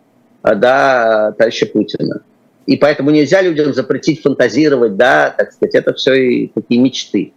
э, 0.43 0.55
да, 0.55 1.31
товарища 1.37 1.67
Путина. 1.67 2.21
И 2.65 2.77
поэтому 2.77 3.09
нельзя 3.09 3.41
людям 3.41 3.73
запретить 3.73 4.21
фантазировать, 4.21 4.95
да, 4.95 5.33
так 5.35 5.51
сказать, 5.51 5.75
это 5.75 5.93
все 5.93 6.13
и 6.13 6.47
такие 6.47 6.79
мечты. 6.79 7.33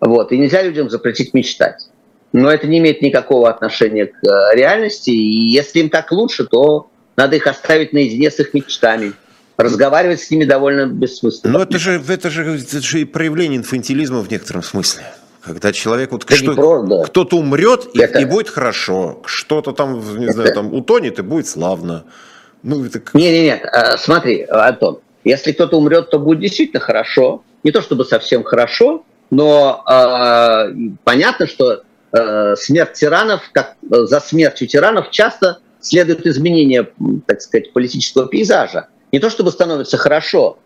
Вот. 0.00 0.32
И 0.32 0.38
нельзя 0.38 0.62
людям 0.62 0.88
запретить 0.88 1.34
мечтать. 1.34 1.88
Но 2.32 2.50
это 2.50 2.66
не 2.66 2.78
имеет 2.78 3.02
никакого 3.02 3.48
отношения 3.48 4.06
к 4.06 4.24
э, 4.24 4.54
реальности. 4.54 5.10
И 5.10 5.48
если 5.48 5.80
им 5.80 5.90
так 5.90 6.12
лучше, 6.12 6.44
то 6.44 6.90
надо 7.16 7.36
их 7.36 7.46
оставить 7.46 7.92
наедине 7.92 8.30
с 8.30 8.38
их 8.38 8.52
мечтами. 8.54 9.12
Разговаривать 9.56 10.20
с 10.20 10.30
ними 10.30 10.44
довольно 10.44 10.86
бессмысленно. 10.86 11.54
Но 11.54 11.62
это 11.62 11.78
же, 11.78 12.02
это 12.06 12.28
же, 12.28 12.58
это 12.58 12.80
же 12.80 13.00
и 13.00 13.04
проявление 13.04 13.58
инфантилизма 13.58 14.20
в 14.20 14.30
некотором 14.30 14.62
смысле. 14.62 15.04
Когда 15.42 15.72
человек, 15.72 16.10
вот 16.10 16.28
что, 16.28 16.54
про, 16.54 16.82
да. 16.82 17.04
кто-то 17.04 17.38
умрет 17.38 17.88
и, 17.94 18.00
это... 18.00 18.18
и 18.18 18.24
будет 18.24 18.48
хорошо, 18.48 19.22
что-то 19.24 19.72
там, 19.72 20.18
не 20.18 20.24
это... 20.24 20.32
знаю, 20.32 20.54
там 20.54 20.74
утонет 20.74 21.20
и 21.20 21.22
будет 21.22 21.46
славно. 21.46 22.04
Ну, 22.66 22.84
это... 22.84 23.00
Не, 23.14 23.30
не, 23.30 23.42
нет, 23.42 23.64
а, 23.64 23.96
смотри, 23.96 24.42
Антон, 24.42 24.98
если 25.22 25.52
кто-то 25.52 25.76
умрет, 25.78 26.10
то 26.10 26.18
будет 26.18 26.40
действительно 26.40 26.80
хорошо. 26.80 27.44
Не 27.62 27.70
то 27.70 27.80
чтобы 27.80 28.04
совсем 28.04 28.42
хорошо, 28.42 29.04
но 29.30 29.84
э, 29.88 30.72
понятно, 31.04 31.46
что 31.46 31.82
э, 32.12 32.56
смерть 32.56 32.94
тиранов, 32.94 33.42
как 33.52 33.76
за 33.88 34.18
смертью 34.18 34.66
тиранов 34.66 35.12
часто 35.12 35.60
следует 35.80 36.26
изменение, 36.26 36.88
так 37.26 37.40
сказать, 37.40 37.72
политического 37.72 38.26
пейзажа. 38.26 38.88
Не 39.12 39.20
то 39.20 39.30
чтобы 39.30 39.52
становится 39.52 39.96
хорошо, 39.96 40.58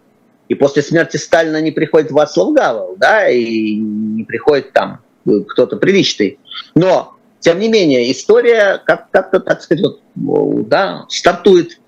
и 0.48 0.55
после 0.55 0.82
смерти 0.82 1.18
Сталина 1.18 1.61
не 1.61 1.70
приходит 1.70 2.11
Вацлав 2.11 2.55
Гавел, 2.55 2.96
да, 2.96 3.28
и 3.28 3.74
не 3.74 4.24
приходит 4.24 4.72
там 4.72 5.01
кто-то 5.48 5.76
приличный. 5.76 6.38
Но, 6.74 7.14
тем 7.40 7.59
не 7.59 7.68
менее, 7.68 8.11
история 8.11 8.80
как-то, 8.86 9.38
так 9.40 9.61
сказать, 9.61 9.84
вот, 9.84 10.68
да, 10.68 11.05
стартует, 11.11 11.78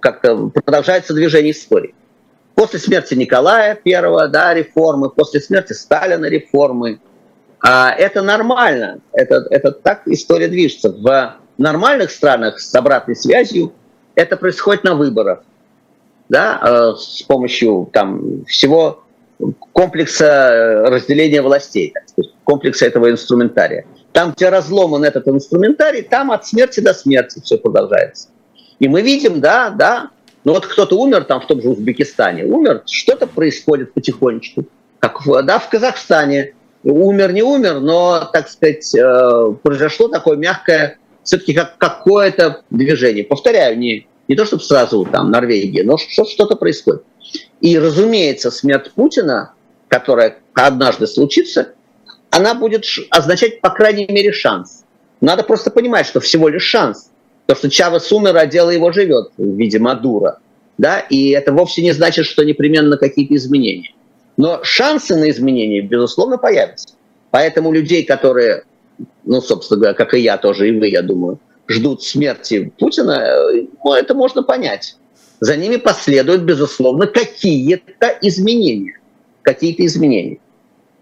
как-то 0.00 0.48
продолжается 0.48 1.14
движение 1.14 1.52
истории. 1.52 1.94
После 2.54 2.78
смерти 2.78 3.14
Николая 3.14 3.78
I, 3.84 4.28
да, 4.28 4.54
реформы, 4.54 5.10
после 5.10 5.40
смерти 5.40 5.72
Сталина 5.72 6.24
реформы. 6.24 7.00
А 7.60 7.90
это 7.90 8.22
нормально, 8.22 9.00
это, 9.12 9.46
это 9.50 9.72
так 9.72 10.02
история 10.06 10.48
движется. 10.48 10.90
В 10.90 11.36
нормальных 11.58 12.10
странах 12.10 12.60
с 12.60 12.74
обратной 12.74 13.16
связью 13.16 13.72
это 14.14 14.36
происходит 14.36 14.84
на 14.84 14.94
выборах, 14.94 15.42
да, 16.28 16.60
э, 16.62 16.96
с 16.98 17.22
помощью 17.22 17.88
там 17.92 18.44
всего 18.46 19.04
комплекса 19.72 20.84
разделения 20.86 21.42
властей, 21.42 21.92
комплекса 22.44 22.86
этого 22.86 23.10
инструментария. 23.10 23.84
Там, 24.12 24.32
где 24.32 24.48
разломан 24.48 25.04
этот 25.04 25.28
инструментарий, 25.28 26.02
там 26.02 26.30
от 26.30 26.46
смерти 26.46 26.80
до 26.80 26.94
смерти 26.94 27.40
все 27.42 27.58
продолжается. 27.58 28.28
И 28.78 28.88
мы 28.88 29.02
видим, 29.02 29.40
да, 29.40 29.70
да, 29.70 30.10
ну 30.44 30.52
вот 30.52 30.66
кто-то 30.66 30.98
умер 30.98 31.24
там 31.24 31.40
в 31.40 31.46
том 31.46 31.60
же 31.60 31.70
Узбекистане, 31.70 32.44
умер, 32.44 32.82
что-то 32.86 33.26
происходит 33.26 33.92
потихонечку. 33.94 34.66
Как 35.00 35.20
да, 35.44 35.58
в 35.58 35.68
Казахстане. 35.68 36.54
Умер, 36.84 37.32
не 37.32 37.42
умер, 37.42 37.80
но, 37.80 38.30
так 38.32 38.48
сказать, 38.48 38.94
э, 38.94 39.54
произошло 39.60 40.06
такое 40.06 40.36
мягкое, 40.36 40.98
все-таки 41.24 41.52
как 41.52 41.78
какое-то 41.78 42.62
движение. 42.70 43.24
Повторяю, 43.24 43.76
не, 43.76 44.06
не 44.28 44.36
то 44.36 44.44
чтобы 44.44 44.62
сразу 44.62 45.04
там 45.04 45.32
Норвегия, 45.32 45.82
но 45.82 45.96
что-то 45.98 46.54
происходит. 46.54 47.02
И, 47.60 47.76
разумеется, 47.76 48.52
смерть 48.52 48.92
Путина, 48.92 49.54
которая 49.88 50.38
однажды 50.54 51.08
случится, 51.08 51.72
она 52.30 52.54
будет 52.54 52.84
означать, 53.10 53.60
по 53.60 53.70
крайней 53.70 54.06
мере, 54.06 54.30
шанс. 54.30 54.84
Надо 55.20 55.42
просто 55.42 55.72
понимать, 55.72 56.06
что 56.06 56.20
всего 56.20 56.48
лишь 56.48 56.62
шанс– 56.62 57.10
то, 57.46 57.54
что 57.54 57.70
Чавес 57.70 58.10
умер, 58.12 58.36
а 58.36 58.46
дело 58.46 58.70
его 58.70 58.92
живет 58.92 59.30
в 59.36 59.56
виде 59.56 59.78
Мадура. 59.78 60.38
Да? 60.78 61.00
И 61.00 61.30
это 61.30 61.52
вовсе 61.52 61.82
не 61.82 61.92
значит, 61.92 62.26
что 62.26 62.44
непременно 62.44 62.98
какие-то 62.98 63.34
изменения. 63.36 63.92
Но 64.36 64.60
шансы 64.62 65.16
на 65.16 65.30
изменения, 65.30 65.80
безусловно, 65.80 66.36
появятся. 66.36 66.94
Поэтому 67.30 67.72
людей, 67.72 68.04
которые, 68.04 68.64
ну, 69.24 69.40
собственно 69.40 69.80
говоря, 69.80 69.94
как 69.94 70.14
и 70.14 70.20
я 70.20 70.36
тоже, 70.36 70.68
и 70.68 70.78
вы, 70.78 70.88
я 70.88 71.02
думаю, 71.02 71.38
ждут 71.68 72.02
смерти 72.02 72.72
Путина, 72.78 73.24
ну, 73.84 73.94
это 73.94 74.14
можно 74.14 74.42
понять. 74.42 74.96
За 75.40 75.56
ними 75.56 75.76
последуют, 75.76 76.42
безусловно, 76.42 77.06
какие-то 77.06 78.16
изменения. 78.22 78.98
Какие-то 79.42 79.84
изменения. 79.86 80.38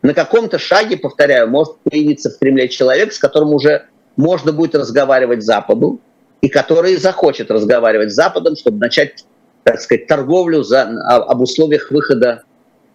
На 0.03 0.13
каком-то 0.13 0.59
шаге, 0.59 0.97
повторяю, 0.97 1.49
может 1.49 1.77
появиться 1.79 2.31
в 2.31 2.39
Кремле 2.39 2.69
человек, 2.69 3.13
с 3.13 3.19
которым 3.19 3.55
уже 3.55 3.87
можно 4.17 4.53
будет 4.53 4.75
разговаривать 4.75 5.43
Западу, 5.43 6.01
и 6.41 6.49
который 6.49 6.97
захочет 6.97 7.51
разговаривать 7.51 8.13
с 8.13 8.15
Западом, 8.15 8.57
чтобы 8.57 8.79
начать, 8.79 9.25
так 9.63 9.81
сказать, 9.81 10.07
торговлю 10.07 10.63
за, 10.63 10.83
об 10.83 11.41
условиях 11.41 11.91
выхода 11.91 12.43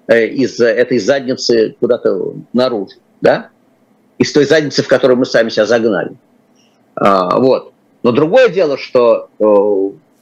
э, 0.08 0.28
из 0.28 0.60
этой 0.60 1.00
задницы 1.00 1.76
куда-то 1.80 2.34
наружу, 2.54 2.96
да? 3.22 3.50
Из 4.18 4.32
той 4.32 4.46
задницы, 4.46 4.84
в 4.84 4.88
которую 4.88 5.18
мы 5.18 5.26
сами 5.26 5.50
себя 5.50 5.66
загнали. 5.66 6.12
А, 6.96 7.40
вот. 7.40 7.74
Но 8.04 8.12
другое 8.12 8.50
дело, 8.50 8.78
что, 8.78 9.30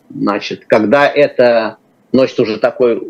значит, 0.10 0.66
когда 0.68 1.08
это 1.08 1.78
носит 2.12 2.40
уже 2.40 2.58
такой 2.58 3.02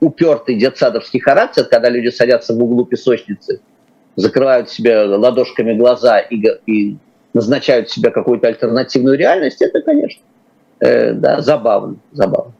упертый 0.00 0.56
детсадовский 0.56 1.20
характер, 1.20 1.64
когда 1.64 1.88
люди 1.88 2.08
садятся 2.08 2.54
в 2.54 2.62
углу 2.62 2.84
песочницы, 2.84 3.60
закрывают 4.16 4.70
себе 4.70 5.02
ладошками 5.02 5.74
глаза 5.74 6.20
и, 6.20 6.36
и 6.66 6.96
назначают 7.34 7.90
себе 7.90 8.10
какую-то 8.10 8.48
альтернативную 8.48 9.18
реальность, 9.18 9.60
это, 9.60 9.82
конечно, 9.82 10.22
э, 10.80 11.12
да, 11.12 11.40
забавно, 11.42 11.96
забавно. 12.12 12.52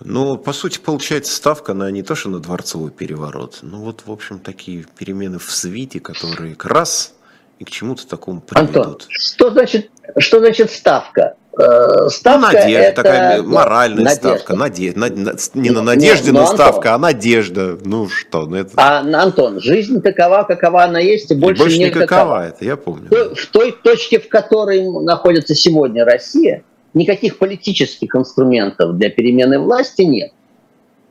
Ну, 0.00 0.36
по 0.36 0.52
сути, 0.52 0.80
получается 0.80 1.34
ставка 1.34 1.72
на 1.72 1.90
не 1.90 2.02
то, 2.02 2.14
что 2.14 2.28
на 2.28 2.40
дворцовый 2.40 2.90
переворот, 2.90 3.60
ну 3.62 3.78
вот, 3.78 4.02
в 4.06 4.10
общем, 4.10 4.38
такие 4.38 4.84
перемены 4.98 5.38
в 5.38 5.50
свите, 5.50 6.00
которые 6.00 6.56
раз 6.64 7.14
и 7.58 7.64
к 7.64 7.70
чему-то 7.70 8.06
такому 8.06 8.40
приведут. 8.40 8.76
Антон, 8.76 8.98
что 9.08 9.50
значит, 9.50 9.90
что 10.18 10.40
значит 10.40 10.70
ставка? 10.70 11.36
Э, 11.56 12.08
ставка 12.08 12.48
ну, 12.52 12.52
надежда, 12.52 12.80
это... 12.80 13.02
такая 13.02 13.42
моральная 13.42 14.04
надежда. 14.04 14.28
ставка. 14.28 14.56
Наде... 14.56 14.92
На... 14.96 15.08
Не 15.08 15.70
на 15.70 15.82
надежде, 15.82 16.32
Нет, 16.32 16.34
но, 16.34 16.40
но 16.40 16.46
ставка, 16.46 16.94
а 16.94 16.98
надежда. 16.98 17.78
Ну 17.84 18.08
что, 18.08 18.46
ну 18.46 18.56
это... 18.56 18.70
А, 18.76 19.00
Антон, 19.00 19.60
жизнь 19.60 20.02
такова, 20.02 20.42
какова 20.42 20.84
она 20.84 20.98
есть, 20.98 21.30
и 21.30 21.34
больше, 21.34 21.62
и 21.62 21.64
больше 21.64 21.78
не 21.78 21.90
какова. 21.90 22.06
какова. 22.06 22.46
Это 22.48 22.64
я 22.64 22.76
помню. 22.76 23.08
В 23.10 23.46
той 23.46 23.72
точке, 23.72 24.18
в 24.18 24.28
которой 24.28 24.82
находится 25.04 25.54
сегодня 25.54 26.04
Россия, 26.04 26.64
никаких 26.92 27.38
политических 27.38 28.14
инструментов 28.16 28.96
для 28.96 29.10
перемены 29.10 29.60
власти 29.60 30.02
нет. 30.02 30.32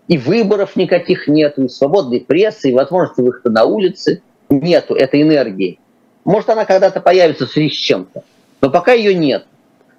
И 0.10 0.18
выборов 0.18 0.76
никаких 0.76 1.30
нет, 1.30 1.58
и 1.58 1.70
свободной 1.70 2.20
прессы, 2.20 2.72
и 2.72 2.74
возможности 2.74 3.22
выхода 3.22 3.50
на 3.50 3.64
улицы 3.64 4.22
нету 4.50 4.94
этой 4.96 5.22
энергии. 5.22 5.80
Может, 6.26 6.50
она 6.50 6.66
когда-то 6.66 7.02
появится 7.02 7.48
в 7.48 7.52
связи 7.52 7.70
с 7.70 7.78
чем-то, 7.78 8.24
но 8.62 8.70
пока 8.70 8.94
ее 8.94 9.14
нет. 9.14 9.46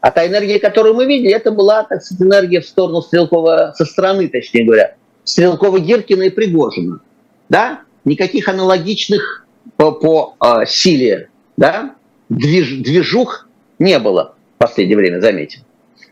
А 0.00 0.10
та 0.10 0.26
энергия, 0.26 0.58
которую 0.58 0.94
мы 0.94 1.06
видели, 1.06 1.32
это 1.32 1.50
была, 1.50 1.84
так 1.84 2.02
сказать, 2.02 2.26
энергия 2.26 2.60
в 2.60 2.66
сторону 2.66 3.00
Стрелкова, 3.00 3.74
со 3.76 3.84
стороны, 3.84 4.28
точнее 4.28 4.64
говоря, 4.64 4.94
Стрелкова, 5.24 5.78
Гиркина 5.80 6.24
и 6.24 6.30
Пригожина. 6.30 7.00
Да? 7.48 7.80
Никаких 8.04 8.48
аналогичных 8.48 9.46
по, 9.76 9.92
по 9.92 10.36
э, 10.44 10.66
силе 10.66 11.30
да? 11.56 11.94
Движ, 12.28 12.82
движух 12.82 13.48
не 13.78 13.98
было 13.98 14.34
в 14.56 14.58
последнее 14.58 14.96
время, 14.96 15.20
заметим. 15.20 15.60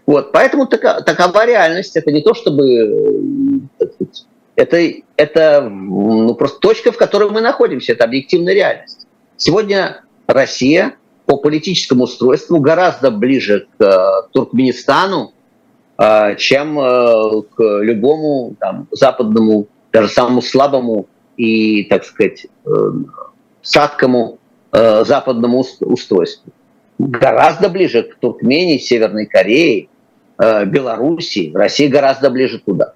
Вот, 0.07 0.33
поэтому 0.33 0.67
така, 0.67 1.01
такова 1.01 1.47
реальность. 1.47 1.97
Это 1.97 2.11
не 2.11 2.23
то, 2.23 2.35
чтобы... 2.35 3.69
Сказать, 3.77 4.27
это, 4.57 4.93
это 5.17 5.69
ну, 5.71 6.35
просто 6.35 6.59
точка, 6.59 6.93
в 6.93 6.97
которой 6.97 7.31
мы 7.31 7.41
находимся. 7.41 7.93
Это 7.93 8.05
объективная 8.05 8.55
реальность. 8.55 9.07
Сегодня 9.45 10.03
Россия 10.29 10.95
по 11.27 11.37
политическому 11.37 12.05
устройству 12.05 12.61
гораздо 12.61 13.11
ближе 13.11 13.67
к 13.77 13.83
э, 13.83 14.29
Туркменистану, 14.33 15.33
э, 15.99 16.37
чем 16.37 16.79
э, 16.79 17.43
к 17.51 17.61
любому 17.81 18.55
там, 18.61 18.87
западному, 18.93 19.67
даже 19.93 20.07
самому 20.11 20.43
слабому 20.43 21.09
и, 21.37 21.83
так 21.91 22.05
сказать, 22.05 22.47
садкому 23.63 24.39
западному 24.71 25.65
устройству. 25.81 26.53
Гораздо 26.99 27.69
ближе 27.69 28.05
к 28.05 28.15
Туркмении, 28.21 28.79
Северной 28.79 29.27
Корее, 29.27 29.89
Белоруссии. 30.39 31.51
Россия 31.53 31.91
гораздо 31.91 32.31
ближе 32.31 32.61
туда. 32.61 32.93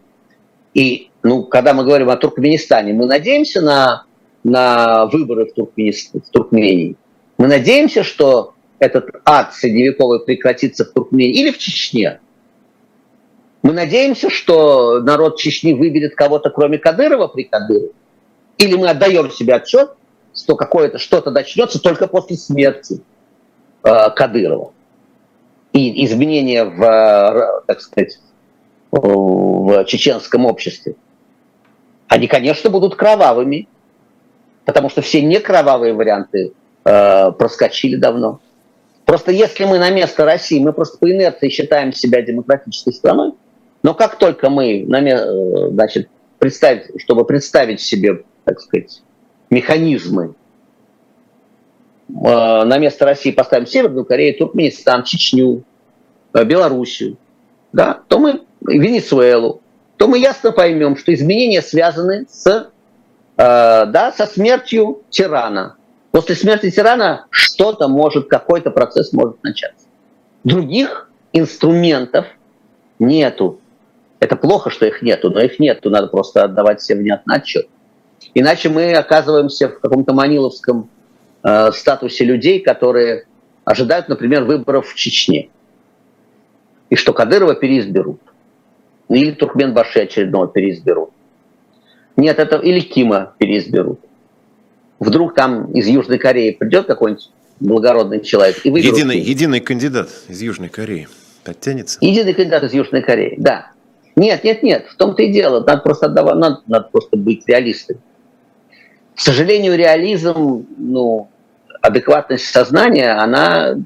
И, 0.74 1.10
ну, 1.24 1.42
когда 1.42 1.74
мы 1.74 1.84
говорим 1.84 2.08
о 2.08 2.16
Туркменистане, 2.16 2.92
мы 2.92 3.06
надеемся 3.06 3.62
на, 3.62 4.05
на 4.46 5.06
выборы 5.06 5.46
в, 5.46 5.54
Туркменистане, 5.54 6.22
в 6.24 6.30
Туркмении. 6.30 6.94
Мы 7.36 7.48
надеемся, 7.48 8.04
что 8.04 8.54
этот 8.78 9.08
ад 9.24 9.52
средневековый 9.52 10.20
прекратится 10.20 10.84
в 10.84 10.92
Туркмении 10.92 11.32
или 11.32 11.50
в 11.50 11.58
Чечне. 11.58 12.20
Мы 13.62 13.72
надеемся, 13.72 14.30
что 14.30 15.00
народ 15.00 15.38
Чечни 15.38 15.72
выберет 15.72 16.14
кого-то, 16.14 16.50
кроме 16.50 16.78
Кадырова 16.78 17.26
при 17.26 17.42
Кадырове. 17.42 17.90
Или 18.58 18.76
мы 18.76 18.88
отдаем 18.88 19.32
себе 19.32 19.54
отчет, 19.54 19.90
что 20.32 20.54
какое-то 20.54 20.98
что-то 20.98 21.32
начнется 21.32 21.82
только 21.82 22.06
после 22.06 22.36
смерти 22.36 23.00
э, 23.82 24.10
Кадырова. 24.14 24.72
И 25.72 26.04
изменения 26.04 26.64
в, 26.64 26.80
э, 26.80 27.62
так 27.66 27.80
сказать, 27.80 28.20
в 28.92 29.84
чеченском 29.86 30.46
обществе. 30.46 30.94
Они, 32.06 32.28
конечно, 32.28 32.70
будут 32.70 32.94
кровавыми, 32.94 33.66
потому 34.66 34.90
что 34.90 35.00
все 35.00 35.22
некровавые 35.22 35.94
варианты 35.94 36.52
э, 36.84 37.32
проскочили 37.32 37.96
давно. 37.96 38.40
Просто 39.06 39.30
если 39.30 39.64
мы 39.64 39.78
на 39.78 39.88
место 39.90 40.24
России, 40.24 40.58
мы 40.58 40.72
просто 40.72 40.98
по 40.98 41.10
инерции 41.10 41.48
считаем 41.48 41.92
себя 41.92 42.20
демократической 42.20 42.92
страной, 42.92 43.32
но 43.82 43.94
как 43.94 44.18
только 44.18 44.50
мы, 44.50 44.82
э, 44.82 45.70
значит, 45.70 46.08
представить, 46.38 47.00
чтобы 47.00 47.24
представить 47.24 47.80
себе, 47.80 48.24
так 48.44 48.60
сказать, 48.60 49.02
механизмы, 49.48 50.34
э, 52.08 52.12
на 52.12 52.78
место 52.78 53.04
России 53.04 53.30
поставим 53.30 53.66
Северную 53.66 54.04
Корею, 54.04 54.36
Туркменистан, 54.36 55.04
Чечню, 55.04 55.62
э, 56.34 56.44
Белоруссию, 56.44 57.16
да, 57.72 58.00
то 58.08 58.18
мы 58.18 58.42
Венесуэлу, 58.62 59.60
то 59.96 60.08
мы 60.08 60.18
ясно 60.18 60.50
поймем, 60.50 60.96
что 60.96 61.14
изменения 61.14 61.62
связаны 61.62 62.26
с, 62.28 62.70
да, 63.36 64.12
со 64.16 64.26
смертью 64.26 65.02
тирана. 65.10 65.76
После 66.10 66.34
смерти 66.34 66.70
тирана 66.70 67.26
что-то 67.30 67.88
может, 67.88 68.28
какой-то 68.28 68.70
процесс 68.70 69.12
может 69.12 69.42
начаться. 69.42 69.86
Других 70.44 71.10
инструментов 71.32 72.26
нету 72.98 73.60
это 74.20 74.36
плохо, 74.36 74.70
что 74.70 74.86
их 74.86 75.02
нету, 75.02 75.30
но 75.30 75.40
их 75.40 75.58
нету, 75.58 75.90
надо 75.90 76.08
просто 76.08 76.44
отдавать 76.44 76.82
себе 76.82 77.00
внятный 77.00 77.36
отчет. 77.36 77.68
Иначе 78.34 78.68
мы 78.68 78.92
оказываемся 78.92 79.68
в 79.68 79.78
каком-то 79.80 80.14
маниловском 80.14 80.88
э, 81.42 81.72
статусе 81.72 82.24
людей, 82.24 82.60
которые 82.60 83.26
ожидают, 83.64 84.08
например, 84.08 84.44
выборов 84.44 84.88
в 84.88 84.94
Чечне. 84.94 85.50
И 86.88 86.96
что 86.96 87.12
Кадырова 87.12 87.54
переизберут. 87.54 88.20
Или 89.08 89.32
Туркменбаши 89.32 90.00
очередного 90.00 90.48
переизберут. 90.48 91.10
Нет, 92.16 92.38
это 92.38 92.56
или 92.56 92.80
Кима 92.80 93.34
переизберут. 93.38 94.00
Вдруг 94.98 95.34
там 95.34 95.70
из 95.72 95.86
Южной 95.86 96.18
Кореи 96.18 96.52
придет 96.52 96.86
какой-нибудь 96.86 97.30
благородный 97.60 98.22
человек 98.22 98.60
и 98.64 98.70
выберут. 98.70 98.96
Единый, 98.96 99.20
единый 99.20 99.60
кандидат 99.60 100.08
из 100.28 100.40
Южной 100.40 100.68
Кореи 100.68 101.08
подтянется? 101.44 101.98
Единый 102.00 102.32
кандидат 102.32 102.64
из 102.64 102.72
Южной 102.72 103.02
Кореи, 103.02 103.34
да. 103.38 103.70
Нет, 104.16 104.44
нет, 104.44 104.62
нет, 104.62 104.86
в 104.88 104.96
том-то 104.96 105.22
и 105.22 105.32
дело. 105.32 105.60
Надо 105.60 105.82
просто 105.82 106.06
отдавать, 106.06 106.36
надо, 106.36 106.62
надо 106.66 106.88
просто 106.90 107.16
быть 107.16 107.46
реалистами. 107.46 108.00
К 109.14 109.20
сожалению, 109.20 109.76
реализм, 109.76 110.66
ну, 110.78 111.28
адекватность 111.82 112.46
сознания, 112.46 113.12
она 113.12 113.76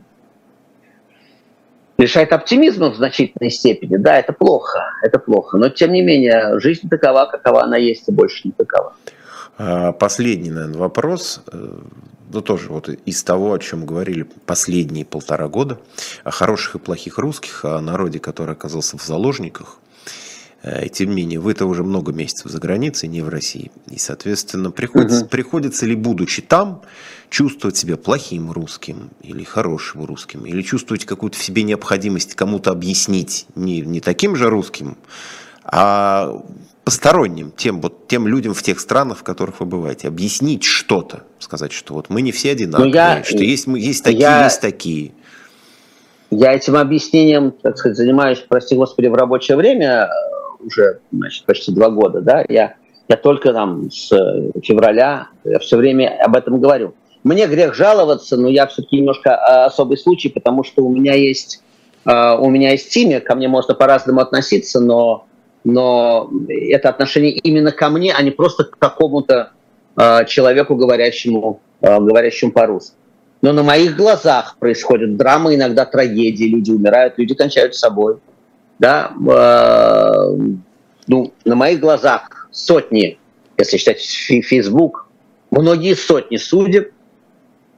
лишает 2.00 2.32
оптимизма 2.32 2.90
в 2.90 2.96
значительной 2.96 3.50
степени. 3.50 3.96
Да, 3.96 4.18
это 4.18 4.32
плохо, 4.32 4.78
это 5.02 5.18
плохо. 5.18 5.58
Но, 5.58 5.68
тем 5.68 5.92
не 5.92 6.02
менее, 6.02 6.58
жизнь 6.58 6.88
такова, 6.88 7.26
какова 7.26 7.62
она 7.62 7.76
есть, 7.76 8.08
и 8.08 8.12
больше 8.12 8.40
не 8.44 8.52
такова. 8.52 8.94
А, 9.58 9.92
последний, 9.92 10.50
наверное, 10.50 10.78
вопрос. 10.78 11.42
Э, 11.52 11.78
ну, 12.32 12.40
тоже 12.40 12.68
вот 12.68 12.88
из 12.88 13.22
того, 13.22 13.52
о 13.52 13.58
чем 13.58 13.84
говорили 13.84 14.26
последние 14.46 15.04
полтора 15.04 15.48
года, 15.48 15.78
о 16.24 16.30
хороших 16.30 16.76
и 16.76 16.78
плохих 16.78 17.18
русских, 17.18 17.64
о 17.64 17.80
народе, 17.80 18.18
который 18.18 18.52
оказался 18.52 18.96
в 18.96 19.02
заложниках– 19.02 19.78
Э, 20.62 20.88
тем 20.88 21.10
не 21.10 21.16
менее, 21.16 21.40
вы-то 21.40 21.66
уже 21.66 21.82
много 21.82 22.12
месяцев 22.12 22.50
за 22.50 22.58
границей, 22.58 23.08
не 23.08 23.22
в 23.22 23.28
России. 23.28 23.70
И, 23.88 23.98
соответственно, 23.98 24.70
приходится, 24.70 25.22
угу. 25.22 25.28
приходится 25.28 25.86
ли, 25.86 25.94
будучи 25.94 26.42
там, 26.42 26.82
чувствовать 27.30 27.76
себя 27.76 27.96
плохим 27.96 28.50
русским 28.50 29.10
или 29.22 29.42
хорошим 29.42 30.04
русским, 30.04 30.44
или 30.44 30.62
чувствовать 30.62 31.04
какую-то 31.04 31.38
в 31.38 31.42
себе 31.42 31.62
необходимость 31.62 32.34
кому-то 32.34 32.72
объяснить 32.72 33.46
не, 33.54 33.80
не 33.80 34.00
таким 34.00 34.36
же 34.36 34.50
русским, 34.50 34.98
а 35.64 36.42
посторонним, 36.84 37.52
тем, 37.56 37.80
вот, 37.80 38.08
тем 38.08 38.26
людям 38.26 38.52
в 38.52 38.62
тех 38.62 38.80
странах, 38.80 39.18
в 39.18 39.22
которых 39.22 39.60
вы 39.60 39.66
бываете, 39.66 40.08
объяснить 40.08 40.64
что-то, 40.64 41.22
сказать, 41.38 41.72
что 41.72 41.94
вот 41.94 42.10
мы 42.10 42.20
не 42.20 42.32
все 42.32 42.50
одинаковые, 42.52 42.92
я, 42.92 43.24
что 43.24 43.38
есть, 43.38 43.66
мы, 43.66 43.78
есть 43.78 44.02
такие, 44.02 44.20
я, 44.20 44.44
есть 44.44 44.60
такие. 44.60 45.12
Я 46.30 46.52
этим 46.52 46.76
объяснением, 46.76 47.52
так 47.52 47.78
сказать, 47.78 47.96
занимаюсь, 47.96 48.44
прости 48.48 48.74
господи, 48.74 49.06
в 49.06 49.14
рабочее 49.14 49.56
время, 49.56 50.08
уже 50.64 51.00
значит, 51.12 51.44
почти 51.44 51.72
два 51.72 51.90
года, 51.90 52.20
да, 52.20 52.44
я, 52.48 52.74
я 53.08 53.16
только 53.16 53.52
там 53.52 53.90
с 53.90 54.08
февраля, 54.62 55.28
я 55.44 55.58
все 55.58 55.76
время 55.76 56.18
об 56.22 56.36
этом 56.36 56.60
говорю. 56.60 56.94
Мне 57.22 57.46
грех 57.46 57.74
жаловаться, 57.74 58.36
но 58.36 58.48
я 58.48 58.66
все-таки 58.66 58.96
немножко 58.96 59.36
а, 59.36 59.66
особый 59.66 59.98
случай, 59.98 60.28
потому 60.28 60.64
что 60.64 60.82
у 60.84 60.90
меня 60.90 61.14
есть, 61.14 61.62
а, 62.04 62.36
у 62.36 62.48
меня 62.48 62.70
есть 62.72 62.90
семья, 62.92 63.20
ко 63.20 63.34
мне 63.34 63.48
можно 63.48 63.74
по-разному 63.74 64.20
относиться, 64.20 64.80
но, 64.80 65.26
но 65.64 66.30
это 66.48 66.88
отношение 66.88 67.32
именно 67.32 67.72
ко 67.72 67.90
мне, 67.90 68.14
а 68.14 68.22
не 68.22 68.30
просто 68.30 68.64
к 68.64 68.78
какому-то 68.78 69.52
человеку, 70.28 70.76
говорящему, 70.76 71.60
говорящему 71.82 72.52
по-русски. 72.52 72.94
Но 73.42 73.52
на 73.52 73.62
моих 73.62 73.96
глазах 73.96 74.56
происходят 74.58 75.16
драмы, 75.16 75.56
иногда 75.56 75.84
трагедии, 75.84 76.44
люди 76.44 76.70
умирают, 76.70 77.18
люди 77.18 77.34
кончают 77.34 77.74
собой 77.74 78.18
да, 78.80 79.12
э, 79.12 80.36
ну, 81.06 81.32
на 81.44 81.54
моих 81.54 81.80
глазах 81.80 82.48
сотни, 82.50 83.18
если 83.58 83.76
считать 83.76 84.00
Facebook, 84.00 85.06
многие 85.50 85.94
сотни 85.94 86.38
судеб, 86.38 86.90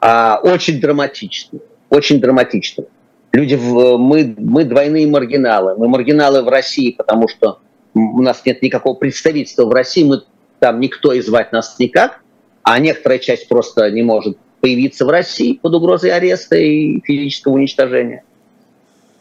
а, 0.01 0.39
очень 0.43 0.81
драматично, 0.81 1.59
очень 1.91 2.21
драматично. 2.21 2.85
Люди, 3.33 3.55
мы, 3.55 4.35
мы 4.39 4.65
двойные 4.65 5.09
маргиналы. 5.09 5.77
Мы 5.77 5.89
маргиналы 5.89 6.43
в 6.43 6.49
России, 6.49 6.93
потому 6.93 7.29
что 7.29 7.59
у 7.95 8.23
нас 8.23 8.43
нет 8.45 8.63
никакого 8.63 8.95
представительства 8.95 9.65
в 9.65 9.73
России, 9.73 10.05
мы 10.05 10.23
там 10.61 10.79
никто 10.79 11.13
и 11.13 11.21
звать 11.21 11.51
нас 11.51 11.77
никак, 11.81 12.21
а 12.63 12.79
некоторая 12.79 13.19
часть 13.19 13.49
просто 13.49 13.91
не 13.91 14.03
может 14.03 14.39
появиться 14.61 15.05
в 15.05 15.09
России 15.09 15.55
под 15.55 15.75
угрозой 15.75 16.11
ареста 16.11 16.57
и 16.57 17.01
физического 17.01 17.55
уничтожения. 17.55 18.23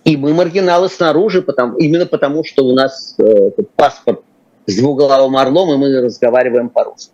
И 0.04 0.18
мы 0.18 0.34
маргиналы 0.34 0.90
снаружи, 0.90 1.42
потому, 1.42 1.78
именно 1.78 2.06
потому, 2.06 2.44
что 2.44 2.66
у 2.66 2.74
нас 2.74 3.16
э, 3.20 3.52
паспорт 3.76 4.22
с 4.66 4.76
двуглавым 4.76 5.38
орлом, 5.38 5.74
и 5.74 5.78
мы 5.78 6.02
разговариваем 6.02 6.70
по-русски. 6.70 7.14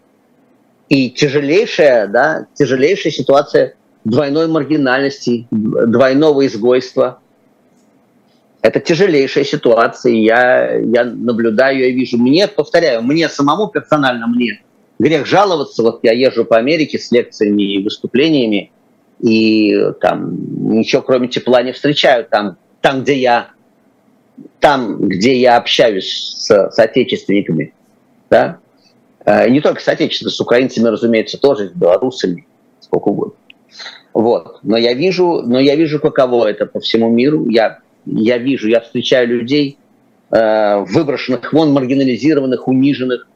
И 0.90 1.10
тяжелейшая, 1.10 2.08
да, 2.08 2.48
тяжелейшая 2.54 3.12
ситуация 3.12 3.76
двойной 4.06 4.48
маргинальности, 4.48 5.48
двойного 5.52 6.48
изгойства. 6.48 7.20
Это 8.62 8.80
тяжелейшая 8.80 9.44
ситуация, 9.44 10.14
я, 10.14 10.78
я 10.78 11.04
наблюдаю, 11.04 11.80
я 11.80 11.90
вижу. 11.90 12.18
Мне, 12.18 12.48
повторяю, 12.48 13.02
мне 13.02 13.28
самому 13.28 13.68
персонально, 13.68 14.28
мне 14.28 14.62
грех 14.98 15.26
жаловаться. 15.26 15.84
Вот 15.84 16.00
я 16.04 16.14
езжу 16.14 16.46
по 16.46 16.58
Америке 16.58 16.98
с 17.00 17.12
лекциями 17.12 17.64
и 17.64 17.84
выступлениями, 17.84 18.72
и 19.20 19.92
там 20.00 20.78
ничего 20.78 21.02
кроме 21.02 21.28
тепла 21.28 21.62
не 21.64 21.74
встречаю. 21.74 22.26
Там 22.26 22.58
там, 22.88 23.02
где 23.02 23.18
я, 23.18 23.50
там, 24.62 25.10
где 25.10 25.38
я 25.38 25.58
общаюсь 25.58 26.36
с 26.38 26.72
соотечественниками, 26.72 27.74
да, 28.30 28.60
э, 29.26 29.50
не 29.50 29.60
только 29.60 29.82
с 29.82 29.88
отечественниками, 29.90 30.36
с 30.36 30.40
украинцами, 30.40 30.88
разумеется, 30.88 31.38
тоже, 31.38 31.68
с 31.68 31.72
белорусами, 31.74 32.48
сколько 32.80 33.10
угодно. 33.10 33.34
Вот. 34.14 34.60
Но 34.64 34.78
я 34.78 34.94
вижу, 34.94 35.42
но 35.46 35.60
я 35.60 35.76
вижу, 35.76 36.00
каково 36.00 36.48
это 36.48 36.66
по 36.66 36.80
всему 36.80 37.10
миру. 37.10 37.50
Я, 37.50 37.80
я 38.06 38.38
вижу, 38.38 38.70
я 38.70 38.80
встречаю 38.80 39.28
людей, 39.28 39.78
э, 40.32 40.78
выброшенных 40.88 41.52
вон, 41.52 41.74
маргинализированных, 41.74 42.70
униженных, 42.70 43.28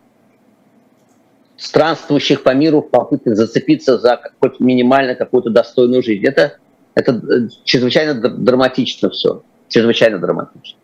странствующих 1.58 2.44
по 2.44 2.54
миру 2.54 2.82
в 2.82 2.90
попытке 2.90 3.36
зацепиться 3.36 3.98
за 3.98 4.18
хоть 4.40 4.62
минимально 4.62 5.16
какую-то 5.16 5.50
достойную 5.50 6.04
жизнь. 6.04 6.26
Это 6.26 6.58
это 6.96 7.14
э, 7.14 7.50
чрезвычайно 7.64 8.16
драматично 8.16 9.10
все. 9.10 9.44
Чрезвычайно 9.70 10.20
драматично. 10.20 10.78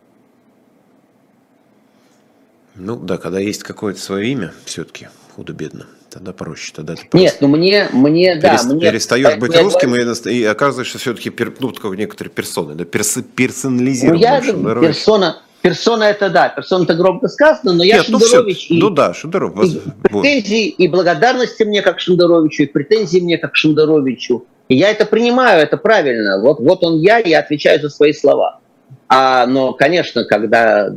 Ну 2.75 2.95
да, 2.95 3.17
когда 3.17 3.39
есть 3.39 3.63
какое-то 3.63 3.99
свое 3.99 4.29
имя, 4.29 4.53
все-таки 4.65 5.07
худо-бедно, 5.35 5.87
тогда 6.09 6.31
проще. 6.31 6.71
Тогда 6.73 6.95
ты 6.95 7.07
Нет, 7.17 7.37
ну 7.41 7.47
мне, 7.47 7.89
мне, 7.91 8.35
да. 8.35 8.51
Перес, 8.51 8.65
мне, 8.65 8.91
перестаешь 8.91 9.37
быть 9.37 9.55
русским 9.55 9.89
говорю... 9.89 10.13
и, 10.13 10.29
и 10.29 10.43
оказываешься 10.43 10.99
все-таки, 10.99 11.33
ну, 11.59 11.73
как 11.73 11.97
некоторые 11.97 12.31
персоны, 12.31 12.75
да, 12.75 12.85
перс, 12.85 13.17
персонализирован. 13.35 14.15
Ну, 14.15 14.21
я 14.21 14.41
персона, 14.81 15.41
персона 15.61 16.03
это 16.03 16.29
да, 16.29 16.49
персона 16.49 16.83
это 16.83 16.95
громко 16.95 17.27
сказано, 17.27 17.73
но 17.73 17.83
я 17.83 17.97
Нет, 17.97 18.05
Шендерович. 18.05 18.47
Ну, 18.47 18.53
все, 18.53 18.73
и, 18.75 18.79
ну 18.79 18.89
да, 18.89 19.13
Шендеров. 19.13 19.63
И 19.63 19.81
претензии 20.03 20.67
и 20.67 20.87
благодарности 20.87 21.63
мне 21.63 21.81
как 21.81 21.99
Шендеровичу, 21.99 22.63
и 22.63 22.65
претензии 22.67 23.19
мне 23.19 23.37
как 23.37 23.55
Шендеровичу. 23.55 24.45
И 24.69 24.75
я 24.75 24.89
это 24.89 25.05
принимаю, 25.05 25.61
это 25.61 25.77
правильно. 25.77 26.41
Вот, 26.41 26.59
вот 26.59 26.83
он 26.83 26.99
я, 26.99 27.19
я 27.19 27.39
отвечаю 27.39 27.81
за 27.81 27.89
свои 27.89 28.13
слова. 28.13 28.59
А, 29.07 29.45
но, 29.45 29.73
конечно, 29.73 30.25
когда, 30.25 30.89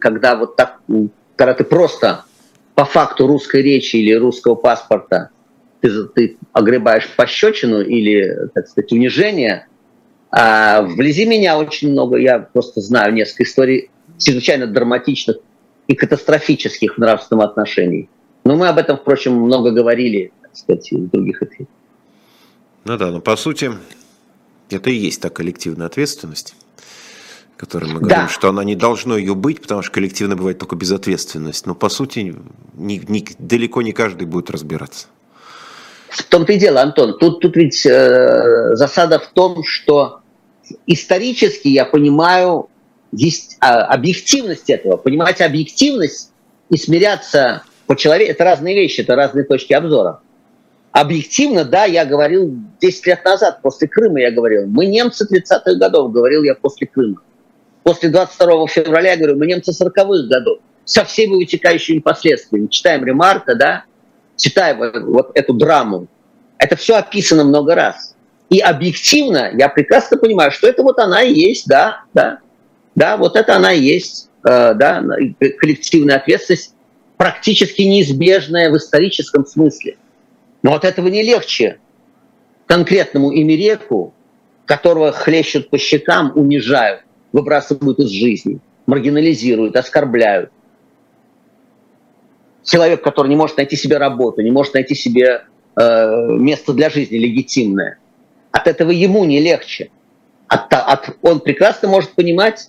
когда 0.00 0.36
вот 0.36 0.56
так, 0.56 0.80
когда 1.36 1.54
ты 1.54 1.64
просто 1.64 2.24
по 2.74 2.84
факту 2.84 3.26
русской 3.26 3.62
речи 3.62 3.96
или 3.96 4.12
русского 4.12 4.54
паспорта 4.54 5.30
ты, 5.80 6.04
ты 6.04 6.36
огребаешь 6.52 7.08
пощечину 7.14 7.80
или, 7.82 8.48
так 8.54 8.68
сказать, 8.68 8.92
унижение, 8.92 9.66
а 10.36 10.82
вблизи 10.82 11.26
меня 11.26 11.56
очень 11.56 11.92
много, 11.92 12.16
я 12.16 12.40
просто 12.40 12.80
знаю 12.80 13.14
несколько 13.14 13.44
историй 13.44 13.90
чрезвычайно 14.18 14.66
драматичных 14.66 15.36
и 15.86 15.94
катастрофических 15.94 16.96
в 16.96 16.98
нравственном 16.98 17.44
отношении. 17.44 18.08
Но 18.42 18.56
мы 18.56 18.66
об 18.66 18.78
этом, 18.78 18.96
впрочем, 18.96 19.34
много 19.34 19.70
говорили, 19.70 20.32
так 20.42 20.56
сказать, 20.56 20.90
в 20.90 21.08
других 21.10 21.40
эфирах. 21.40 21.68
Ну 22.84 22.98
да, 22.98 23.12
но 23.12 23.20
по 23.20 23.36
сути, 23.36 23.70
это 24.70 24.90
и 24.90 24.94
есть 24.94 25.20
та 25.20 25.30
коллективная 25.30 25.86
ответственность 25.86 26.56
которой 27.56 27.84
мы 27.84 28.00
говорим, 28.00 28.26
да. 28.26 28.28
что 28.28 28.48
она 28.48 28.64
не 28.64 28.74
должно 28.74 29.16
ее 29.16 29.36
быть, 29.36 29.62
потому 29.62 29.82
что 29.82 29.92
коллективно 29.92 30.34
бывает 30.34 30.58
только 30.58 30.74
безответственность. 30.74 31.66
Но 31.66 31.76
по 31.76 31.88
сути 31.88 32.34
не, 32.74 32.98
не, 32.98 33.24
далеко 33.38 33.80
не 33.80 33.92
каждый 33.92 34.26
будет 34.26 34.50
разбираться. 34.50 35.06
В 36.08 36.24
том-то 36.24 36.52
и 36.52 36.58
дело, 36.58 36.82
Антон. 36.82 37.16
Тут, 37.16 37.40
тут 37.40 37.56
ведь 37.56 37.86
э, 37.86 38.74
засада 38.74 39.20
в 39.20 39.28
том, 39.28 39.62
что 39.64 40.23
исторически 40.86 41.68
я 41.68 41.84
понимаю 41.84 42.68
есть, 43.12 43.56
а, 43.60 43.84
объективность 43.86 44.70
этого. 44.70 44.96
Понимать 44.96 45.40
объективность 45.40 46.32
и 46.70 46.76
смиряться 46.76 47.62
по 47.86 47.94
человеку– 47.96 48.30
это 48.32 48.44
разные 48.44 48.74
вещи, 48.74 49.02
это 49.02 49.14
разные 49.14 49.44
точки 49.44 49.72
обзора. 49.72 50.20
Объективно, 50.92 51.64
да, 51.64 51.84
я 51.84 52.04
говорил 52.04 52.54
10 52.80 53.06
лет 53.06 53.24
назад, 53.24 53.60
после 53.62 53.88
Крыма 53.88 54.20
я 54.20 54.30
говорил. 54.30 54.66
Мы 54.66 54.86
немцы 54.86 55.26
30-х 55.30 55.74
годов, 55.74 56.12
говорил 56.12 56.42
я 56.44 56.54
после 56.54 56.86
Крыма 56.86 57.20
после 57.84 58.08
22 58.08 58.66
февраля, 58.66 59.12
я 59.12 59.16
говорю, 59.16 59.38
мы 59.38 59.46
немцы 59.46 59.70
40-х 59.70 60.26
годов, 60.28 60.58
со 60.84 61.04
всеми 61.04 61.36
вытекающими 61.36 62.00
последствиями. 62.00 62.66
Читаем 62.66 63.04
Ремарка, 63.04 63.54
да, 63.54 63.84
читаем 64.36 64.78
вот 65.06 65.30
эту 65.34 65.52
драму. 65.52 66.08
Это 66.58 66.74
все 66.76 66.96
описано 66.96 67.44
много 67.44 67.74
раз. 67.74 68.13
И 68.50 68.60
объективно 68.60 69.50
я 69.54 69.68
прекрасно 69.68 70.16
понимаю, 70.16 70.50
что 70.50 70.68
это 70.68 70.82
вот 70.82 70.98
она 70.98 71.22
и 71.22 71.32
есть, 71.32 71.66
да, 71.66 72.02
да, 72.12 72.38
да, 72.94 73.16
вот 73.16 73.36
это 73.36 73.56
она 73.56 73.72
и 73.72 73.80
есть, 73.80 74.30
э, 74.44 74.74
да, 74.74 75.02
коллективная 75.58 76.16
ответственность, 76.16 76.74
практически 77.16 77.82
неизбежная 77.82 78.70
в 78.70 78.76
историческом 78.76 79.46
смысле. 79.46 79.96
Но 80.62 80.74
от 80.74 80.84
этого 80.84 81.08
не 81.08 81.22
легче 81.22 81.78
конкретному 82.66 83.34
имереку, 83.34 84.14
которого 84.66 85.12
хлещут 85.12 85.70
по 85.70 85.78
щекам, 85.78 86.32
унижают, 86.34 87.02
выбрасывают 87.32 87.98
из 87.98 88.10
жизни, 88.10 88.60
маргинализируют, 88.86 89.76
оскорбляют. 89.76 90.50
Человек, 92.62 93.02
который 93.02 93.28
не 93.28 93.36
может 93.36 93.58
найти 93.58 93.76
себе 93.76 93.98
работу, 93.98 94.40
не 94.40 94.50
может 94.50 94.72
найти 94.74 94.94
себе 94.94 95.44
э, 95.76 96.26
место 96.38 96.72
для 96.72 96.88
жизни 96.88 97.18
легитимное, 97.18 97.98
от 98.54 98.68
этого 98.68 98.92
ему 98.92 99.24
не 99.24 99.40
легче. 99.40 99.90
От, 100.46 100.72
от, 100.72 101.16
он 101.22 101.40
прекрасно 101.40 101.88
может 101.88 102.10
понимать, 102.10 102.68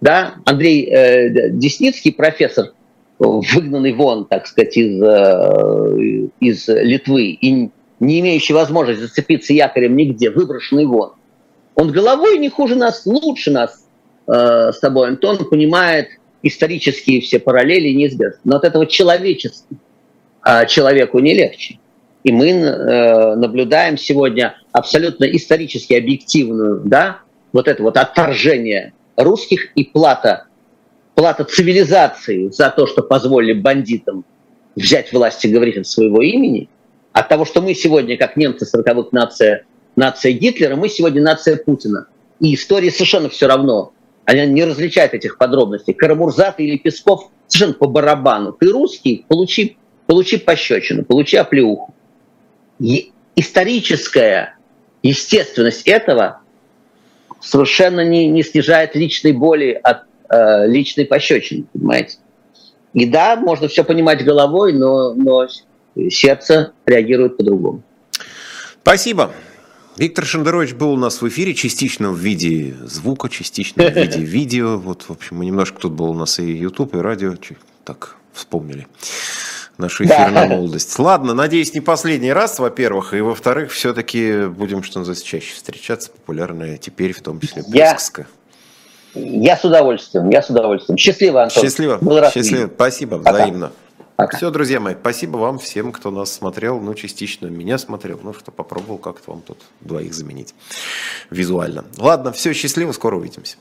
да, 0.00 0.34
Андрей 0.44 0.84
э, 0.90 1.50
Десницкий, 1.50 2.12
профессор, 2.12 2.72
выгнанный 3.20 3.92
вон, 3.92 4.24
так 4.24 4.48
сказать, 4.48 4.76
из, 4.76 5.00
э, 5.00 6.28
из 6.40 6.68
Литвы 6.68 7.26
и 7.26 7.70
не 8.00 8.20
имеющий 8.20 8.52
возможности 8.52 9.02
зацепиться 9.02 9.52
якорем 9.52 9.96
нигде, 9.96 10.30
выброшенный 10.30 10.86
вон. 10.86 11.12
Он 11.76 11.92
головой 11.92 12.38
не 12.38 12.48
хуже 12.48 12.74
нас, 12.74 13.06
лучше 13.06 13.52
нас 13.52 13.86
э, 14.26 14.72
с 14.72 14.80
тобой, 14.80 15.06
Антон, 15.06 15.38
понимает 15.48 16.08
исторические 16.42 17.20
все 17.20 17.38
параллели 17.38 17.90
неизбежно. 17.90 18.40
Но 18.42 18.56
от 18.56 18.64
этого 18.64 18.86
человечества 18.86 19.76
э, 20.44 20.66
человеку 20.66 21.20
не 21.20 21.32
легче. 21.32 21.78
И 22.24 22.32
мы 22.32 22.48
э, 22.48 23.36
наблюдаем 23.36 23.96
сегодня 23.96 24.56
абсолютно 24.72 25.24
исторически 25.24 25.94
объективную, 25.94 26.82
да, 26.84 27.20
вот 27.52 27.68
это 27.68 27.82
вот 27.82 27.96
отторжение 27.96 28.94
русских 29.16 29.72
и 29.74 29.84
плата, 29.84 30.46
плата 31.14 31.44
цивилизации 31.44 32.48
за 32.48 32.70
то, 32.70 32.86
что 32.86 33.02
позволили 33.02 33.52
бандитам 33.52 34.24
взять 34.74 35.12
власть 35.12 35.44
и 35.44 35.48
говорить 35.48 35.76
от 35.76 35.86
своего 35.86 36.22
имени, 36.22 36.68
от 37.12 37.28
того, 37.28 37.44
что 37.44 37.60
мы 37.60 37.74
сегодня, 37.74 38.16
как 38.16 38.36
немцы 38.36 38.64
40-х, 38.64 39.08
нация, 39.12 39.64
нация 39.96 40.32
Гитлера, 40.32 40.76
мы 40.76 40.88
сегодня 40.88 41.22
нация 41.22 41.56
Путина. 41.56 42.06
И 42.40 42.54
истории 42.54 42.88
совершенно 42.88 43.28
все 43.28 43.46
равно, 43.46 43.92
они 44.24 44.46
не 44.46 44.64
различают 44.64 45.12
этих 45.12 45.36
подробностей. 45.36 45.92
Карамурзат 45.92 46.58
или 46.60 46.78
Песков 46.78 47.30
совершенно 47.46 47.74
по 47.74 47.86
барабану. 47.86 48.52
Ты 48.52 48.70
русский, 48.70 49.26
получи, 49.28 49.76
получи 50.06 50.38
пощечину, 50.38 51.04
получи 51.04 51.36
оплеуху. 51.36 51.94
И 52.78 53.12
историческая 53.36 54.56
естественность 55.02 55.86
этого 55.86 56.40
совершенно 57.40 58.04
не, 58.04 58.26
не 58.26 58.42
снижает 58.42 58.94
личной 58.94 59.32
боли 59.32 59.78
от 59.82 60.02
э, 60.30 60.66
личной 60.66 61.04
пощечины, 61.04 61.64
понимаете? 61.72 62.18
И 62.94 63.06
да, 63.06 63.36
можно 63.36 63.68
все 63.68 63.84
понимать 63.84 64.24
головой, 64.24 64.72
но, 64.72 65.14
но 65.14 65.48
сердце 66.10 66.72
реагирует 66.86 67.36
по-другому. 67.36 67.82
Спасибо. 68.82 69.32
Виктор 69.96 70.24
Шендерович 70.24 70.74
был 70.74 70.92
у 70.92 70.96
нас 70.96 71.20
в 71.20 71.28
эфире, 71.28 71.54
частично 71.54 72.10
в 72.10 72.18
виде 72.18 72.74
звука, 72.84 73.28
частично 73.28 73.84
в 73.84 73.96
виде 73.96 74.18
видео. 74.20 74.78
Вот, 74.78 75.02
в 75.02 75.10
общем, 75.10 75.38
мы 75.38 75.46
немножко 75.46 75.80
тут 75.80 75.92
был 75.92 76.10
у 76.10 76.14
нас 76.14 76.38
и 76.38 76.50
YouTube, 76.50 76.94
и 76.94 76.98
радио. 76.98 77.34
Так, 77.84 78.16
вспомнили 78.32 78.86
нашу 79.82 80.04
эфирную 80.04 80.34
да. 80.34 80.46
молодость. 80.46 80.98
Ладно, 80.98 81.34
надеюсь, 81.34 81.74
не 81.74 81.80
последний 81.80 82.32
раз, 82.32 82.58
во-первых, 82.58 83.12
и 83.14 83.20
во-вторых, 83.20 83.70
все-таки 83.72 84.46
будем, 84.46 84.82
что 84.82 85.00
называется, 85.00 85.24
чаще 85.24 85.54
встречаться, 85.54 86.10
популярная 86.10 86.78
теперь, 86.78 87.12
в 87.12 87.20
том 87.20 87.40
числе, 87.40 87.62
Плескская. 87.64 88.26
Я, 89.14 89.52
я 89.52 89.56
с 89.56 89.64
удовольствием, 89.64 90.30
я 90.30 90.42
с 90.42 90.48
удовольствием. 90.48 90.96
Счастливо, 90.96 91.42
Антон. 91.42 91.62
Счастливо, 91.62 91.98
Был 92.00 92.30
счастливо. 92.30 92.70
Спасибо, 92.74 93.18
Пока. 93.18 93.32
взаимно. 93.32 93.72
Пока. 94.16 94.36
Все, 94.36 94.50
друзья 94.50 94.78
мои, 94.78 94.94
спасибо 94.94 95.36
вам 95.38 95.58
всем, 95.58 95.90
кто 95.90 96.10
нас 96.10 96.32
смотрел, 96.32 96.78
ну, 96.80 96.94
частично 96.94 97.46
меня 97.46 97.78
смотрел, 97.78 98.20
ну, 98.22 98.32
что 98.32 98.50
попробовал 98.50 98.98
как-то 98.98 99.30
вам 99.30 99.42
тут 99.42 99.58
двоих 99.80 100.14
заменить 100.14 100.54
визуально. 101.30 101.84
Ладно, 101.98 102.32
все, 102.32 102.52
счастливо, 102.52 102.92
скоро 102.92 103.16
увидимся. 103.16 103.56